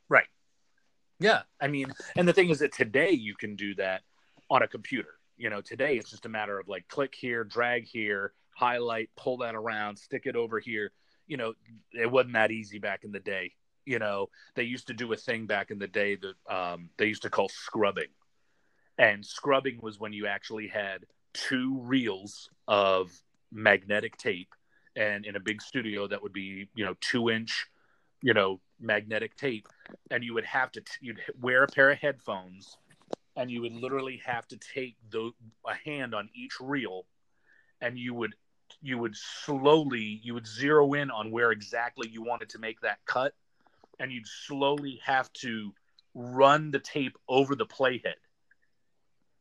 Right. 0.09 0.28
Yeah. 1.18 1.42
I 1.61 1.66
mean, 1.68 1.92
and 2.16 2.28
the 2.28 2.32
thing 2.32 2.51
is 2.51 2.61
that 2.61 2.72
today 2.72 3.11
you 3.11 3.34
can 3.34 3.57
do 3.57 3.74
that 3.74 4.03
on 4.51 4.62
a 4.62 4.68
computer. 4.68 5.18
You 5.36 5.51
know, 5.51 5.61
today 5.61 5.96
it's 5.96 6.11
just 6.11 6.26
a 6.26 6.28
matter 6.28 6.59
of 6.59 6.68
like 6.68 6.86
click 6.88 7.14
here, 7.14 7.44
drag 7.44 7.86
here, 7.86 8.32
highlight, 8.55 9.11
pull 9.16 9.38
that 9.38 9.55
around, 9.55 9.96
stick 9.96 10.22
it 10.26 10.36
over 10.36 10.61
here. 10.61 10.92
You 11.29 11.37
know, 11.37 11.53
it 11.93 12.11
wasn't 12.11 12.35
that 12.35 12.51
easy 12.51 12.79
back 12.79 13.05
in 13.05 13.12
the 13.12 13.20
day. 13.20 13.53
You 13.85 13.99
know, 13.99 14.29
they 14.55 14.64
used 14.64 14.89
to 14.89 14.95
do 14.95 15.12
a 15.12 15.16
thing 15.16 15.47
back 15.47 15.70
in 15.70 15.79
the 15.79 15.87
day 15.87 16.16
that 16.16 16.55
um, 16.55 16.91
they 16.99 17.07
used 17.07 17.22
to 17.22 17.31
call 17.31 17.49
scrubbing. 17.49 18.09
And 18.99 19.24
scrubbing 19.24 19.79
was 19.81 20.01
when 20.01 20.12
you 20.12 20.26
actually 20.26 20.66
had 20.66 21.07
two 21.33 21.79
reels 21.83 22.51
of 22.66 23.11
magnetic 23.53 24.16
tape. 24.16 24.53
And 24.97 25.24
in 25.24 25.37
a 25.37 25.41
big 25.41 25.62
studio, 25.62 26.09
that 26.09 26.22
would 26.22 26.33
be, 26.33 26.68
you 26.74 26.85
know, 26.85 26.95
two 27.01 27.31
inch, 27.31 27.66
you 28.20 28.35
know, 28.35 28.61
magnetic 28.81 29.37
tape 29.37 29.68
and 30.11 30.22
you 30.22 30.35
would 30.35 30.45
have 30.45 30.70
to 30.72 30.83
you'd 31.01 31.20
wear 31.41 31.64
a 31.64 31.66
pair 31.66 31.91
of 31.91 31.99
headphones 31.99 32.76
and 33.37 33.51
you 33.51 33.61
would 33.61 33.72
literally 33.72 34.20
have 34.24 34.47
to 34.49 34.57
take 34.57 34.97
the 35.11 35.31
a 35.66 35.74
hand 35.85 36.14
on 36.14 36.29
each 36.35 36.55
reel 36.61 37.05
and 37.81 37.99
you 37.99 38.14
would 38.14 38.35
you 38.81 38.99
would 38.99 39.16
slowly 39.16 40.21
you 40.23 40.35
would 40.35 40.47
zero 40.47 40.93
in 40.95 41.11
on 41.11 41.31
where 41.31 41.51
exactly 41.53 42.09
you 42.09 42.23
wanted 42.23 42.49
to 42.49 42.59
make 42.59 42.81
that 42.81 42.99
cut 43.07 43.35
and 44.01 44.12
you'd 44.12 44.27
slowly 44.27 45.01
have 45.05 45.33
to 45.33 45.73
run 46.14 46.71
the 46.71 46.79
tape 46.79 47.16
over 47.29 47.55
the 47.55 47.66
playhead 47.66 48.14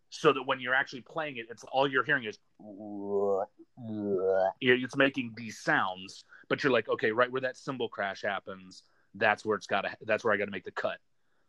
so 0.09 0.31
that 0.31 0.43
when 0.43 0.59
you're 0.59 0.73
actually 0.73 1.01
playing 1.01 1.37
it 1.37 1.47
it's 1.49 1.63
all 1.71 1.87
you're 1.87 2.03
hearing 2.03 2.23
is 2.23 2.37
it's 4.61 4.95
making 4.95 5.33
these 5.35 5.59
sounds 5.59 6.23
but 6.49 6.63
you're 6.63 6.71
like 6.71 6.87
okay 6.89 7.11
right 7.11 7.31
where 7.31 7.41
that 7.41 7.57
cymbal 7.57 7.89
crash 7.89 8.21
happens 8.21 8.83
that's 9.15 9.45
where 9.45 9.57
it's 9.57 9.67
got 9.67 9.81
to 9.81 9.89
that's 10.05 10.23
where 10.23 10.33
i 10.33 10.37
got 10.37 10.45
to 10.45 10.51
make 10.51 10.65
the 10.65 10.71
cut. 10.71 10.97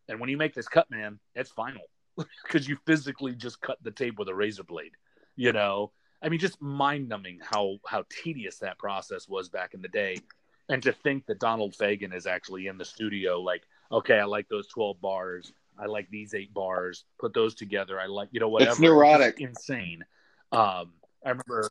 And 0.09 0.21
when 0.21 0.31
you 0.31 0.39
make 0.39 0.55
this 0.55 0.69
cut 0.69 0.91
man 0.91 1.19
it's 1.35 1.51
final 1.51 1.83
because 2.45 2.69
you 2.69 2.77
physically 2.87 3.35
just 3.35 3.61
cut 3.61 3.79
the 3.83 3.91
tape 3.91 4.19
with 4.19 4.29
a 4.29 4.35
razor 4.35 4.65
blade 4.65 4.93
you 5.37 5.53
know 5.53 5.93
i 6.23 6.29
mean 6.29 6.39
just 6.39 6.61
mind 6.61 7.09
numbing 7.09 7.39
how 7.43 7.79
how 7.87 8.05
tedious 8.11 8.59
that 8.59 8.79
process 8.79 9.29
was 9.29 9.49
back 9.49 9.75
in 9.75 9.83
the 9.83 9.89
day. 9.89 10.17
And 10.71 10.83
to 10.83 10.93
think 10.93 11.27
that 11.27 11.41
donald 11.41 11.75
fagen 11.75 12.15
is 12.15 12.27
actually 12.27 12.67
in 12.67 12.77
the 12.79 12.85
studio 12.85 13.41
like 13.41 13.63
okay 13.91 14.19
i 14.19 14.25
like 14.25 14.49
those 14.49 14.69
12 14.69 15.01
bars. 15.01 15.53
I 15.81 15.87
like 15.87 16.11
these 16.11 16.35
eight 16.35 16.53
bars. 16.53 17.05
Put 17.21 17.33
those 17.35 17.55
together. 17.55 18.01
I 18.01 18.07
like 18.07 18.31
you 18.33 18.41
know 18.41 18.49
whatever. 18.49 18.73
It's 18.73 18.81
neurotic. 18.81 19.39
just 19.39 19.49
insane. 19.49 20.05
Um 20.53 20.93
i 21.25 21.31
remember 21.31 21.69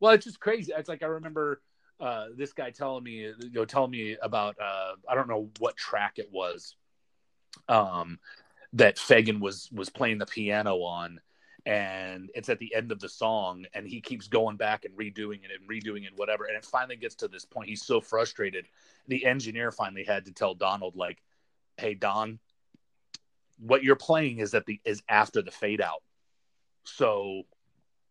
well 0.00 0.12
it's 0.12 0.24
just 0.24 0.40
crazy. 0.40 0.72
It's 0.76 0.88
like 0.88 1.02
i 1.02 1.06
remember 1.06 1.60
uh, 2.00 2.26
this 2.36 2.52
guy 2.52 2.70
telling 2.70 3.02
me, 3.02 3.20
you 3.20 3.50
know, 3.52 3.64
telling 3.64 3.90
me 3.90 4.16
about, 4.20 4.56
uh, 4.60 4.92
I 5.08 5.14
don't 5.14 5.28
know 5.28 5.50
what 5.58 5.76
track 5.76 6.14
it 6.16 6.28
was, 6.30 6.76
um, 7.68 8.18
that 8.74 8.96
Fagen 8.96 9.40
was 9.40 9.70
was 9.72 9.88
playing 9.88 10.18
the 10.18 10.26
piano 10.26 10.82
on, 10.82 11.20
and 11.66 12.30
it's 12.32 12.48
at 12.48 12.60
the 12.60 12.72
end 12.74 12.92
of 12.92 13.00
the 13.00 13.08
song, 13.08 13.66
and 13.74 13.86
he 13.86 14.00
keeps 14.00 14.28
going 14.28 14.56
back 14.56 14.84
and 14.84 14.96
redoing 14.96 15.40
it 15.44 15.50
and 15.50 15.68
redoing 15.68 16.06
it, 16.06 16.12
whatever, 16.14 16.44
and 16.44 16.56
it 16.56 16.64
finally 16.64 16.96
gets 16.96 17.16
to 17.16 17.28
this 17.28 17.44
point. 17.44 17.68
He's 17.68 17.84
so 17.84 18.00
frustrated. 18.00 18.66
The 19.08 19.26
engineer 19.26 19.72
finally 19.72 20.04
had 20.04 20.24
to 20.26 20.32
tell 20.32 20.54
Donald, 20.54 20.94
like, 20.94 21.20
"Hey, 21.76 21.94
Don, 21.94 22.38
what 23.58 23.82
you're 23.82 23.96
playing 23.96 24.38
is 24.38 24.54
at 24.54 24.64
the 24.64 24.80
is 24.84 25.02
after 25.08 25.42
the 25.42 25.50
fade 25.50 25.80
out." 25.80 26.04
So 26.84 27.42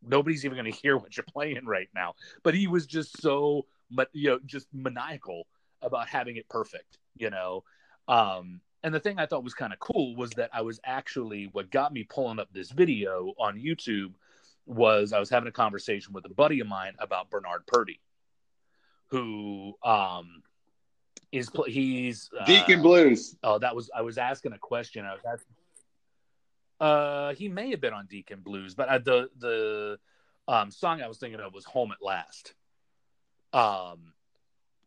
nobody's 0.02 0.44
even 0.44 0.58
going 0.58 0.72
to 0.72 0.78
hear 0.78 0.98
what 0.98 1.16
you're 1.16 1.24
playing 1.24 1.66
right 1.66 1.90
now. 1.96 2.16
But 2.44 2.56
he 2.56 2.68
was 2.68 2.86
just 2.86 3.22
so, 3.22 3.66
you 4.12 4.32
know, 4.32 4.40
just 4.46 4.68
maniacal 4.74 5.48
about 5.82 6.10
having 6.10 6.36
it 6.36 6.50
perfect, 6.50 6.98
you 7.16 7.30
know. 7.30 7.64
Um, 8.10 8.60
and 8.86 8.94
the 8.94 9.00
thing 9.00 9.18
I 9.18 9.26
thought 9.26 9.44
was 9.44 9.56
kind 9.56 9.74
of 9.74 9.80
cool 9.80 10.16
was 10.16 10.30
that 10.32 10.52
I 10.54 10.62
was 10.62 10.80
actually 10.86 11.50
what 11.52 11.72
got 11.72 11.92
me 11.92 12.04
pulling 12.04 12.40
up 12.40 12.50
this 12.54 12.70
video 12.70 13.34
on 13.40 13.58
YouTube 13.58 14.14
was 14.68 15.12
I 15.12 15.20
was 15.20 15.28
having 15.28 15.48
a 15.50 15.52
conversation 15.52 16.14
with 16.14 16.24
a 16.26 16.30
buddy 16.30 16.60
of 16.60 16.68
mine 16.68 16.94
about 17.00 17.32
Bernard 17.32 17.66
Purdie, 17.66 18.00
who 19.08 19.74
um 19.84 20.44
is 21.32 21.50
he's 21.66 22.30
uh, 22.40 22.46
Deacon 22.46 22.84
Blues. 22.84 23.36
Oh, 23.42 23.58
that 23.58 23.76
was 23.76 23.90
I 23.94 24.04
was 24.04 24.20
asking 24.20 24.54
a 24.54 24.60
question. 24.60 25.04
I 25.04 25.14
was 25.14 25.24
asking. 25.26 25.56
Uh, 26.80 27.34
he 27.34 27.50
may 27.50 27.72
have 27.72 27.82
been 27.82 27.94
on 27.94 28.06
Deacon 28.06 28.42
Blues, 28.42 28.76
but 28.76 28.88
uh, 28.88 29.00
the 29.00 29.30
the 29.40 29.98
um, 30.48 30.70
song 30.70 31.02
I 31.02 31.08
was 31.08 31.18
thinking 31.18 31.40
of 31.40 31.56
was 31.56 31.66
"Home 31.66 31.92
at 31.92 32.04
Last." 32.04 32.54
Um, 33.52 34.14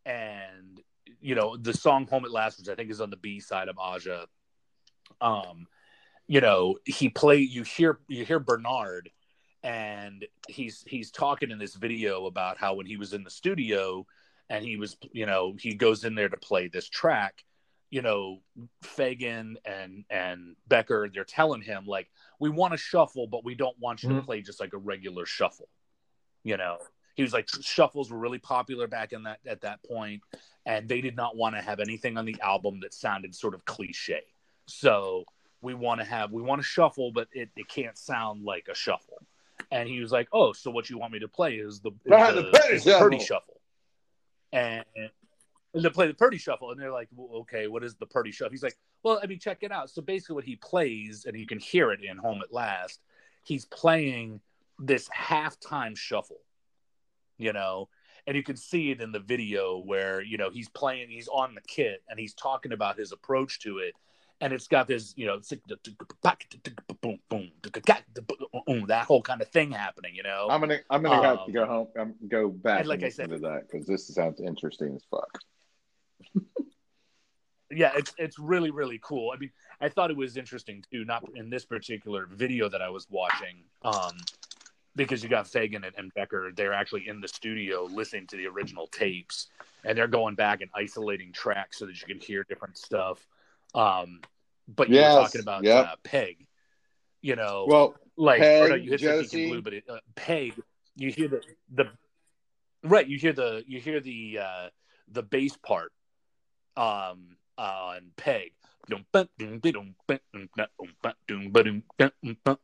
and 0.07 0.81
you 1.21 1.35
know 1.35 1.57
the 1.57 1.73
song 1.73 2.07
"Home 2.07 2.25
at 2.25 2.31
Last," 2.31 2.59
which 2.59 2.69
I 2.69 2.75
think 2.75 2.91
is 2.91 3.01
on 3.01 3.11
the 3.11 3.17
B 3.17 3.41
side 3.41 3.69
of 3.69 3.79
Aja. 3.79 4.27
Um, 5.21 5.67
you 6.27 6.41
know, 6.41 6.79
he 6.85 7.09
play. 7.09 7.39
You 7.39 7.63
hear 7.63 7.99
you 8.09 8.25
hear 8.25 8.39
Bernard, 8.39 9.11
and 9.63 10.27
he's 10.49 10.85
he's 10.87 11.11
talking 11.11 11.51
in 11.51 11.59
this 11.59 11.75
video 11.75 12.27
about 12.27 12.59
how 12.59 12.75
when 12.75 12.87
he 12.87 12.97
was 12.97 13.13
in 13.13 13.25
the 13.25 13.31
studio, 13.31 14.07
and 14.49 14.65
he 14.65 14.77
was 14.77 14.97
you 15.13 15.27
know 15.27 15.55
he 15.59 15.75
goes 15.75 16.05
in 16.05 16.15
there 16.15 16.29
to 16.29 16.37
play 16.37 16.69
this 16.69 16.89
track 16.89 17.45
you 17.91 18.03
know 18.03 18.41
Fagen 18.85 19.55
and 19.65 20.05
and 20.11 20.57
Becker 20.67 21.09
they're 21.13 21.25
telling 21.25 21.63
him 21.63 21.87
like 21.87 22.09
we 22.39 22.51
want 22.51 22.73
to 22.73 22.79
shuffle 22.79 23.27
but 23.27 23.45
we 23.45 23.55
don't 23.55 23.79
want 23.79 24.03
you 24.03 24.11
mm-hmm. 24.11 24.19
to 24.19 24.25
play 24.25 24.43
just 24.43 24.61
like 24.61 24.73
a 24.73 24.79
regular 24.79 25.27
shuffle 25.27 25.69
you 26.45 26.57
know 26.57 26.79
he 27.15 27.23
was 27.23 27.33
like 27.33 27.49
shuffles 27.61 28.11
were 28.11 28.19
really 28.19 28.39
popular 28.39 28.87
back 28.87 29.13
in 29.13 29.25
that 29.25 29.41
at 29.47 29.63
that 29.63 29.83
point 29.83 30.23
and 30.69 30.89
they 30.89 31.01
did 31.01 31.17
not 31.17 31.37
want 31.37 31.57
to 31.57 31.61
have 31.61 31.81
anything 31.81 32.17
on 32.17 32.25
the 32.25 32.37
album 32.41 32.79
that 32.81 32.95
sounded 32.95 33.35
sort 33.35 33.55
of 33.55 33.65
cliche 33.65 34.23
so 34.67 35.25
we 35.61 35.75
want 35.75 36.01
to 36.01 36.07
have 36.07 36.31
we 36.31 36.43
want 36.43 36.61
to 36.61 36.67
shuffle 36.67 37.11
but 37.11 37.27
it, 37.33 37.49
it 37.57 37.69
can't 37.69 37.99
sound 37.99 38.45
like 38.45 38.69
a 38.71 38.75
shuffle 38.75 39.19
and 39.73 39.89
he 39.89 40.01
was 40.01 40.13
like 40.13 40.29
oh 40.33 40.53
so 40.53 40.71
what 40.71 40.89
you 40.89 40.99
want 40.99 41.13
me 41.13 41.19
to 41.19 41.29
play 41.29 41.57
is 41.57 41.81
the, 41.81 41.91
is 41.91 41.97
the, 42.07 42.51
the, 42.53 42.69
is 42.71 42.85
the 42.85 42.99
Purdie 42.99 43.19
shuffle 43.19 43.59
and, 44.53 44.85
and 44.97 45.11
to 45.83 45.91
play 45.91 46.07
the 46.07 46.15
Purdie 46.15 46.39
shuffle. 46.39 46.71
And 46.71 46.81
they're 46.81 46.93
like, 46.93 47.09
well, 47.15 47.41
okay, 47.41 47.67
what 47.69 47.85
is 47.85 47.95
the 47.97 48.07
Purdie 48.07 48.33
shuffle? 48.33 48.51
He's 48.51 48.63
like, 48.63 48.77
well, 49.03 49.21
I 49.23 49.27
mean, 49.27 49.39
check 49.39 49.59
it 49.63 49.73
out. 49.73 49.91
So 49.91 50.03
basically, 50.03 50.35
what 50.35 50.45
he 50.45 50.57
plays, 50.57 51.25
and 51.27 51.39
you 51.39 51.47
can 51.47 51.59
hear 51.59 51.93
it 51.93 52.01
in 52.03 52.17
Home 52.19 52.41
at 52.43 52.53
Last, 52.53 53.01
he's 53.45 53.65
playing 53.67 54.41
this 54.79 55.09
halftime 55.09 55.97
shuffle, 55.97 56.41
you 57.37 57.53
know, 57.53 57.89
and 58.29 58.37
you 58.37 58.43
can 58.43 58.57
see 58.57 58.91
it 58.91 59.01
in 59.01 59.11
the 59.11 59.19
video 59.19 59.79
where, 59.79 60.21
you 60.21 60.37
know, 60.37 60.51
he's 60.51 60.69
playing, 60.69 61.09
he's 61.09 61.29
on 61.29 61.55
the 61.55 61.63
kit 61.63 62.03
and 62.11 62.21
he's 62.21 62.35
talking 62.35 62.73
about 62.73 62.99
his 62.99 63.11
approach 63.11 63.59
to 63.61 63.79
it 63.79 63.95
and 64.43 64.53
it's 64.53 64.69
got 64.69 64.87
this, 64.87 65.15
you 65.17 65.27
know, 65.27 65.41
that 68.87 69.05
whole 69.07 69.23
kind 69.23 69.41
of 69.41 69.49
thing 69.49 69.71
happening. 69.73 70.15
You 70.15 70.23
know, 70.25 70.47
I'm 70.51 70.61
gonna 70.61 70.79
I'm 70.91 71.03
gonna 71.03 71.17
um, 71.17 71.25
have 71.25 71.47
to 71.47 71.53
go 71.53 71.65
home, 71.67 71.89
um, 71.99 72.15
go 72.29 72.51
back 72.51 72.81
and 72.81 72.89
like 72.89 73.03
I 73.03 73.09
said 73.09 73.31
to 73.31 73.39
that 73.39 73.63
because 73.71 73.87
this 73.87 74.07
sounds 74.07 74.41
interesting 74.41 74.95
as 74.95 75.03
fuck. 75.11 75.41
yeah, 77.71 77.93
it's 77.97 78.13
it's 78.19 78.39
really 78.39 78.71
really 78.71 79.01
cool. 79.03 79.33
I 79.35 79.39
mean, 79.39 79.51
I 79.81 79.89
thought 79.89 80.11
it 80.11 80.17
was 80.19 80.37
interesting 80.37 80.85
too, 80.93 81.07
not 81.07 81.25
in 81.35 81.49
this 81.51 81.65
particular 81.65 82.29
video 82.31 82.69
that 82.69 82.83
I 82.83 82.91
was 82.91 83.07
watching, 83.11 83.65
um, 83.83 84.19
because 84.99 85.23
you 85.23 85.31
got 85.31 85.47
Fagen 85.47 85.87
and, 85.87 85.95
and 85.97 86.13
Becker. 86.13 86.51
They're 86.55 86.75
actually 86.75 87.09
in 87.09 87.23
the 87.23 87.29
studio 87.29 87.85
listening 87.85 88.27
to 88.27 88.37
the 88.37 88.47
original 88.47 88.87
tapes, 88.89 89.47
and 89.85 89.97
they're 89.97 90.09
going 90.09 90.35
back 90.35 90.61
and 90.61 90.71
isolating 90.75 91.33
tracks 91.33 91.79
so 91.79 91.87
that 91.87 91.99
you 91.99 92.07
can 92.07 92.21
hear 92.21 92.45
different 92.45 92.77
stuff. 92.77 93.27
Um, 93.75 94.21
but 94.67 94.91
you 94.91 94.97
yes, 94.97 95.15
were 95.15 95.23
talking 95.23 95.41
about 95.41 95.65
yep. 95.65 95.87
uh, 95.87 95.97
Peg, 96.03 96.47
you 97.23 97.37
know. 97.37 97.65
Well, 97.67 97.95
like 98.17 98.41
Peg, 98.41 98.69
no, 98.69 98.75
you 98.75 98.91
hit 98.91 99.01
Josie. 99.01 99.49
Blue, 99.49 99.63
but 99.63 99.73
it, 99.73 99.85
uh, 99.89 100.01
Peg, 100.15 100.55
you 100.97 101.11
hear 101.11 101.29
the 101.29 101.43
the 101.73 101.85
right, 102.83 103.07
you 103.07 103.19
hear 103.19 103.33
the 103.33 103.65
you 103.67 103.81
hear 103.81 104.01
the 104.01 104.41
uh, 104.43 104.69
the 105.11 105.23
bass 105.23 105.57
part 105.57 105.93
um 106.77 107.37
on 107.57 108.11
Peg. 108.17 108.53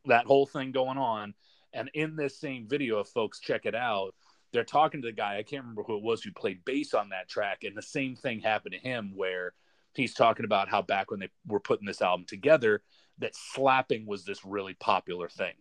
That 0.06 0.24
whole 0.26 0.46
thing 0.46 0.72
going 0.72 0.98
on. 0.98 1.34
And 1.74 1.90
in 1.92 2.16
this 2.16 2.38
same 2.38 2.66
video, 2.66 3.00
if 3.00 3.08
folks 3.08 3.40
check 3.40 3.66
it 3.66 3.74
out, 3.74 4.14
they're 4.52 4.64
talking 4.64 5.02
to 5.02 5.08
the 5.08 5.12
guy. 5.12 5.36
I 5.36 5.42
can't 5.42 5.62
remember 5.62 5.82
who 5.82 5.96
it 5.96 6.04
was 6.04 6.22
who 6.22 6.32
played 6.32 6.64
bass 6.64 6.94
on 6.94 7.08
that 7.10 7.28
track. 7.28 7.64
And 7.64 7.76
the 7.76 7.82
same 7.82 8.14
thing 8.14 8.40
happened 8.40 8.74
to 8.74 8.88
him 8.88 9.12
where 9.16 9.52
he's 9.94 10.14
talking 10.14 10.44
about 10.44 10.68
how 10.68 10.80
back 10.80 11.10
when 11.10 11.20
they 11.20 11.28
were 11.46 11.60
putting 11.60 11.86
this 11.86 12.00
album 12.00 12.24
together, 12.26 12.82
that 13.18 13.34
slapping 13.34 14.06
was 14.06 14.24
this 14.24 14.44
really 14.44 14.74
popular 14.74 15.28
thing. 15.28 15.54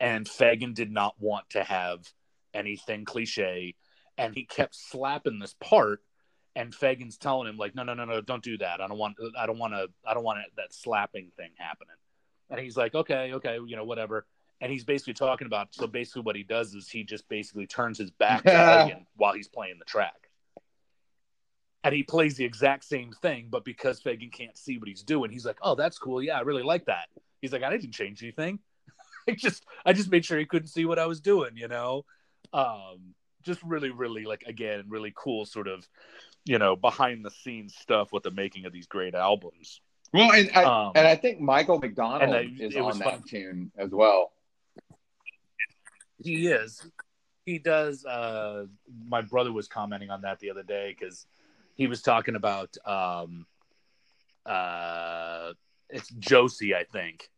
And 0.00 0.26
Fagen 0.26 0.74
did 0.74 0.90
not 0.90 1.14
want 1.20 1.48
to 1.50 1.62
have 1.62 2.00
anything 2.52 3.04
cliche. 3.04 3.76
And 4.18 4.34
he 4.34 4.44
kept 4.44 4.74
slapping 4.74 5.38
this 5.38 5.54
part. 5.60 6.00
And 6.56 6.72
Fagen's 6.72 7.16
telling 7.16 7.48
him, 7.48 7.56
like, 7.56 7.76
no, 7.76 7.84
no, 7.84 7.94
no, 7.94 8.04
no, 8.04 8.20
don't 8.20 8.42
do 8.42 8.58
that. 8.58 8.80
I 8.80 8.88
don't 8.88 8.98
want, 8.98 9.16
I 9.38 9.46
don't 9.46 9.58
want 9.58 9.72
to, 9.74 9.86
I 10.04 10.14
don't 10.14 10.24
want 10.24 10.40
that 10.56 10.74
slapping 10.74 11.30
thing 11.36 11.50
happening. 11.56 11.94
And 12.50 12.58
he's 12.58 12.76
like, 12.76 12.96
okay, 12.96 13.34
okay, 13.34 13.58
you 13.64 13.76
know, 13.76 13.84
whatever. 13.84 14.26
And 14.60 14.70
he's 14.70 14.84
basically 14.84 15.14
talking 15.14 15.46
about, 15.46 15.68
so 15.74 15.86
basically 15.86 16.22
what 16.22 16.36
he 16.36 16.42
does 16.42 16.74
is 16.74 16.88
he 16.88 17.02
just 17.02 17.28
basically 17.28 17.66
turns 17.66 17.96
his 17.98 18.10
back 18.10 18.44
while 19.16 19.32
he's 19.32 19.48
playing 19.48 19.78
the 19.78 19.86
track 19.86 20.30
and 21.82 21.94
he 21.94 22.02
plays 22.02 22.36
the 22.36 22.44
exact 22.44 22.84
same 22.84 23.12
thing, 23.22 23.48
but 23.50 23.64
because 23.64 24.00
Fagen 24.00 24.30
can't 24.30 24.56
see 24.56 24.78
what 24.78 24.88
he's 24.88 25.02
doing, 25.02 25.30
he's 25.30 25.46
like, 25.46 25.58
"Oh, 25.62 25.74
that's 25.74 25.98
cool. 25.98 26.22
Yeah, 26.22 26.38
I 26.38 26.42
really 26.42 26.62
like 26.62 26.86
that." 26.86 27.08
He's 27.40 27.52
like, 27.52 27.62
"I 27.62 27.70
didn't 27.70 27.92
change 27.92 28.22
anything. 28.22 28.58
I 29.28 29.32
just 29.32 29.64
I 29.84 29.92
just 29.92 30.10
made 30.10 30.24
sure 30.24 30.38
he 30.38 30.44
couldn't 30.44 30.68
see 30.68 30.84
what 30.84 30.98
I 30.98 31.06
was 31.06 31.20
doing." 31.20 31.56
You 31.56 31.68
know, 31.68 32.04
um, 32.52 33.14
just 33.42 33.62
really, 33.62 33.90
really 33.90 34.24
like 34.24 34.44
again, 34.46 34.84
really 34.88 35.12
cool 35.16 35.46
sort 35.46 35.68
of 35.68 35.88
you 36.44 36.58
know 36.58 36.76
behind 36.76 37.24
the 37.24 37.30
scenes 37.30 37.74
stuff 37.74 38.12
with 38.12 38.24
the 38.24 38.30
making 38.30 38.66
of 38.66 38.72
these 38.72 38.86
great 38.86 39.14
albums. 39.14 39.80
Well, 40.12 40.32
and 40.32 40.50
I, 40.54 40.64
um, 40.64 40.92
and 40.96 41.06
I 41.06 41.14
think 41.14 41.40
Michael 41.40 41.78
McDonald 41.78 42.34
I, 42.34 42.48
is 42.58 42.76
on 42.76 42.98
that 42.98 43.10
fun. 43.10 43.22
tune 43.22 43.72
as 43.78 43.90
well. 43.90 44.32
He 46.22 46.48
is. 46.48 46.86
He 47.46 47.58
does. 47.58 48.04
Uh, 48.04 48.66
my 49.06 49.22
brother 49.22 49.52
was 49.52 49.68
commenting 49.68 50.10
on 50.10 50.22
that 50.22 50.38
the 50.38 50.50
other 50.50 50.62
day 50.62 50.94
because 50.98 51.26
he 51.74 51.86
was 51.86 52.02
talking 52.02 52.36
about 52.36 52.76
um, 52.86 53.46
uh, 54.44 55.52
it's 55.88 56.10
Josie, 56.10 56.74
I 56.74 56.84
think, 56.84 57.30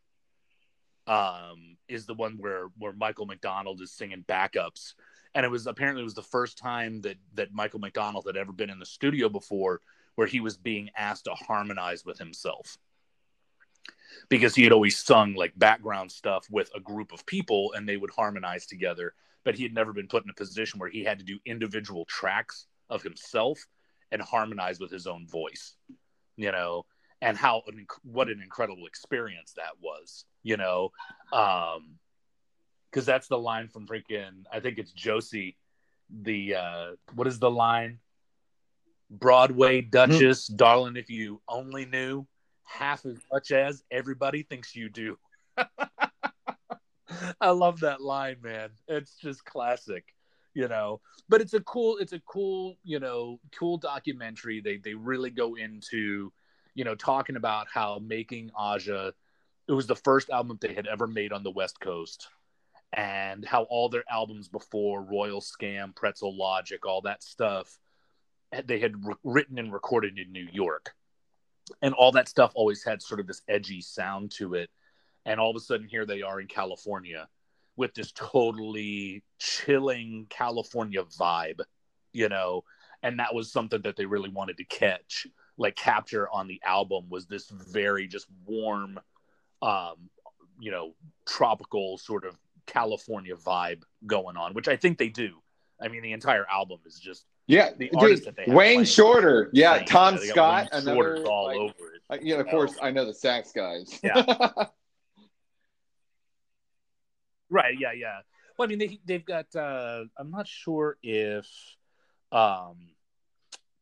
um, 1.06 1.76
is 1.88 2.06
the 2.06 2.14
one 2.14 2.36
where 2.38 2.66
where 2.78 2.92
Michael 2.92 3.26
McDonald 3.26 3.80
is 3.80 3.92
singing 3.92 4.24
backups, 4.28 4.94
and 5.34 5.46
it 5.46 5.50
was 5.50 5.66
apparently 5.66 6.02
it 6.02 6.04
was 6.04 6.14
the 6.14 6.22
first 6.22 6.58
time 6.58 7.00
that 7.02 7.16
that 7.34 7.54
Michael 7.54 7.80
McDonald 7.80 8.24
had 8.26 8.36
ever 8.36 8.52
been 8.52 8.70
in 8.70 8.78
the 8.78 8.86
studio 8.86 9.28
before 9.28 9.80
where 10.16 10.26
he 10.26 10.40
was 10.40 10.56
being 10.56 10.90
asked 10.96 11.24
to 11.24 11.34
harmonize 11.34 12.04
with 12.04 12.18
himself 12.18 12.76
because 14.28 14.54
he 14.54 14.62
had 14.62 14.72
always 14.72 14.98
sung 14.98 15.34
like 15.34 15.52
background 15.56 16.10
stuff 16.10 16.46
with 16.50 16.70
a 16.74 16.80
group 16.80 17.12
of 17.12 17.24
people 17.26 17.72
and 17.74 17.88
they 17.88 17.96
would 17.96 18.10
harmonize 18.10 18.66
together 18.66 19.14
but 19.44 19.54
he 19.54 19.62
had 19.62 19.74
never 19.74 19.92
been 19.92 20.08
put 20.08 20.24
in 20.24 20.30
a 20.30 20.34
position 20.34 20.78
where 20.78 20.88
he 20.88 21.04
had 21.04 21.18
to 21.18 21.24
do 21.24 21.38
individual 21.44 22.04
tracks 22.04 22.66
of 22.90 23.02
himself 23.02 23.66
and 24.10 24.20
harmonize 24.22 24.78
with 24.78 24.90
his 24.90 25.06
own 25.06 25.26
voice, 25.26 25.74
you 26.36 26.52
know, 26.52 26.84
and 27.20 27.36
how 27.36 27.62
what 28.04 28.28
an 28.28 28.40
incredible 28.42 28.86
experience 28.86 29.54
that 29.56 29.72
was, 29.80 30.24
you 30.42 30.56
know, 30.56 30.90
um, 31.32 31.96
because 32.90 33.06
that's 33.06 33.28
the 33.28 33.38
line 33.38 33.68
from 33.68 33.86
freaking 33.86 34.44
I 34.52 34.60
think 34.60 34.78
it's 34.78 34.92
Josie, 34.92 35.56
the 36.10 36.56
uh, 36.56 36.90
what 37.14 37.26
is 37.26 37.38
the 37.38 37.50
line? 37.50 37.98
Broadway 39.10 39.82
Duchess, 39.82 40.46
mm-hmm. 40.46 40.56
darling, 40.56 40.96
if 40.96 41.10
you 41.10 41.40
only 41.48 41.84
knew 41.84 42.26
half 42.64 43.04
as 43.06 43.18
much 43.32 43.50
as 43.50 43.82
everybody 43.90 44.42
thinks 44.42 44.74
you 44.74 44.88
do. 44.88 45.18
I 47.40 47.50
love 47.50 47.80
that 47.80 48.00
line, 48.00 48.36
man. 48.42 48.70
It's 48.88 49.14
just 49.16 49.44
classic 49.44 50.04
you 50.54 50.68
know 50.68 51.00
but 51.28 51.40
it's 51.40 51.54
a 51.54 51.60
cool 51.60 51.96
it's 51.98 52.12
a 52.12 52.20
cool 52.20 52.76
you 52.84 53.00
know 53.00 53.40
cool 53.56 53.76
documentary 53.76 54.60
they 54.60 54.76
they 54.78 54.94
really 54.94 55.30
go 55.30 55.54
into 55.54 56.32
you 56.74 56.84
know 56.84 56.94
talking 56.94 57.36
about 57.36 57.66
how 57.72 57.98
making 58.04 58.50
aja 58.58 59.12
it 59.68 59.72
was 59.72 59.86
the 59.86 59.96
first 59.96 60.30
album 60.30 60.58
they 60.60 60.74
had 60.74 60.86
ever 60.86 61.06
made 61.06 61.32
on 61.32 61.42
the 61.42 61.50
west 61.50 61.80
coast 61.80 62.28
and 62.92 63.44
how 63.44 63.62
all 63.64 63.88
their 63.88 64.04
albums 64.10 64.48
before 64.48 65.02
royal 65.02 65.40
scam 65.40 65.94
pretzel 65.94 66.36
logic 66.36 66.84
all 66.86 67.00
that 67.02 67.22
stuff 67.22 67.78
they 68.64 68.78
had 68.78 69.04
re- 69.04 69.14
written 69.24 69.58
and 69.58 69.72
recorded 69.72 70.18
in 70.18 70.30
new 70.32 70.46
york 70.52 70.94
and 71.80 71.94
all 71.94 72.12
that 72.12 72.28
stuff 72.28 72.52
always 72.54 72.84
had 72.84 73.02
sort 73.02 73.20
of 73.20 73.26
this 73.26 73.42
edgy 73.48 73.80
sound 73.80 74.30
to 74.30 74.54
it 74.54 74.70
and 75.24 75.38
all 75.38 75.50
of 75.50 75.56
a 75.56 75.60
sudden 75.60 75.86
here 75.86 76.04
they 76.04 76.22
are 76.22 76.40
in 76.40 76.46
California 76.46 77.28
with 77.76 77.94
this 77.94 78.12
totally 78.12 79.22
chilling 79.38 80.26
California 80.28 81.02
vibe, 81.04 81.60
you 82.12 82.28
know, 82.28 82.64
and 83.02 83.18
that 83.18 83.34
was 83.34 83.50
something 83.50 83.80
that 83.82 83.96
they 83.96 84.04
really 84.04 84.28
wanted 84.28 84.58
to 84.58 84.64
catch, 84.64 85.26
like 85.56 85.74
capture 85.76 86.28
on 86.30 86.48
the 86.48 86.60
album 86.64 87.06
was 87.08 87.26
this 87.26 87.48
very 87.48 88.06
just 88.06 88.26
warm, 88.44 89.00
um, 89.62 90.10
you 90.60 90.70
know, 90.70 90.94
tropical 91.26 91.98
sort 91.98 92.24
of 92.26 92.36
California 92.66 93.34
vibe 93.34 93.82
going 94.06 94.36
on, 94.36 94.54
which 94.54 94.68
I 94.68 94.76
think 94.76 94.98
they 94.98 95.08
do. 95.08 95.38
I 95.80 95.88
mean, 95.88 96.02
the 96.02 96.12
entire 96.12 96.46
album 96.48 96.80
is 96.84 96.98
just 96.98 97.24
yeah. 97.46 97.70
the 97.76 97.88
dude, 97.88 97.96
artists 97.96 98.26
that 98.26 98.36
they 98.36 98.44
Wayne 98.46 98.54
playing. 98.76 98.84
Shorter, 98.84 99.50
yeah. 99.52 99.82
Tom 99.84 100.16
They 100.16 100.26
Scott, 100.28 100.68
another. 100.72 100.94
Shorter's 100.94 101.24
all 101.24 101.46
like- 101.46 101.56
over 101.58 101.94
it. 102.10 102.22
yeah, 102.22 102.36
of 102.36 102.48
course, 102.48 102.74
I 102.82 102.90
know 102.90 103.04
the 103.06 103.14
sax 103.14 103.52
guys. 103.52 103.98
Yeah. 104.02 104.22
Right. 107.50 107.74
Yeah. 107.78 107.92
Yeah. 107.92 108.20
Well, 108.58 108.66
I 108.66 108.68
mean, 108.68 108.78
they 108.78 108.98
they've 109.04 109.24
got. 109.24 109.54
uh 109.54 110.04
I'm 110.18 110.30
not 110.30 110.48
sure 110.48 110.96
if, 111.02 111.46
um, 112.30 112.76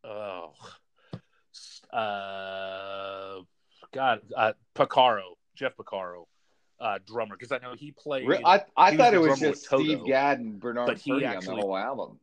oh, 0.04 0.52
uh, 1.92 3.42
God, 3.92 4.20
uh, 4.36 4.52
Porcaro, 4.74 5.34
Jeff 5.54 5.76
Porcaro, 5.76 6.24
uh, 6.80 6.98
drummer, 7.06 7.36
because 7.36 7.52
I 7.52 7.58
know 7.58 7.74
he 7.76 7.92
played. 7.92 8.28
I, 8.44 8.64
I 8.76 8.92
he 8.92 8.96
thought 8.96 9.10
the 9.12 9.18
it 9.22 9.28
was 9.28 9.38
just 9.38 9.66
Toto, 9.66 9.82
Steve 9.84 10.04
Gadd 10.04 10.38
and 10.40 10.58
Bernard 10.60 10.86
but 10.88 11.04
Purdie 11.04 11.24
actually- 11.24 11.48
on 11.50 11.56
the 11.56 11.62
whole 11.62 11.76
album. 11.76 12.18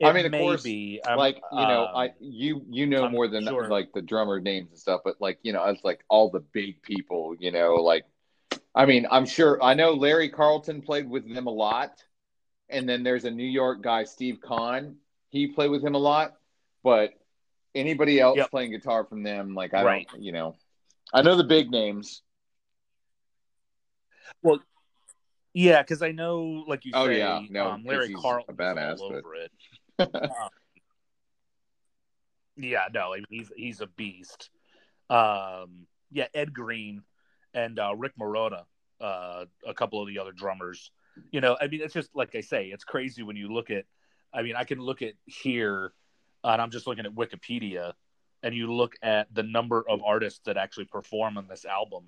It 0.00 0.06
I 0.06 0.12
mean, 0.14 0.24
of 0.24 0.32
course, 0.32 0.62
be, 0.62 1.00
um, 1.06 1.18
like 1.18 1.36
you 1.52 1.58
know, 1.58 1.86
um, 1.86 1.94
I 1.96 2.12
you 2.20 2.64
you 2.70 2.86
know 2.86 3.04
I'm 3.04 3.12
more 3.12 3.28
than 3.28 3.44
sure. 3.44 3.68
like 3.68 3.92
the 3.92 4.00
drummer 4.00 4.40
names 4.40 4.70
and 4.70 4.78
stuff, 4.78 5.02
but 5.04 5.20
like 5.20 5.38
you 5.42 5.52
know, 5.52 5.62
it's 5.66 5.84
like 5.84 6.02
all 6.08 6.30
the 6.30 6.40
big 6.40 6.80
people. 6.82 7.36
You 7.38 7.50
know, 7.52 7.74
like 7.74 8.06
I 8.74 8.86
mean, 8.86 9.06
I'm 9.10 9.26
sure 9.26 9.62
I 9.62 9.74
know 9.74 9.92
Larry 9.92 10.30
Carlton 10.30 10.80
played 10.80 11.08
with 11.08 11.32
them 11.32 11.46
a 11.46 11.50
lot, 11.50 12.02
and 12.70 12.88
then 12.88 13.02
there's 13.02 13.26
a 13.26 13.30
New 13.30 13.44
York 13.44 13.82
guy, 13.82 14.04
Steve 14.04 14.40
Kahn. 14.40 14.96
He 15.28 15.48
played 15.48 15.70
with 15.70 15.84
him 15.84 15.94
a 15.94 15.98
lot, 15.98 16.32
but 16.82 17.10
anybody 17.74 18.18
else 18.20 18.38
Yep. 18.38 18.50
playing 18.50 18.70
guitar 18.70 19.04
from 19.04 19.22
them, 19.22 19.54
like 19.54 19.74
I 19.74 19.84
Right. 19.84 20.08
don't, 20.10 20.22
you 20.22 20.32
know, 20.32 20.56
I 21.12 21.20
know 21.20 21.36
the 21.36 21.44
big 21.44 21.70
names. 21.70 22.22
Well, 24.42 24.60
yeah, 25.52 25.82
because 25.82 26.00
I 26.02 26.12
know, 26.12 26.64
like 26.66 26.84
you 26.84 26.92
Oh, 26.94 27.06
say, 27.06 27.18
yeah. 27.18 27.42
No, 27.50 27.66
um, 27.72 27.84
Larry 27.84 28.14
Carlton 28.14 28.56
badass, 28.56 28.98
all 28.98 29.10
but- 29.10 29.18
it. 29.36 29.52
Yeah, 32.60 32.88
no, 32.92 33.14
he's 33.28 33.50
he's 33.56 33.80
a 33.80 33.86
beast. 33.86 34.50
Um, 35.08 35.86
yeah, 36.10 36.26
Ed 36.34 36.52
Greene 36.52 37.02
and 37.54 37.78
uh, 37.78 37.94
Rick 37.96 38.12
Marotta, 38.20 38.64
uh, 39.00 39.44
a 39.66 39.74
couple 39.74 40.00
of 40.00 40.08
the 40.08 40.18
other 40.18 40.32
drummers. 40.32 40.90
You 41.32 41.40
know, 41.40 41.56
I 41.60 41.68
mean, 41.68 41.80
it's 41.82 41.94
just 41.94 42.10
like 42.14 42.34
I 42.34 42.40
say, 42.40 42.66
it's 42.66 42.84
crazy 42.84 43.22
when 43.22 43.36
you 43.36 43.52
look 43.52 43.70
at. 43.70 43.84
I 44.32 44.42
mean, 44.42 44.54
I 44.56 44.64
can 44.64 44.78
look 44.78 45.02
at 45.02 45.14
here, 45.24 45.92
and 46.44 46.62
I'm 46.62 46.70
just 46.70 46.86
looking 46.86 47.06
at 47.06 47.14
Wikipedia, 47.14 47.94
and 48.42 48.54
you 48.54 48.72
look 48.72 48.94
at 49.02 49.32
the 49.34 49.42
number 49.42 49.84
of 49.88 50.02
artists 50.04 50.40
that 50.44 50.56
actually 50.56 50.84
perform 50.84 51.36
on 51.38 51.48
this 51.48 51.64
album, 51.64 52.04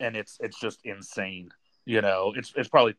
and 0.00 0.16
it's 0.16 0.36
it's 0.40 0.58
just 0.60 0.80
insane. 0.84 1.50
You 1.86 2.02
know, 2.02 2.32
it's 2.36 2.52
it's 2.56 2.68
probably 2.68 2.94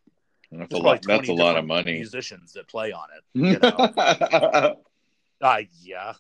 That's 0.52 0.70
there's 0.70 0.82
a 0.82 0.84
lot. 0.84 1.02
That's 1.04 1.30
a 1.30 1.34
lot 1.34 1.58
of 1.58 1.66
money. 1.66 1.94
Musicians 1.94 2.54
that 2.54 2.68
play 2.68 2.92
on 2.92 3.08
it. 3.18 3.24
You 3.34 3.58
know, 3.60 3.70
uh, 5.42 5.62
yeah, 5.82 6.14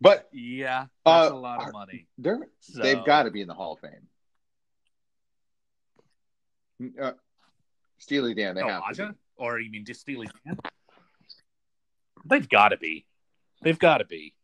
but 0.00 0.28
yeah, 0.32 0.86
that's 1.04 1.30
Uh, 1.30 1.34
a 1.34 1.38
lot 1.38 1.66
of 1.66 1.72
money. 1.72 2.06
they're 2.18 2.38
So, 2.60 2.82
they've 2.82 3.04
got 3.04 3.22
to 3.22 3.30
be 3.30 3.40
in 3.40 3.48
the 3.48 3.54
Hall 3.54 3.72
of 3.72 3.80
Fame. 3.80 4.08
Uh, 7.00 7.12
Steely 7.98 8.34
Dan, 8.34 8.54
they 8.54 8.62
oh, 8.62 8.68
have 8.68 8.82
to. 8.94 9.02
Aja? 9.04 9.14
or 9.36 9.58
you 9.58 9.70
mean 9.70 9.86
just 9.86 10.00
Steely 10.02 10.28
Dan? 10.44 10.58
They've 12.26 12.48
got 12.48 12.68
to 12.70 12.76
be. 12.76 13.06
They've 13.62 13.78
got 13.78 13.98
to 13.98 14.04
be. 14.04 14.34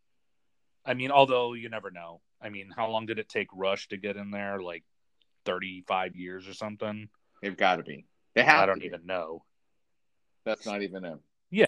I 0.86 0.94
mean, 0.94 1.10
although 1.10 1.52
you 1.52 1.68
never 1.68 1.90
know. 1.90 2.22
I 2.40 2.48
mean, 2.48 2.70
how 2.74 2.88
long 2.90 3.04
did 3.06 3.18
it 3.18 3.28
take 3.28 3.48
Rush 3.54 3.88
to 3.88 3.98
get 3.98 4.16
in 4.16 4.30
there? 4.30 4.60
Like 4.60 4.82
thirty-five 5.44 6.16
years 6.16 6.48
or 6.48 6.54
something. 6.54 7.08
They've 7.42 7.56
got 7.56 7.76
to 7.76 7.82
be. 7.82 8.06
They 8.34 8.42
have. 8.42 8.62
I 8.62 8.66
don't 8.66 8.82
even 8.84 9.04
know. 9.04 9.44
That's 10.44 10.64
not 10.64 10.82
even 10.82 11.04
a. 11.04 11.18
Yeah. 11.50 11.66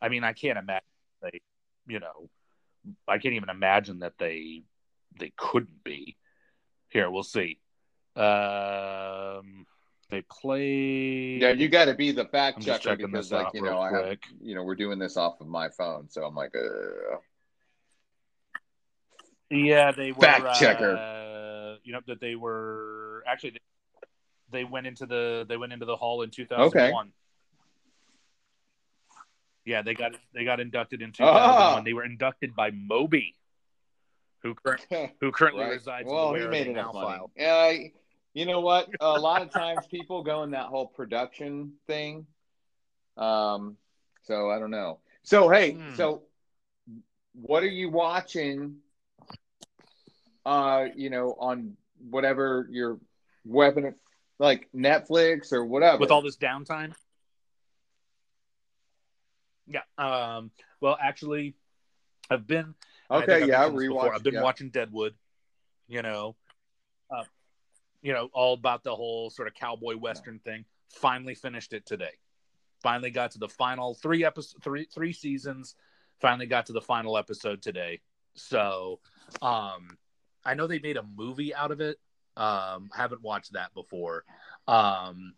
I 0.00 0.08
mean, 0.08 0.24
I 0.24 0.32
can't 0.32 0.58
imagine 0.58 0.86
they, 1.20 1.40
you 1.86 2.00
know, 2.00 2.30
I 3.08 3.18
can't 3.18 3.34
even 3.34 3.48
imagine 3.48 3.98
that 4.00 4.14
they 4.18 4.62
they 5.18 5.32
couldn't 5.36 5.82
be. 5.84 6.16
Here, 6.88 7.10
we'll 7.10 7.24
see. 7.24 7.58
Um, 8.14 9.66
they 10.10 10.22
play. 10.22 11.38
Yeah, 11.40 11.50
you 11.50 11.68
got 11.68 11.86
to 11.86 11.94
be 11.94 12.12
the 12.12 12.24
fact 12.26 12.58
I'm 12.58 12.62
checker 12.62 12.96
because, 12.96 13.32
like, 13.32 13.48
you 13.52 13.62
know, 13.62 13.80
I 13.80 13.92
have, 13.92 14.18
you 14.40 14.54
know, 14.54 14.62
we're 14.62 14.76
doing 14.76 14.98
this 14.98 15.16
off 15.16 15.40
of 15.40 15.48
my 15.48 15.68
phone, 15.68 16.08
so 16.08 16.24
I'm 16.24 16.34
like, 16.34 16.54
uh, 16.54 17.16
Yeah, 19.50 19.92
they 19.92 20.12
were 20.12 20.20
Fact 20.20 20.58
checker. 20.58 20.96
Uh, 20.96 21.76
you 21.84 21.92
know 21.92 22.00
that 22.06 22.20
they 22.20 22.34
were 22.34 23.22
actually 23.26 23.50
they, 23.50 23.60
they 24.50 24.64
went 24.64 24.86
into 24.86 25.06
the 25.06 25.44
they 25.48 25.56
went 25.56 25.72
into 25.72 25.86
the 25.86 25.96
hall 25.96 26.22
in 26.22 26.30
2001. 26.30 27.12
Yeah, 29.64 29.82
they 29.82 29.94
got 29.94 30.12
they 30.32 30.44
got 30.44 30.60
inducted 30.60 31.02
in 31.02 31.10
2001. 31.12 31.42
Ah. 31.50 31.80
They 31.84 31.92
were 31.92 32.04
inducted 32.04 32.54
by 32.54 32.70
Moby, 32.70 33.34
who 34.42 34.54
cur- 34.54 34.78
who 35.20 35.32
currently 35.32 35.64
right. 35.64 35.72
resides 35.72 36.08
Well, 36.08 36.28
in 36.34 36.38
the 36.40 36.44
he 36.44 36.50
made 36.50 36.66
They 36.68 36.70
enough 36.70 36.94
Now 36.94 37.00
money. 37.00 37.06
file. 37.16 37.30
Yeah, 37.36 37.72
you 38.32 38.46
know 38.46 38.60
what? 38.60 38.88
A 39.00 39.18
lot 39.18 39.42
of 39.42 39.50
times 39.50 39.84
people 39.90 40.22
go 40.22 40.44
in 40.44 40.52
that 40.52 40.66
whole 40.66 40.86
production 40.86 41.72
thing. 41.88 42.26
Um, 43.16 43.76
so 44.22 44.50
I 44.50 44.58
don't 44.60 44.70
know. 44.70 45.00
So 45.24 45.48
hey, 45.48 45.72
Hmm. 45.72 45.94
so 45.94 46.22
what 47.32 47.62
are 47.64 47.68
you 47.68 47.90
watching? 47.90 48.76
Uh, 50.44 50.86
you 50.94 51.10
know, 51.10 51.34
on 51.40 51.76
whatever 52.08 52.68
your 52.70 53.00
weapon, 53.44 53.96
like 54.38 54.68
Netflix 54.74 55.52
or 55.52 55.64
whatever. 55.64 55.98
with 55.98 56.10
all 56.10 56.22
this 56.22 56.36
downtime. 56.36 56.92
Yeah. 59.66 59.80
Um. 59.98 60.50
Well, 60.80 60.96
actually, 61.00 61.54
I've 62.30 62.46
been 62.46 62.74
I 63.10 63.16
okay, 63.18 63.42
I've 63.42 63.48
yeah, 63.48 63.58
mentioned 63.60 63.78
this 63.78 63.86
before. 63.88 64.04
rewatch. 64.04 64.14
I've 64.14 64.22
been 64.22 64.34
yeah. 64.34 64.42
watching 64.42 64.70
Deadwood. 64.70 65.14
You 65.88 66.02
know, 66.02 66.36
uh, 67.10 67.24
you 68.02 68.12
know 68.12 68.28
all 68.32 68.54
about 68.54 68.84
the 68.84 68.94
whole 68.94 69.30
sort 69.30 69.48
of 69.48 69.54
cowboy 69.54 69.96
western 69.96 70.38
thing. 70.40 70.64
Finally 70.92 71.34
finished 71.34 71.72
it 71.72 71.86
today. 71.86 72.12
Finally 72.82 73.10
got 73.10 73.32
to 73.32 73.38
the 73.38 73.48
final 73.48 73.94
three 73.94 74.24
episodes, 74.24 74.62
three 74.62 74.86
three 74.92 75.12
seasons. 75.12 75.74
Finally 76.20 76.46
got 76.46 76.66
to 76.66 76.72
the 76.72 76.80
final 76.80 77.18
episode 77.18 77.62
today. 77.62 78.00
So, 78.34 79.00
um, 79.42 79.98
I 80.44 80.54
know 80.54 80.66
they 80.66 80.78
made 80.78 80.96
a 80.96 81.02
movie 81.02 81.54
out 81.54 81.70
of 81.70 81.80
it. 81.80 81.98
Um, 82.36 82.90
haven't 82.94 83.22
watched 83.22 83.52
that 83.54 83.72
before. 83.74 84.24
Um, 84.68 85.34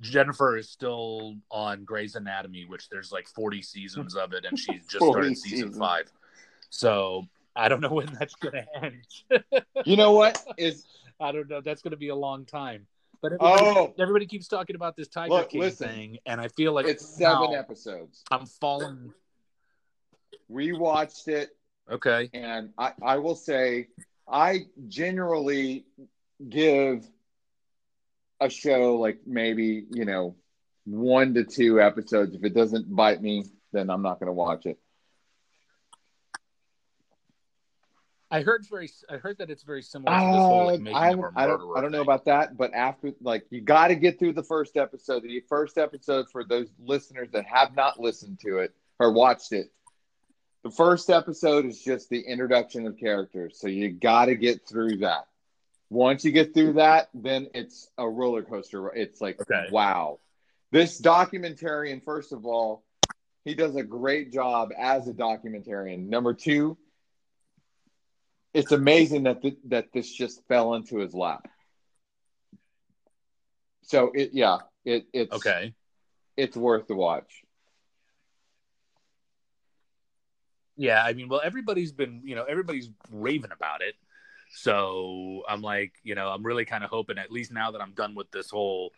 Jennifer 0.00 0.56
is 0.58 0.68
still 0.70 1.36
on 1.50 1.84
Grey's 1.84 2.14
Anatomy, 2.14 2.64
which 2.66 2.88
there's 2.90 3.10
like 3.10 3.26
40 3.28 3.62
seasons 3.62 4.14
of 4.16 4.32
it, 4.34 4.44
and 4.44 4.58
she's 4.58 4.82
just 4.86 4.98
40 4.98 5.12
started 5.12 5.38
season 5.38 5.58
seasons. 5.58 5.78
five. 5.78 6.12
So 6.70 7.24
I 7.56 7.68
don't 7.68 7.80
know 7.80 7.92
when 7.92 8.06
that's 8.18 8.34
gonna 8.34 8.66
end. 8.80 9.02
You 9.84 9.96
know 9.96 10.12
what 10.12 10.42
is? 10.58 10.86
I 11.18 11.32
don't 11.32 11.48
know. 11.48 11.60
That's 11.60 11.82
gonna 11.82 11.96
be 11.96 12.08
a 12.08 12.14
long 12.14 12.44
time. 12.44 12.86
But 13.20 13.32
everybody, 13.34 13.62
Oh, 13.64 13.94
everybody 13.98 14.26
keeps 14.26 14.46
talking 14.48 14.76
about 14.76 14.96
this 14.96 15.08
Tiger 15.08 15.32
Look, 15.34 15.50
King 15.50 15.60
listen. 15.60 15.88
thing, 15.88 16.18
and 16.26 16.40
I 16.40 16.48
feel 16.48 16.72
like 16.72 16.86
it's 16.86 17.04
seven 17.06 17.52
now 17.52 17.58
episodes. 17.58 18.22
I'm 18.30 18.46
falling. 18.46 19.12
Rewatched 20.50 21.28
it. 21.28 21.56
Okay. 21.90 22.30
And 22.34 22.70
I, 22.78 22.92
I 23.02 23.16
will 23.18 23.34
say, 23.34 23.88
I 24.28 24.60
generally 24.88 25.84
give 26.48 27.06
a 28.40 28.48
show 28.48 28.96
like 28.96 29.20
maybe, 29.26 29.86
you 29.90 30.04
know, 30.04 30.36
one 30.84 31.34
to 31.34 31.44
two 31.44 31.80
episodes. 31.80 32.34
If 32.34 32.44
it 32.44 32.54
doesn't 32.54 32.94
bite 32.94 33.22
me, 33.22 33.44
then 33.72 33.90
I'm 33.90 34.02
not 34.02 34.18
going 34.18 34.28
to 34.28 34.32
watch 34.32 34.66
it. 34.66 34.78
I 38.30 38.40
heard 38.40 38.64
very. 38.70 38.90
I 39.10 39.18
heard 39.18 39.36
that 39.38 39.50
it's 39.50 39.62
very 39.62 39.82
similar 39.82 40.18
to 40.18 40.24
this 40.24 40.36
whole 40.36 40.64
like 40.66 40.80
Uh, 40.80 40.82
making 40.82 40.96
I, 40.96 41.08
I 41.36 41.46
don't, 41.46 41.76
I 41.76 41.80
don't 41.82 41.92
know 41.92 42.00
about 42.00 42.24
that, 42.24 42.56
but 42.56 42.72
after, 42.72 43.12
like, 43.20 43.44
you 43.50 43.60
got 43.60 43.88
to 43.88 43.94
get 43.94 44.18
through 44.18 44.32
the 44.32 44.42
first 44.42 44.78
episode. 44.78 45.22
The 45.22 45.42
first 45.50 45.76
episode 45.76 46.30
for 46.32 46.42
those 46.42 46.72
listeners 46.78 47.28
that 47.32 47.44
have 47.44 47.76
not 47.76 48.00
listened 48.00 48.40
to 48.40 48.58
it 48.58 48.74
or 48.98 49.12
watched 49.12 49.52
it. 49.52 49.70
The 50.64 50.70
first 50.70 51.10
episode 51.10 51.66
is 51.66 51.82
just 51.82 52.08
the 52.08 52.20
introduction 52.20 52.86
of 52.86 52.96
characters. 52.96 53.58
So 53.58 53.66
you 53.68 53.90
got 53.90 54.26
to 54.26 54.34
get 54.36 54.66
through 54.66 54.98
that. 54.98 55.26
Once 55.90 56.24
you 56.24 56.30
get 56.32 56.54
through 56.54 56.74
that, 56.74 57.08
then 57.12 57.48
it's 57.52 57.90
a 57.98 58.08
roller 58.08 58.42
coaster. 58.42 58.88
It's 58.94 59.20
like, 59.20 59.40
Okay. 59.40 59.68
wow. 59.70 60.18
This 60.70 61.00
documentarian, 61.00 62.02
first 62.02 62.32
of 62.32 62.46
all, 62.46 62.82
he 63.44 63.54
does 63.54 63.74
a 63.76 63.82
great 63.82 64.32
job 64.32 64.70
as 64.78 65.08
a 65.08 65.12
documentarian. 65.12 66.08
Number 66.08 66.32
two, 66.32 66.78
it's 68.54 68.72
amazing 68.72 69.24
that 69.24 69.42
th- 69.42 69.58
that 69.64 69.92
this 69.92 70.10
just 70.10 70.46
fell 70.46 70.74
into 70.74 70.98
his 70.98 71.12
lap. 71.12 71.48
So 73.82 74.12
it 74.14 74.30
yeah, 74.32 74.58
it 74.84 75.06
it's 75.12 75.32
Okay. 75.34 75.74
it's 76.36 76.56
worth 76.56 76.86
the 76.86 76.94
watch. 76.94 77.42
Yeah, 80.76 81.02
I 81.02 81.12
mean, 81.12 81.28
well, 81.28 81.40
everybody's 81.44 81.92
been, 81.92 82.22
you 82.24 82.34
know, 82.34 82.44
everybody's 82.44 82.88
raving 83.10 83.52
about 83.52 83.82
it. 83.82 83.94
So 84.54 85.42
I'm 85.48 85.62
like, 85.62 85.92
you 86.02 86.14
know, 86.14 86.28
I'm 86.28 86.42
really 86.42 86.64
kind 86.64 86.84
of 86.84 86.90
hoping, 86.90 87.18
at 87.18 87.30
least 87.30 87.52
now 87.52 87.70
that 87.70 87.80
I'm 87.80 87.92
done 87.92 88.14
with 88.14 88.30
this 88.30 88.50
whole, 88.50 88.92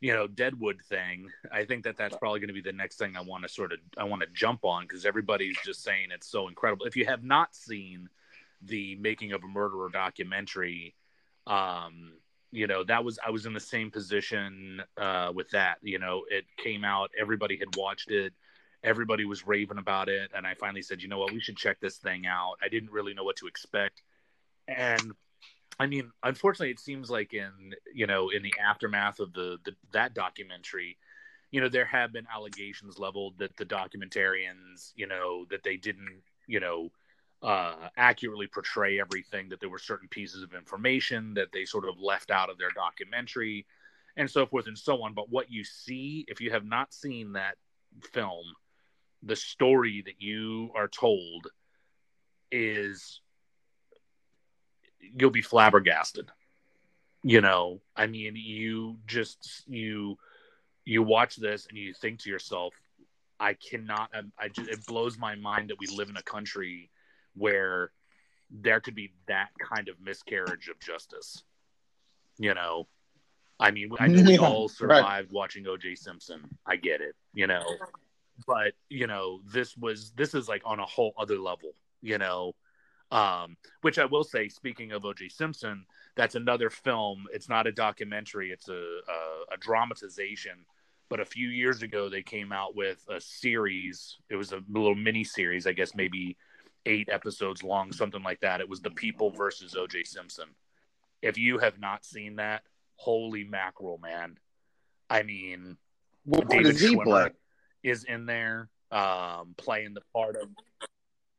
you 0.00 0.12
know, 0.12 0.26
Deadwood 0.26 0.80
thing, 0.82 1.28
I 1.52 1.64
think 1.64 1.84
that 1.84 1.96
that's 1.96 2.16
probably 2.16 2.40
going 2.40 2.48
to 2.48 2.54
be 2.54 2.60
the 2.60 2.72
next 2.72 2.96
thing 2.96 3.16
I 3.16 3.22
want 3.22 3.42
to 3.44 3.48
sort 3.48 3.72
of, 3.72 3.78
I 3.96 4.04
want 4.04 4.22
to 4.22 4.28
jump 4.34 4.64
on 4.64 4.82
because 4.82 5.06
everybody's 5.06 5.56
just 5.64 5.82
saying 5.82 6.08
it's 6.12 6.26
so 6.28 6.48
incredible. 6.48 6.86
If 6.86 6.96
you 6.96 7.06
have 7.06 7.22
not 7.22 7.54
seen 7.54 8.08
the 8.62 8.96
Making 8.96 9.32
of 9.32 9.44
a 9.44 9.46
Murderer 9.46 9.88
documentary, 9.90 10.94
um, 11.46 12.14
you 12.50 12.66
know, 12.66 12.84
that 12.84 13.04
was, 13.04 13.18
I 13.26 13.30
was 13.30 13.46
in 13.46 13.52
the 13.52 13.60
same 13.60 13.90
position 13.90 14.82
uh, 14.96 15.32
with 15.34 15.50
that. 15.50 15.78
You 15.82 15.98
know, 15.98 16.24
it 16.30 16.44
came 16.56 16.84
out, 16.84 17.10
everybody 17.18 17.58
had 17.58 17.76
watched 17.76 18.10
it 18.10 18.32
everybody 18.84 19.24
was 19.24 19.46
raving 19.46 19.78
about 19.78 20.08
it 20.08 20.30
and 20.36 20.46
i 20.46 20.54
finally 20.54 20.82
said 20.82 21.02
you 21.02 21.08
know 21.08 21.18
what? 21.18 21.32
We 21.32 21.40
should 21.40 21.56
check 21.56 21.80
this 21.80 21.96
thing 21.96 22.26
out. 22.26 22.56
I 22.62 22.68
didn't 22.68 22.92
really 22.92 23.14
know 23.14 23.24
what 23.24 23.36
to 23.36 23.46
expect. 23.46 24.02
And 24.68 25.12
i 25.80 25.86
mean 25.86 26.12
unfortunately 26.22 26.70
it 26.70 26.78
seems 26.78 27.10
like 27.10 27.34
in 27.34 27.74
you 27.92 28.06
know 28.06 28.28
in 28.30 28.42
the 28.42 28.54
aftermath 28.64 29.18
of 29.18 29.32
the, 29.32 29.58
the 29.64 29.72
that 29.92 30.14
documentary 30.14 30.96
you 31.50 31.60
know 31.60 31.68
there 31.68 31.84
have 31.84 32.12
been 32.12 32.26
allegations 32.32 32.98
leveled 32.98 33.38
that 33.38 33.56
the 33.56 33.64
documentarians 33.64 34.92
you 34.94 35.06
know 35.06 35.46
that 35.50 35.64
they 35.64 35.76
didn't 35.76 36.22
you 36.46 36.60
know 36.60 36.90
uh, 37.42 37.88
accurately 37.98 38.46
portray 38.46 38.98
everything 38.98 39.50
that 39.50 39.60
there 39.60 39.68
were 39.68 39.78
certain 39.78 40.08
pieces 40.08 40.42
of 40.42 40.54
information 40.54 41.34
that 41.34 41.48
they 41.52 41.64
sort 41.66 41.86
of 41.86 42.00
left 42.00 42.30
out 42.30 42.48
of 42.48 42.56
their 42.56 42.70
documentary 42.74 43.66
and 44.16 44.30
so 44.30 44.46
forth 44.46 44.66
and 44.66 44.78
so 44.78 45.02
on. 45.02 45.12
But 45.12 45.28
what 45.28 45.50
you 45.50 45.62
see 45.62 46.24
if 46.28 46.40
you 46.40 46.50
have 46.52 46.64
not 46.64 46.94
seen 46.94 47.32
that 47.34 47.56
film 48.12 48.44
the 49.24 49.36
story 49.36 50.02
that 50.04 50.20
you 50.20 50.70
are 50.74 50.88
told 50.88 51.46
is 52.50 53.20
you'll 55.00 55.30
be 55.30 55.42
flabbergasted. 55.42 56.30
You 57.26 57.40
know 57.40 57.80
i 57.96 58.06
mean 58.06 58.36
you 58.36 58.98
just 59.06 59.64
you 59.66 60.18
you 60.84 61.02
watch 61.02 61.36
this 61.36 61.66
and 61.66 61.78
you 61.78 61.94
think 61.94 62.20
to 62.20 62.28
yourself 62.28 62.74
i 63.40 63.54
cannot 63.54 64.10
i, 64.12 64.44
I 64.44 64.48
just 64.48 64.68
it 64.68 64.84
blows 64.84 65.16
my 65.16 65.34
mind 65.34 65.70
that 65.70 65.78
we 65.78 65.86
live 65.86 66.10
in 66.10 66.18
a 66.18 66.22
country 66.22 66.90
where 67.34 67.92
there 68.50 68.78
could 68.80 68.94
be 68.94 69.14
that 69.26 69.48
kind 69.58 69.88
of 69.88 69.98
miscarriage 70.00 70.68
of 70.68 70.78
justice. 70.80 71.42
You 72.36 72.52
know 72.52 72.88
i 73.58 73.70
mean 73.70 73.90
i 73.98 74.06
know 74.06 74.22
we 74.22 74.36
all 74.38 74.46
all 74.46 74.62
right. 74.64 74.70
survived 74.70 75.32
watching 75.32 75.64
oj 75.64 75.96
simpson. 75.96 76.42
I 76.66 76.76
get 76.76 77.00
it 77.00 77.14
you 77.32 77.46
know 77.46 77.64
but 78.46 78.72
you 78.88 79.06
know 79.06 79.40
this 79.52 79.76
was 79.76 80.12
this 80.16 80.34
is 80.34 80.48
like 80.48 80.62
on 80.64 80.80
a 80.80 80.86
whole 80.86 81.12
other 81.18 81.38
level 81.38 81.74
you 82.02 82.18
know 82.18 82.52
um 83.12 83.56
which 83.82 83.98
i 83.98 84.04
will 84.04 84.24
say 84.24 84.48
speaking 84.48 84.92
of 84.92 85.02
oj 85.04 85.30
simpson 85.30 85.84
that's 86.16 86.34
another 86.34 86.70
film 86.70 87.26
it's 87.32 87.48
not 87.48 87.66
a 87.66 87.72
documentary 87.72 88.50
it's 88.50 88.68
a 88.68 88.72
a, 88.72 89.54
a 89.54 89.56
dramatization 89.60 90.64
but 91.10 91.20
a 91.20 91.24
few 91.24 91.48
years 91.48 91.82
ago 91.82 92.08
they 92.08 92.22
came 92.22 92.50
out 92.50 92.74
with 92.74 93.04
a 93.10 93.20
series 93.20 94.16
it 94.30 94.36
was 94.36 94.52
a 94.52 94.60
little 94.68 94.94
mini 94.94 95.22
series 95.22 95.66
i 95.66 95.72
guess 95.72 95.94
maybe 95.94 96.36
eight 96.86 97.08
episodes 97.10 97.62
long 97.62 97.92
something 97.92 98.22
like 98.22 98.40
that 98.40 98.60
it 98.60 98.68
was 98.68 98.80
the 98.80 98.90
people 98.90 99.30
versus 99.30 99.74
oj 99.78 100.06
simpson 100.06 100.48
if 101.22 101.38
you 101.38 101.58
have 101.58 101.78
not 101.78 102.04
seen 102.04 102.36
that 102.36 102.62
holy 102.96 103.44
mackerel 103.44 103.98
man 103.98 104.36
i 105.08 105.22
mean 105.22 105.76
What, 106.24 106.40
what 106.48 106.48
David 106.50 106.72
does 106.72 106.80
he 106.80 106.96
Schwimmer. 106.96 107.04
play? 107.04 107.30
Is 107.84 108.02
in 108.04 108.26
there 108.26 108.68
um 108.90 109.54
playing 109.56 109.94
the 109.94 110.00
part 110.12 110.36
of 110.36 110.48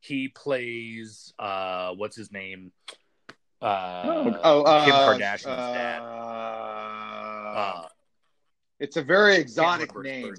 he 0.00 0.28
plays 0.28 1.34
uh 1.38 1.90
what's 1.92 2.16
his 2.16 2.32
name 2.32 2.72
uh 3.60 4.02
oh, 4.06 4.40
oh, 4.44 4.62
uh, 4.62 4.84
Kim 4.84 4.94
Kardashian's 4.94 5.46
uh, 5.46 5.72
dad 5.74 5.98
uh 7.58 7.88
it's 8.78 8.96
a 8.98 9.02
very 9.02 9.36
exotic 9.36 9.94
name. 9.98 10.24
name. 10.24 10.34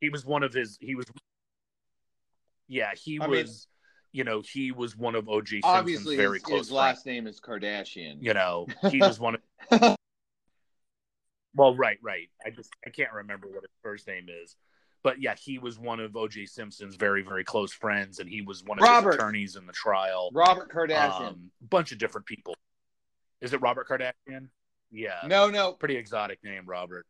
he 0.00 0.08
was 0.08 0.24
one 0.24 0.42
of 0.42 0.52
his 0.52 0.78
he 0.80 0.94
was 0.94 1.06
yeah 2.68 2.90
he 2.94 3.18
I 3.20 3.26
mean- 3.26 3.30
was 3.46 3.66
you 4.12 4.24
know 4.24 4.40
he 4.40 4.72
was 4.72 4.96
one 4.96 5.14
of 5.14 5.26
OJ 5.26 5.48
Simpson's 5.48 5.64
Obviously, 5.64 6.16
very 6.16 6.38
his, 6.38 6.42
close 6.44 6.58
his 6.60 6.70
last 6.72 7.02
friends 7.02 7.06
name 7.06 7.26
is 7.26 7.40
Kardashian. 7.40 8.16
you 8.20 8.32
know 8.32 8.66
he 8.90 8.98
was 9.02 9.20
one 9.20 9.36
of 9.70 9.96
well 11.54 11.74
right 11.76 11.98
right 12.02 12.28
i 12.46 12.50
just 12.50 12.70
i 12.86 12.90
can't 12.90 13.12
remember 13.12 13.48
what 13.48 13.62
his 13.62 13.70
first 13.82 14.06
name 14.06 14.26
is 14.42 14.54
but 15.08 15.22
yeah 15.22 15.34
he 15.42 15.58
was 15.58 15.78
one 15.78 16.00
of 16.00 16.12
oj 16.12 16.46
simpson's 16.46 16.94
very 16.94 17.22
very 17.22 17.42
close 17.42 17.72
friends 17.72 18.18
and 18.18 18.28
he 18.28 18.42
was 18.42 18.62
one 18.62 18.78
of 18.78 18.82
Robert. 18.82 19.12
his 19.12 19.14
attorneys 19.14 19.56
in 19.56 19.66
the 19.66 19.72
trial. 19.72 20.30
Robert 20.34 20.70
Kardashian. 20.70 21.28
um 21.28 21.50
bunch 21.70 21.92
of 21.92 21.98
different 21.98 22.26
people. 22.26 22.54
Is 23.40 23.54
it 23.54 23.62
robert 23.62 23.88
kardashian? 23.88 24.48
Yeah. 24.90 25.20
No, 25.26 25.48
no. 25.48 25.72
pretty 25.72 25.96
exotic 25.96 26.40
name 26.44 26.64
robert. 26.66 27.06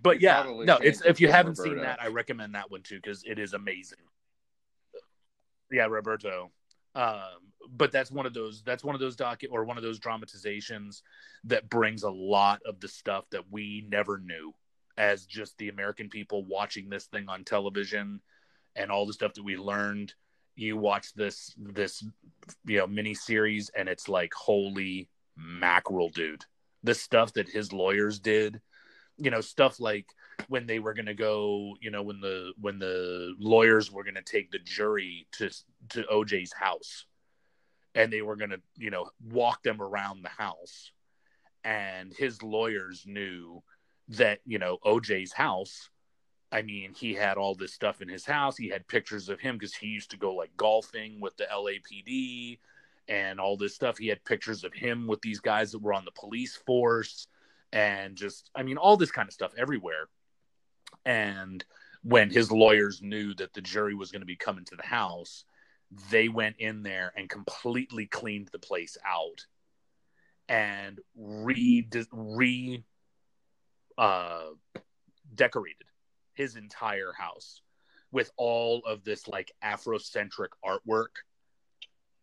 But 0.00 0.22
yeah 0.22 0.44
no 0.64 0.78
it's 0.78 1.02
if 1.02 1.20
you 1.20 1.28
haven't 1.28 1.56
seen 1.58 1.76
that 1.78 2.00
i 2.00 2.06
recommend 2.06 2.54
that 2.54 2.70
one 2.70 2.82
too 2.82 2.96
because 2.96 3.22
it 3.26 3.38
is 3.38 3.52
amazing. 3.52 3.98
Yeah 5.70 5.84
roberto 5.84 6.50
um 6.98 7.20
but 7.70 7.92
that's 7.92 8.10
one 8.10 8.26
of 8.26 8.34
those 8.34 8.62
that's 8.62 8.84
one 8.84 8.94
of 8.94 9.00
those 9.00 9.16
docu 9.16 9.46
or 9.50 9.64
one 9.64 9.76
of 9.76 9.82
those 9.82 9.98
dramatizations 9.98 11.02
that 11.44 11.68
brings 11.70 12.02
a 12.02 12.10
lot 12.10 12.60
of 12.66 12.80
the 12.80 12.88
stuff 12.88 13.24
that 13.30 13.44
we 13.50 13.86
never 13.88 14.18
knew 14.18 14.52
as 14.96 15.24
just 15.26 15.56
the 15.58 15.68
american 15.68 16.08
people 16.08 16.44
watching 16.44 16.88
this 16.90 17.06
thing 17.06 17.28
on 17.28 17.44
television 17.44 18.20
and 18.78 18.90
all 18.90 19.04
the 19.04 19.12
stuff 19.12 19.34
that 19.34 19.44
we 19.44 19.56
learned. 19.56 20.14
You 20.56 20.76
watch 20.76 21.12
this 21.14 21.54
this 21.58 22.04
you 22.64 22.78
know 22.78 22.86
mini 22.86 23.14
series 23.14 23.70
and 23.76 23.88
it's 23.88 24.08
like 24.08 24.32
holy 24.32 25.08
mackerel 25.36 26.08
dude. 26.08 26.44
The 26.82 26.94
stuff 26.94 27.32
that 27.34 27.48
his 27.48 27.72
lawyers 27.72 28.18
did 28.18 28.60
you 29.18 29.30
know 29.30 29.40
stuff 29.40 29.80
like 29.80 30.06
when 30.48 30.66
they 30.66 30.78
were 30.78 30.94
going 30.94 31.06
to 31.06 31.14
go 31.14 31.74
you 31.80 31.90
know 31.90 32.02
when 32.02 32.20
the 32.20 32.52
when 32.60 32.78
the 32.78 33.34
lawyers 33.38 33.90
were 33.90 34.04
going 34.04 34.14
to 34.14 34.22
take 34.22 34.50
the 34.50 34.58
jury 34.58 35.26
to 35.32 35.50
to 35.88 36.04
OJ's 36.04 36.52
house 36.52 37.04
and 37.94 38.12
they 38.12 38.22
were 38.22 38.36
going 38.36 38.50
to 38.50 38.60
you 38.76 38.90
know 38.90 39.10
walk 39.30 39.62
them 39.62 39.82
around 39.82 40.22
the 40.22 40.28
house 40.28 40.92
and 41.64 42.12
his 42.14 42.42
lawyers 42.42 43.04
knew 43.06 43.62
that 44.08 44.38
you 44.46 44.58
know 44.58 44.78
OJ's 44.84 45.32
house 45.32 45.90
I 46.50 46.62
mean, 46.62 46.94
he 46.94 47.14
had 47.14 47.36
all 47.36 47.54
this 47.54 47.74
stuff 47.74 48.00
in 48.00 48.08
his 48.08 48.24
house. 48.24 48.56
He 48.56 48.68
had 48.68 48.88
pictures 48.88 49.28
of 49.28 49.40
him 49.40 49.56
because 49.56 49.74
he 49.74 49.88
used 49.88 50.10
to 50.12 50.16
go 50.16 50.34
like 50.34 50.56
golfing 50.56 51.20
with 51.20 51.36
the 51.36 51.44
LAPD 51.44 52.58
and 53.06 53.38
all 53.38 53.56
this 53.56 53.74
stuff. 53.74 53.98
He 53.98 54.08
had 54.08 54.24
pictures 54.24 54.64
of 54.64 54.72
him 54.72 55.06
with 55.06 55.20
these 55.20 55.40
guys 55.40 55.72
that 55.72 55.82
were 55.82 55.92
on 55.92 56.06
the 56.06 56.10
police 56.12 56.56
force 56.56 57.26
and 57.72 58.16
just, 58.16 58.50
I 58.54 58.62
mean, 58.62 58.78
all 58.78 58.96
this 58.96 59.10
kind 59.10 59.28
of 59.28 59.34
stuff 59.34 59.52
everywhere. 59.58 60.08
And 61.04 61.64
when 62.02 62.30
his 62.30 62.50
lawyers 62.50 63.02
knew 63.02 63.34
that 63.34 63.52
the 63.52 63.60
jury 63.60 63.94
was 63.94 64.10
going 64.10 64.20
to 64.20 64.26
be 64.26 64.36
coming 64.36 64.64
to 64.66 64.76
the 64.76 64.86
house, 64.86 65.44
they 66.10 66.28
went 66.28 66.56
in 66.58 66.82
there 66.82 67.12
and 67.16 67.28
completely 67.28 68.06
cleaned 68.06 68.48
the 68.52 68.58
place 68.58 68.96
out 69.06 69.46
and 70.48 71.00
re 71.16 71.86
re 72.12 72.84
uh, 73.96 74.44
decorated 75.34 75.86
his 76.34 76.56
entire 76.56 77.12
house 77.12 77.62
with 78.12 78.30
all 78.36 78.82
of 78.86 79.04
this 79.04 79.28
like 79.28 79.52
Afrocentric 79.62 80.48
artwork. 80.64 81.16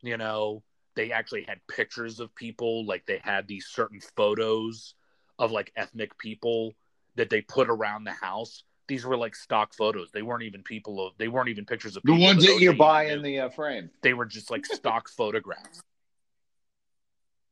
You 0.02 0.18
know, 0.18 0.64
they 0.96 1.12
actually 1.12 1.46
had 1.48 1.60
pictures 1.68 2.20
of 2.20 2.34
people, 2.36 2.86
like 2.86 3.06
they 3.06 3.20
had 3.24 3.48
these 3.48 3.68
certain 3.68 4.00
photos 4.16 4.96
of 5.38 5.52
like 5.52 5.72
ethnic 5.76 6.18
people 6.18 6.74
that 7.16 7.30
they 7.30 7.42
put 7.42 7.70
around 7.70 8.04
the 8.04 8.12
house. 8.12 8.64
These 8.88 9.06
were 9.06 9.18
like 9.18 9.36
stock 9.36 9.74
photos. 9.74 10.12
They 10.12 10.22
weren't 10.22 10.44
even 10.44 10.62
people 10.62 11.06
of 11.06 11.14
they 11.18 11.28
weren't 11.28 11.50
even 11.50 11.66
pictures 11.66 11.98
of 11.98 12.04
The 12.04 12.14
ones 12.14 12.46
that 12.46 12.60
you 12.60 12.74
buy 12.74 13.06
in 13.08 13.22
the 13.24 13.40
uh, 13.40 13.50
frame. 13.50 13.90
they 14.02 14.14
were 14.14 14.26
just 14.26 14.52
like 14.52 14.66
stock 14.80 15.10
photographs. 15.10 15.82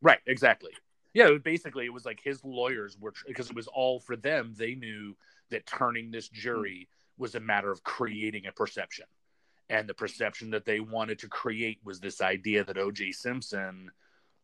Right, 0.02 0.20
exactly. 0.28 0.72
Yeah, 1.14 1.30
it- 1.30 1.44
basically, 1.44 1.86
it 1.86 1.94
was 1.94 2.06
like 2.06 2.20
his 2.24 2.44
lawyers 2.44 2.98
were 3.00 3.14
because 3.28 3.50
it 3.50 3.56
was 3.56 3.68
all 3.68 4.00
for 4.00 4.16
them. 4.16 4.54
They 4.58 4.76
knew 4.76 5.16
that 5.50 5.66
turning 5.66 6.12
this 6.12 6.30
jury 6.30 6.88
was 7.18 7.36
a 7.36 7.40
matter 7.40 7.72
of 7.72 7.84
creating 7.84 8.46
a 8.48 8.52
perception, 8.52 9.06
and 9.70 9.88
the 9.88 9.94
perception 9.94 10.50
that 10.52 10.66
they 10.66 10.80
wanted 10.80 11.20
to 11.20 11.28
create 11.30 11.80
was 11.84 12.00
this 12.00 12.22
idea 12.22 12.64
that 12.64 12.78
O.J. 12.78 13.12
Simpson, 13.12 13.92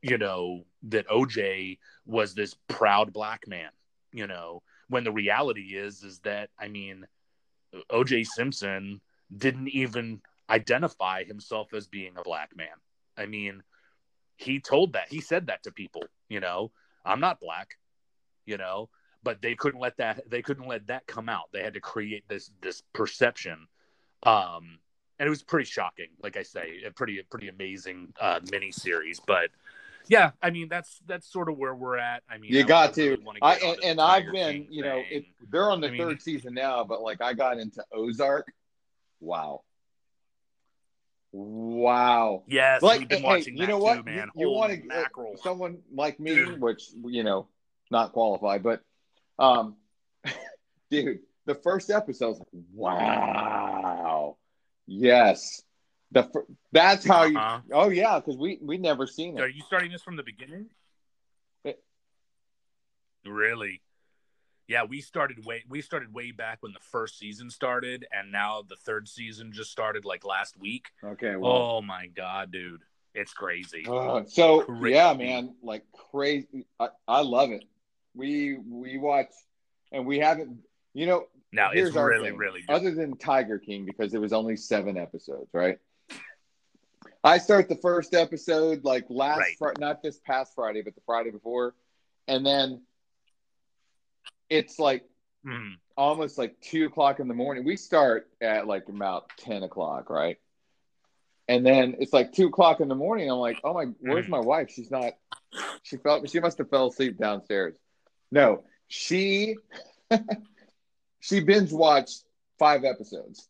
you 0.01 0.17
know, 0.17 0.65
that 0.83 1.05
O.J. 1.09 1.77
was 2.05 2.33
this 2.35 2.55
proud 2.67 3.11
black 3.13 3.47
man. 3.47 3.69
You 4.13 4.27
know, 4.27 4.61
when 4.89 5.03
the 5.03 5.11
reality 5.11 5.75
is, 5.75 6.03
is 6.03 6.19
that 6.19 6.49
I 6.59 6.67
mean, 6.67 7.07
O.J. 7.89 8.25
Simpson 8.25 9.01
didn't 9.35 9.69
even 9.69 10.21
identify 10.49 11.23
himself 11.23 11.73
as 11.73 11.87
being 11.87 12.13
a 12.17 12.23
black 12.23 12.55
man. 12.55 12.67
I 13.15 13.27
mean, 13.27 13.63
he 14.37 14.59
told 14.59 14.93
that 14.93 15.09
he 15.09 15.21
said 15.21 15.47
that 15.47 15.63
to 15.63 15.71
people. 15.71 16.03
You 16.27 16.39
know, 16.39 16.71
I'm 17.05 17.19
not 17.19 17.39
black. 17.39 17.77
You 18.45 18.57
know, 18.57 18.89
but 19.23 19.41
they 19.41 19.55
couldn't 19.55 19.79
let 19.79 19.97
that 19.97 20.29
they 20.29 20.41
couldn't 20.41 20.67
let 20.67 20.87
that 20.87 21.05
come 21.07 21.29
out. 21.29 21.51
They 21.53 21.63
had 21.63 21.75
to 21.75 21.81
create 21.81 22.27
this 22.27 22.51
this 22.61 22.81
perception. 22.93 23.67
Um, 24.23 24.79
and 25.19 25.27
it 25.27 25.29
was 25.29 25.43
pretty 25.43 25.69
shocking. 25.69 26.07
Like 26.23 26.37
I 26.37 26.43
say, 26.43 26.81
a 26.85 26.91
pretty 26.91 27.21
pretty 27.29 27.49
amazing 27.49 28.13
uh, 28.19 28.39
mini 28.51 28.71
series. 28.71 29.19
But 29.19 29.49
yeah, 30.09 30.31
I 30.41 30.49
mean 30.49 30.67
that's 30.67 30.99
that's 31.05 31.31
sort 31.31 31.49
of 31.49 31.57
where 31.57 31.73
we're 31.75 31.97
at. 31.97 32.23
I 32.29 32.39
mean, 32.39 32.51
you 32.51 32.61
I 32.61 32.63
got 32.63 32.97
really 32.97 33.17
to. 33.17 33.23
I 33.43 33.55
and, 33.57 33.83
and 33.83 34.01
I've 34.01 34.31
been, 34.31 34.65
you 34.69 34.83
know, 34.83 35.01
it, 35.09 35.25
they're 35.51 35.69
on 35.69 35.79
the 35.81 35.87
I 35.87 35.91
mean- 35.91 36.01
third 36.01 36.21
season 36.21 36.55
now, 36.55 36.83
but 36.83 37.01
like 37.01 37.21
I 37.21 37.33
got 37.33 37.59
into 37.59 37.83
Ozark. 37.93 38.51
Wow. 39.21 39.61
Wow. 41.31 42.43
yes, 42.47 42.81
like 42.81 43.01
we've 43.01 43.09
been 43.09 43.19
hey, 43.21 43.23
watching 43.23 43.55
you 43.55 43.67
know 43.67 43.77
too, 43.77 43.83
what 43.83 44.05
man. 44.05 44.29
you, 44.35 44.47
you 44.47 44.49
want 44.49 44.73
to 44.73 44.87
mackerel. 44.87 45.37
someone 45.37 45.77
like 45.93 46.19
me 46.19 46.33
Dude. 46.33 46.59
which 46.59 46.89
you 47.05 47.21
know 47.23 47.47
not 47.91 48.13
qualified 48.13 48.63
but 48.63 48.81
um 49.37 49.75
dude 50.89 51.19
the 51.45 51.53
first 51.53 51.91
episode 51.91 52.29
was 52.29 52.39
like 52.39 52.49
wow 52.73 54.37
yes 54.87 55.61
the 56.11 56.23
fir- 56.23 56.45
that's 56.71 57.05
how 57.05 57.23
you 57.25 57.37
Uh-huh. 57.37 57.59
oh 57.73 57.89
yeah 57.89 58.19
because 58.19 58.37
we 58.37 58.59
we 58.61 58.77
never 58.77 59.05
seen 59.07 59.37
it. 59.37 59.41
Are 59.41 59.47
you 59.49 59.61
starting 59.63 59.91
this 59.91 60.01
from 60.01 60.15
the 60.15 60.23
beginning? 60.23 60.69
It- 61.63 61.83
Really? 63.25 63.81
Yeah, 64.67 64.83
we 64.83 65.01
started 65.01 65.43
way 65.45 65.63
we 65.67 65.81
started 65.81 66.13
way 66.13 66.31
back 66.31 66.59
when 66.61 66.73
the 66.73 66.79
first 66.79 67.17
season 67.17 67.49
started, 67.49 68.05
and 68.11 68.31
now 68.31 68.61
the 68.67 68.75
third 68.75 69.07
season 69.07 69.51
just 69.51 69.71
started 69.71 70.05
like 70.05 70.23
last 70.25 70.57
week. 70.59 70.87
okay 71.03 71.35
well 71.35 71.51
Oh 71.51 71.81
my 71.81 72.07
god, 72.07 72.51
dude, 72.51 72.81
it's 73.15 73.33
crazy. 73.33 73.85
uh, 73.89 74.23
so 74.27 74.61
Crazy. 74.61 74.95
yeah 74.95 75.13
man 75.13 75.55
like 75.63 75.83
crazy 76.11 76.65
I, 76.79 76.89
I 77.07 77.21
love 77.21 77.51
it 77.51 77.63
we 78.15 78.57
we 78.57 78.97
watch 78.97 79.29
and 79.91 80.05
we 80.05 80.19
haven't 80.19 80.57
you 80.93 81.05
know 81.07 81.25
Now 81.51 81.71
it's 81.73 81.95
really 81.95 82.29
thing. 82.29 82.37
really 82.37 82.61
good. 82.61 82.73
other 82.73 82.91
than 82.93 83.17
Tiger 83.17 83.57
King 83.57 83.85
because 83.85 84.13
it 84.13 84.21
was 84.21 84.33
only 84.33 84.55
seven 84.55 84.97
episodes, 84.97 85.49
right? 85.53 85.77
I 87.23 87.37
start 87.37 87.67
the 87.67 87.75
first 87.75 88.13
episode 88.13 88.83
like 88.83 89.05
last 89.09 89.39
Right. 89.59 89.77
Not 89.79 90.01
this 90.01 90.19
past 90.19 90.53
Friday, 90.55 90.81
but 90.81 90.95
the 90.95 91.01
Friday 91.05 91.31
before, 91.31 91.75
and 92.27 92.45
then 92.45 92.85
it's 94.49 94.79
like 94.79 95.07
Mhm. 95.45 95.79
almost 95.97 96.37
like 96.37 96.59
two 96.61 96.85
o'clock 96.85 97.19
in 97.19 97.27
the 97.27 97.33
morning. 97.33 97.65
We 97.65 97.75
start 97.75 98.31
at 98.41 98.67
like 98.67 98.87
about 98.87 99.29
ten 99.37 99.63
o'clock, 99.63 100.09
right? 100.09 100.39
And 101.47 101.65
then 101.65 101.97
it's 101.99 102.13
like 102.13 102.31
two 102.31 102.47
o'clock 102.47 102.79
in 102.79 102.87
the 102.87 102.95
morning. 102.95 103.29
I'm 103.29 103.37
like, 103.39 103.59
oh 103.63 103.73
my, 103.73 103.85
where's 103.99 104.27
Mhm. 104.27 104.29
my 104.29 104.39
wife? 104.39 104.69
She's 104.69 104.91
not. 104.91 105.13
She 105.83 105.97
felt. 105.97 106.29
She 106.29 106.39
must 106.39 106.57
have 106.59 106.69
fell 106.69 106.87
asleep 106.87 107.17
downstairs. 107.17 107.75
No, 108.31 108.63
she 108.87 109.57
she 111.19 111.41
binge 111.41 111.73
watched 111.73 112.23
five 112.59 112.85
episodes 112.85 113.49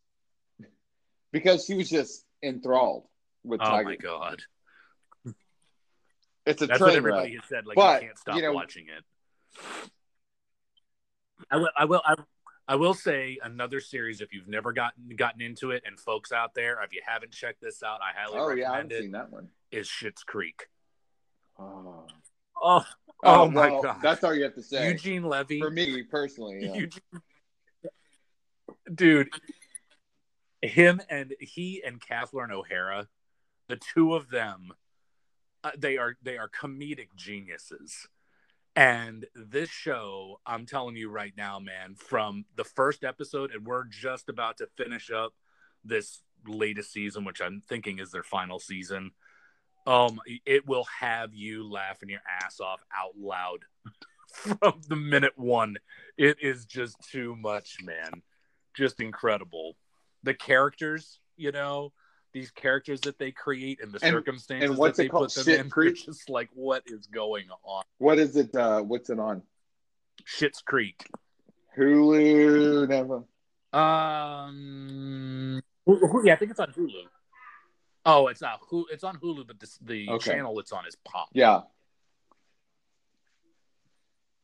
because 1.32 1.66
she 1.66 1.76
was 1.76 1.90
just 1.90 2.26
enthralled 2.42 3.08
with 3.50 3.62
Oh 3.62 3.66
Tiger. 3.66 3.84
my 3.90 3.96
god, 3.96 4.42
It's 6.46 6.62
a 6.62 6.68
that's 6.68 6.80
what 6.80 6.96
everybody 6.96 7.34
wreck. 7.36 7.42
has 7.42 7.50
said. 7.50 7.66
Like 7.66 7.76
But, 7.76 8.02
you 8.02 8.08
can't 8.08 8.20
stop 8.20 8.36
you 8.36 8.42
know- 8.44 8.54
watching 8.54 8.86
it. 8.88 9.04
I 11.52 11.58
will. 11.58 11.70
I 11.78 11.86
will. 11.86 12.02
I, 12.06 12.16
I 12.68 12.76
will 12.76 12.94
say 12.94 13.40
another 13.44 13.80
series 13.80 14.22
if 14.22 14.34
you've 14.34 14.48
never 14.48 14.74
gotten 14.74 15.10
gotten 15.16 15.42
into 15.42 15.72
it, 15.72 15.84
and 15.86 16.00
folks 16.00 16.32
out 16.32 16.54
there, 16.54 16.82
if 16.84 16.94
you 16.94 17.02
haven't 17.06 17.32
checked 17.32 17.62
this 17.62 17.82
out, 17.82 18.00
I 18.02 18.12
highly. 18.18 18.38
Oh 18.40 18.50
yeah, 18.52 18.72
I 18.72 18.76
haven't 18.78 18.92
it. 18.92 19.02
seen 19.02 19.12
that 19.12 19.32
one. 19.32 19.50
Is 19.72 19.88
Schitt's 19.88 20.24
Creek. 20.24 20.68
Oh. 21.58 22.06
oh, 22.62 22.86
Oh, 23.22 23.42
Oh, 23.44 23.50
my 23.52 23.70
well, 23.70 23.82
God. 23.84 23.98
That's 24.02 24.24
all 24.24 24.34
you 24.34 24.44
have 24.44 24.56
to 24.56 24.64
say. 24.64 24.88
Eugene 24.90 25.24
Levy. 25.24 25.60
For 25.60 25.70
me 25.70 26.04
personally, 26.04 26.60
yeah. 26.62 26.74
Eugene, 26.74 27.02
dude, 28.96 29.30
him 30.62 31.02
and 31.10 31.34
he 31.40 31.82
and 31.86 32.00
Kathleen 32.02 32.52
O'Hara, 32.52 33.08
the 33.70 33.78
two 33.94 34.16
of 34.16 34.30
them, 34.30 34.74
uh, 35.64 35.72
they 35.78 35.98
are 35.98 36.16
they 36.22 36.38
are 36.38 36.50
comedic 36.50 37.16
geniuses. 37.16 38.08
And 38.76 39.26
this 39.36 39.70
show, 39.70 40.40
I'm 40.46 40.66
telling 40.66 40.96
you 40.96 41.10
right 41.10 41.34
now, 41.36 41.60
man, 41.60 41.96
from 41.96 42.46
the 42.56 42.64
first 42.64 43.04
episode, 43.04 43.52
and 43.52 43.66
we're 43.66 43.86
just 43.86 44.30
about 44.30 44.58
to 44.58 44.68
finish 44.78 45.12
up 45.12 45.34
this 45.84 46.22
latest 46.48 46.92
season, 46.94 47.26
which 47.26 47.42
I'm 47.42 47.62
thinking 47.68 48.00
is 48.00 48.12
their 48.12 48.24
final 48.24 48.60
season. 48.60 49.12
Um, 49.86 50.20
it 50.46 50.68
will 50.68 50.86
have 51.00 51.34
you 51.34 51.70
laughing 51.70 52.10
your 52.10 52.22
ass 52.44 52.60
off 52.60 52.82
out 52.96 53.18
loud 53.18 53.66
from 54.32 54.82
the 54.88 54.96
minute 54.96 55.38
one. 55.38 55.78
It 56.18 56.38
is 56.42 56.66
just 56.66 56.96
too 57.12 57.36
much, 57.36 57.78
man. 57.84 58.22
Just 58.74 59.02
incredible. 59.02 59.76
The 60.24 60.34
characters, 60.34 61.20
you 61.38 61.52
know, 61.52 61.92
these 62.32 62.52
characters 62.52 63.02
that 63.02 63.18
they 63.18 63.32
create 63.32 63.80
and 63.82 63.92
the 63.92 64.00
And- 64.04 64.14
circumstances 64.14 64.70
and 64.70 64.78
what's 64.80 64.98
that 64.98 65.04
they 65.04 65.10
called? 65.10 65.28
put 65.30 65.36
them 65.36 65.44
Shit 65.46 65.60
in. 65.62 65.70
Creek? 65.70 65.92
It's 65.94 66.04
just 66.06 66.30
like, 66.30 66.50
what 66.54 66.84
is 66.86 67.08
going 67.08 67.46
on? 67.64 67.84
What 67.98 68.20
is 68.20 68.36
it? 68.36 68.54
Uh, 68.56 68.82
what's 68.82 69.10
it 69.10 69.20
on? 69.20 69.42
Schitt's 70.26 70.62
Creek. 70.62 71.08
Hulu. 71.78 72.88
Never. 72.90 73.24
Um, 73.72 75.62
Hu- 75.86 76.08
Hu- 76.08 76.26
yeah, 76.26 76.34
I 76.34 76.36
think 76.36 76.52
it's 76.52 76.60
on 76.60 76.72
Hulu. 76.72 77.04
Oh, 78.06 78.28
it's 78.28 78.42
not. 78.42 78.60
Hu- 78.70 78.88
It's 78.92 79.04
on 79.04 79.18
Hulu, 79.18 79.46
but 79.48 79.60
this, 79.60 79.78
the 79.82 80.08
Okay. 80.10 80.32
channel 80.32 80.58
it's 80.60 80.72
on 80.72 80.86
is 80.88 80.96
Pop. 81.06 81.30
Yeah, 81.34 81.62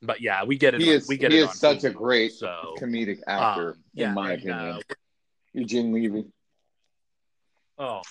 But 0.01 0.21
yeah, 0.21 0.43
we 0.43 0.57
get 0.57 0.73
it. 0.75 0.81
he 0.81 0.89
on- 0.89 0.95
is. 0.97 1.07
we 1.07 1.17
get 1.17 1.31
he 1.31 1.39
it 1.39 1.41
is 1.43 1.47
on 1.49 1.55
such 1.55 1.83
a 1.83 1.89
great 1.89 2.33
so 2.33 2.75
comedic 2.79 3.19
actor, 3.27 3.71
um, 3.71 3.83
yeah, 3.93 4.09
in 4.09 4.13
my 4.13 4.33
and, 4.33 4.41
opinion. 4.41 4.59
uh, 4.75 4.79
Eugene 5.53 5.93
Levy. 5.93 6.25
Oh 7.77 8.01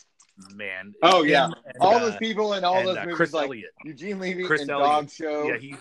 man. 0.55 0.95
Oh, 1.03 1.23
yeah. 1.23 1.45
And, 1.45 1.55
all 1.81 1.97
uh, 1.97 1.99
those 2.01 2.17
people 2.17 2.55
in 2.55 2.65
all 2.65 2.79
and, 2.79 2.89
those 2.89 2.97
uh, 2.97 3.01
movies, 3.03 3.17
Chris 3.17 3.33
like 3.33 3.47
Elliott. 3.47 3.71
Eugene 3.85 4.19
Levy 4.19 4.45
Chris 4.45 4.63
and 4.63 4.71
Elliott. 4.71 4.91
Dog 4.91 5.11
Show. 5.11 5.49
Yeah, 5.49 5.57
he 5.59 5.77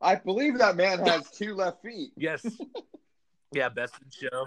I 0.00 0.16
believe 0.16 0.58
that 0.58 0.76
man 0.76 0.98
has 1.06 1.30
two 1.30 1.54
left 1.54 1.82
feet. 1.82 2.12
yes, 2.16 2.46
yeah, 3.52 3.68
best 3.68 3.94
in 4.02 4.28
show. 4.28 4.46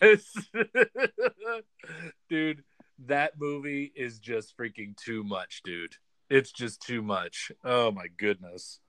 Yes, 0.00 0.32
dude, 2.28 2.64
that 3.06 3.32
movie 3.38 3.92
is 3.94 4.18
just 4.18 4.56
freaking 4.56 4.96
too 4.96 5.24
much, 5.24 5.62
dude. 5.64 5.94
It's 6.28 6.52
just 6.52 6.82
too 6.82 7.02
much. 7.02 7.52
Oh 7.64 7.90
my 7.92 8.06
goodness, 8.16 8.80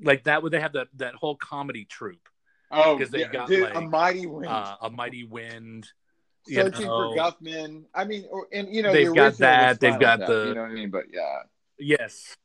like 0.00 0.24
that. 0.24 0.42
Would 0.42 0.52
they 0.52 0.60
have 0.60 0.74
that 0.74 0.88
that 0.96 1.14
whole 1.14 1.36
comedy 1.36 1.84
troupe? 1.84 2.28
Oh, 2.70 2.98
'Cause 2.98 3.10
they 3.10 3.20
yeah, 3.20 3.28
got, 3.28 3.48
dude, 3.48 3.70
a 3.70 3.80
mighty 3.80 4.26
wind. 4.26 4.46
Uh, 4.46 4.76
a 4.82 4.90
mighty 4.90 5.24
wind. 5.24 5.88
Searching 6.48 6.86
know. 6.86 7.14
for 7.14 7.18
Guffman. 7.18 7.84
I 7.94 8.04
mean, 8.04 8.26
or, 8.30 8.46
and 8.52 8.72
you 8.74 8.82
know, 8.82 8.92
They've 8.92 9.08
the 9.08 9.14
got 9.14 9.36
that, 9.38 9.80
they've 9.80 9.98
got 9.98 10.20
the- 10.20 10.46
You 10.48 10.54
know 10.54 10.62
what 10.62 10.70
I 10.70 10.74
mean? 10.74 10.90
But 10.90 11.04
yeah, 11.12 11.42
Yes. 11.78 12.36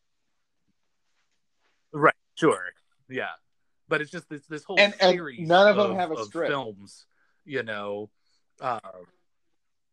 Right. 1.94 2.14
Sure. 2.36 2.60
Yeah. 3.10 3.28
But 3.88 4.02
it's 4.02 4.12
just 4.12 4.30
this 4.30 4.46
this 4.48 4.64
whole 4.64 4.80
And- 4.80 4.96
and 5.02 5.12
series. 5.14 5.48
none 5.48 5.68
of 5.68 5.76
them 5.76 5.96
have 5.96 6.12
a 6.12 6.16
of 6.16 6.26
script. 6.28 6.50
Films. 6.50 7.06
You 7.46 7.64
know. 7.64 8.10
Uh, 8.60 8.80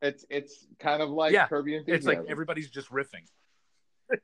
it's 0.00 0.24
it's 0.30 0.66
kind 0.78 1.02
of 1.02 1.11
like 1.11 1.32
Yeah, 1.32 1.48
Curb 1.48 1.66
Your 1.66 1.82
it's 1.86 2.06
like 2.06 2.20
everybody's 2.28 2.70
just 2.70 2.90
riffing. 2.90 3.26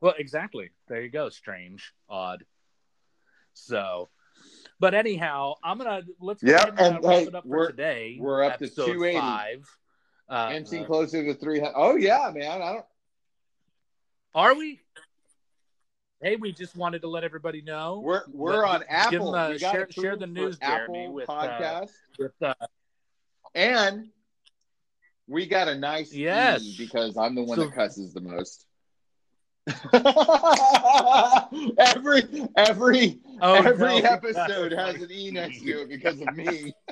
well, 0.00 0.14
exactly. 0.18 0.70
There 0.88 1.02
you 1.02 1.10
go. 1.10 1.28
Strange, 1.28 1.92
odd. 2.08 2.44
So, 3.54 4.08
but 4.80 4.94
anyhow, 4.94 5.54
I'm 5.62 5.78
gonna 5.78 6.02
let's 6.20 6.42
Yeah, 6.42 6.64
and, 6.66 6.78
uh, 6.80 6.82
and, 6.84 6.94
wrap 7.04 7.12
hey, 7.12 7.22
it 7.24 7.34
up 7.34 7.44
for 7.44 7.48
we're- 7.48 7.66
today. 7.70 8.16
we're 8.18 8.42
up 8.42 8.58
to 8.58 8.64
episode 8.64 8.86
280. 8.86 9.18
Five. 9.20 9.76
Uh, 10.28 10.52
Inching 10.54 10.84
closer 10.84 11.24
to 11.24 11.34
three 11.34 11.58
hundred. 11.60 11.74
Oh 11.76 11.96
yeah, 11.96 12.30
man. 12.34 12.62
I 12.62 12.72
don't. 12.74 12.84
are 14.34 14.54
we? 14.54 14.80
Hey, 16.22 16.36
we 16.36 16.52
just 16.52 16.76
wanted 16.76 17.00
to 17.02 17.08
let 17.08 17.24
everybody 17.24 17.62
know. 17.62 18.00
We're 18.04 18.22
we're 18.32 18.64
on 18.66 18.84
Apple. 18.88 19.32
them, 19.32 19.54
uh, 19.54 19.58
share- 19.58 19.90
share 19.90 20.16
the 20.16 20.26
news, 20.26 20.58
Jeremy, 20.58 21.00
Apple 21.04 21.12
with, 21.14 21.30
uh, 21.30 21.32
podcast, 21.32 21.90
with 22.18 22.32
uh, 22.42 22.54
and 23.54 24.08
we 25.26 25.46
got 25.46 25.68
a 25.68 25.74
nice 25.76 26.12
Yes. 26.12 26.62
Because 26.76 27.16
I'm 27.16 27.34
the 27.34 27.42
one 27.42 27.56
So- 27.58 27.64
that 27.66 27.74
cusses 27.74 28.12
the 28.12 28.20
most. 28.20 28.66
every 31.78 32.22
every 32.56 33.18
Oh, 33.42 33.54
every 33.54 34.00
no. 34.00 34.08
episode 34.08 34.72
has 34.72 35.00
an 35.00 35.10
E 35.10 35.30
next 35.30 35.62
to 35.62 35.82
it 35.82 35.88
because 35.88 36.20
of 36.20 36.34
me. 36.36 36.72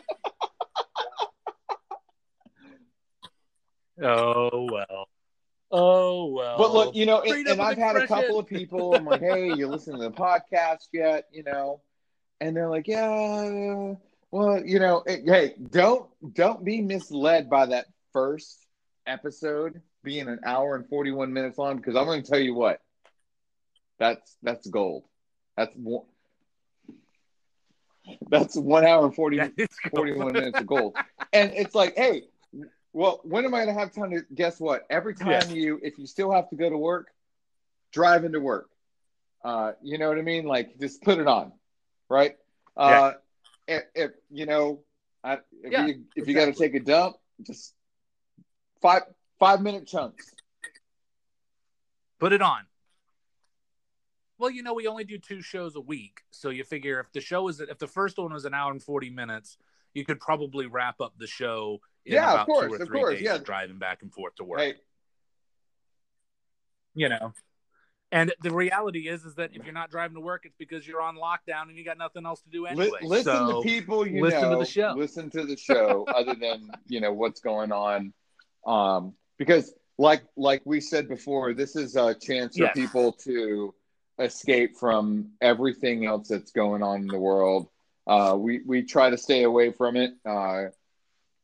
Oh 4.02 4.68
well. 4.70 5.08
Oh 5.70 6.26
well. 6.26 6.56
But 6.58 6.72
look, 6.72 6.94
you 6.94 7.06
know, 7.06 7.20
and, 7.22 7.46
and 7.46 7.60
I've 7.60 7.76
had 7.78 7.96
a 7.96 8.06
couple 8.06 8.38
of 8.38 8.46
people. 8.46 8.94
I'm 8.94 9.04
like, 9.04 9.20
hey, 9.20 9.52
you 9.52 9.66
listening 9.66 10.00
to 10.00 10.08
the 10.08 10.14
podcast 10.14 10.88
yet? 10.92 11.24
You 11.32 11.42
know, 11.44 11.82
and 12.40 12.56
they're 12.56 12.68
like, 12.70 12.86
yeah. 12.88 13.94
Well, 14.30 14.64
you 14.64 14.78
know, 14.78 15.02
hey, 15.06 15.54
don't 15.70 16.08
don't 16.34 16.64
be 16.64 16.80
misled 16.80 17.50
by 17.50 17.66
that 17.66 17.86
first 18.12 18.66
episode 19.06 19.80
being 20.08 20.26
an 20.26 20.40
hour 20.42 20.74
and 20.74 20.88
41 20.88 21.34
minutes 21.34 21.58
long 21.58 21.76
because 21.76 21.94
I'm 21.94 22.06
going 22.06 22.22
to 22.22 22.30
tell 22.30 22.38
you 22.38 22.54
what. 22.54 22.80
That's 23.98 24.36
that's 24.42 24.66
gold. 24.66 25.04
That's 25.54 25.74
one, 25.74 26.06
that's 28.30 28.56
one 28.56 28.86
hour 28.86 29.04
and 29.04 29.14
40, 29.14 29.40
41 29.94 30.32
minutes 30.32 30.60
of 30.60 30.66
gold. 30.66 30.96
And 31.30 31.52
it's 31.52 31.74
like, 31.74 31.94
hey, 31.94 32.22
well, 32.94 33.20
when 33.22 33.44
am 33.44 33.52
I 33.52 33.64
going 33.64 33.74
to 33.74 33.78
have 33.78 33.92
time 33.92 34.12
to 34.12 34.22
guess 34.34 34.58
what? 34.58 34.86
Every 34.88 35.14
time 35.14 35.50
yeah. 35.50 35.54
you, 35.54 35.80
if 35.82 35.98
you 35.98 36.06
still 36.06 36.32
have 36.32 36.48
to 36.48 36.56
go 36.56 36.70
to 36.70 36.78
work, 36.78 37.08
drive 37.92 38.24
into 38.24 38.40
work. 38.40 38.70
Uh, 39.44 39.72
you 39.82 39.98
know 39.98 40.08
what 40.08 40.16
I 40.16 40.22
mean? 40.22 40.46
Like, 40.46 40.78
just 40.80 41.02
put 41.02 41.18
it 41.18 41.26
on, 41.26 41.52
right? 42.08 42.36
Uh, 42.78 43.12
yeah. 43.68 43.76
if, 43.76 43.82
if, 43.94 44.10
you 44.30 44.46
know, 44.46 44.80
I, 45.22 45.34
if 45.62 45.72
yeah, 45.72 45.86
you 45.86 46.04
if 46.16 46.26
exactly. 46.26 46.32
you 46.32 46.34
got 46.34 46.46
to 46.46 46.52
take 46.52 46.74
a 46.74 46.80
dump, 46.80 47.16
just 47.44 47.74
five 48.80 49.02
five 49.38 49.60
minute 49.60 49.86
chunks. 49.86 50.32
Put 52.18 52.32
it 52.32 52.42
on. 52.42 52.60
Well, 54.38 54.50
you 54.50 54.62
know, 54.62 54.74
we 54.74 54.86
only 54.86 55.04
do 55.04 55.18
two 55.18 55.42
shows 55.42 55.74
a 55.74 55.80
week, 55.80 56.20
so 56.30 56.50
you 56.50 56.62
figure 56.62 57.00
if 57.00 57.12
the 57.12 57.20
show 57.20 57.48
is 57.48 57.60
if 57.60 57.78
the 57.78 57.88
first 57.88 58.18
one 58.18 58.32
was 58.32 58.44
an 58.44 58.54
hour 58.54 58.70
and 58.70 58.82
forty 58.82 59.10
minutes, 59.10 59.58
you 59.94 60.04
could 60.04 60.20
probably 60.20 60.66
wrap 60.66 61.00
up 61.00 61.14
the 61.18 61.26
show 61.26 61.80
in 62.06 62.14
yeah, 62.14 62.34
about 62.34 62.46
course, 62.46 62.68
two 62.68 62.82
or 62.82 62.86
three 62.86 63.16
days 63.16 63.22
yeah. 63.22 63.38
driving 63.38 63.78
back 63.78 64.02
and 64.02 64.12
forth 64.12 64.34
to 64.36 64.44
work. 64.44 64.60
Hey. 64.60 64.74
You 66.94 67.08
know. 67.08 67.32
And 68.10 68.32
the 68.42 68.50
reality 68.50 69.06
is, 69.06 69.24
is 69.24 69.34
that 69.34 69.50
if 69.52 69.64
you're 69.64 69.74
not 69.74 69.90
driving 69.90 70.14
to 70.14 70.20
work, 70.20 70.46
it's 70.46 70.56
because 70.56 70.86
you're 70.86 71.02
on 71.02 71.16
lockdown 71.16 71.68
and 71.68 71.76
you 71.76 71.84
got 71.84 71.98
nothing 71.98 72.24
else 72.24 72.40
to 72.40 72.48
do 72.48 72.64
anyway. 72.64 72.88
listen 73.02 73.24
so, 73.24 73.60
to 73.60 73.68
people 73.68 74.06
you 74.06 74.22
listen 74.22 74.42
know. 74.42 74.52
to 74.52 74.58
the 74.58 74.64
show. 74.64 74.94
Listen 74.96 75.28
to 75.30 75.44
the 75.44 75.56
show, 75.56 76.06
other 76.14 76.34
than 76.34 76.70
you 76.86 77.00
know 77.00 77.12
what's 77.12 77.40
going 77.40 77.70
on, 77.70 78.14
um, 78.66 79.14
because 79.38 79.72
like 79.98 80.22
like 80.36 80.62
we 80.64 80.80
said 80.80 81.08
before, 81.08 81.54
this 81.54 81.76
is 81.76 81.96
a 81.96 82.14
chance 82.14 82.56
for 82.56 82.64
yes. 82.64 82.74
people 82.74 83.12
to 83.12 83.74
escape 84.18 84.76
from 84.76 85.30
everything 85.40 86.06
else 86.06 86.28
that's 86.28 86.50
going 86.52 86.82
on 86.82 87.02
in 87.02 87.06
the 87.08 87.18
world. 87.18 87.68
Uh, 88.06 88.36
we 88.38 88.60
we 88.66 88.82
try 88.82 89.10
to 89.10 89.18
stay 89.18 89.42
away 89.42 89.70
from 89.72 89.96
it. 89.96 90.12
Uh, 90.24 90.64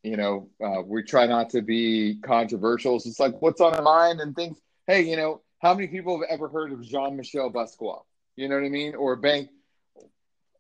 you 0.03 0.17
know, 0.17 0.49
uh, 0.63 0.83
we 0.83 1.03
try 1.03 1.27
not 1.27 1.51
to 1.51 1.63
be 1.63 2.21
controversial. 2.23 2.97
It's 2.97 3.21
like 3.21 3.41
what's 3.41 3.61
on 3.61 3.75
our 3.75 3.83
mind 3.83 4.21
and 4.21 4.37
things. 4.37 4.59
Hey, 4.87 5.03
you 5.03 5.17
know, 5.17 5.41
how 5.61 5.75
many 5.75 5.89
people 5.89 6.21
have 6.21 6.29
ever 6.29 6.49
heard 6.49 6.73
of 6.73 6.83
Jean 6.83 7.17
Michel 7.17 7.51
Basquiat? 7.51 8.03
You 8.37 8.49
know 8.49 8.57
what 8.57 8.65
I 8.65 8.69
mean? 8.69 8.95
Or 8.95 9.17
Bank 9.17 9.49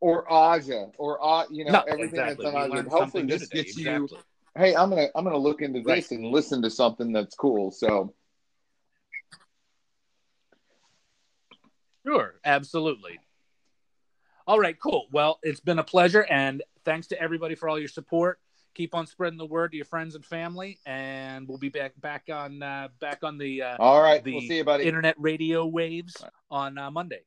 or 0.01 0.30
Aja 0.30 0.89
or 0.99 1.22
uh, 1.24 1.45
you 1.51 1.64
know 1.64 1.72
no, 1.72 1.80
everything 1.80 2.20
exactly. 2.20 2.45
that's 2.45 2.57
on 2.57 2.72
Aja. 2.72 2.91
Hopefully, 2.91 3.24
this 3.24 3.47
gets 3.49 3.78
exactly. 3.78 4.09
you. 4.16 4.22
Hey, 4.57 4.74
I'm 4.76 4.90
gonna 4.90 5.09
I'm 5.14 5.24
gonna 5.24 5.36
look 5.36 5.62
into 5.62 5.80
this 5.80 5.86
right. 5.86 6.11
and 6.12 6.26
listen 6.26 6.62
to 6.62 6.70
something 6.70 7.12
that's 7.12 7.34
cool. 7.34 7.70
So. 7.70 8.14
Sure, 12.07 12.34
absolutely. 12.44 13.18
All 14.46 14.61
right, 14.61 14.78
cool. 14.78 15.07
Well, 15.11 15.38
it's 15.42 15.61
been 15.61 15.78
a 15.78 15.84
pleasure, 15.84 16.26
and 16.28 16.62
thanks 16.84 17.07
to 17.09 17.20
everybody 17.20 17.55
for 17.55 17.68
all 17.68 17.78
your 17.78 17.88
support 17.88 18.38
keep 18.74 18.94
on 18.94 19.07
spreading 19.07 19.38
the 19.38 19.46
word 19.46 19.70
to 19.70 19.76
your 19.76 19.86
friends 19.86 20.14
and 20.14 20.24
family, 20.24 20.78
and 20.84 21.48
we'll 21.48 21.59
be 21.59 21.68
back 21.68 21.92
back 22.00 22.24
on 22.30 22.62
uh, 22.62 22.88
back 23.00 23.20
on 23.22 23.38
the 23.38 23.62
uh, 23.62 23.76
all 23.78 24.02
right. 24.02 24.22
The 24.22 24.32
we'll 24.32 24.40
see 24.42 24.59
you, 24.59 24.64
buddy. 24.64 24.84
Internet 24.84 25.16
radio 25.18 25.64
waves 25.66 26.16
on 26.50 26.76
uh, 26.76 26.90
Monday. 26.90 27.22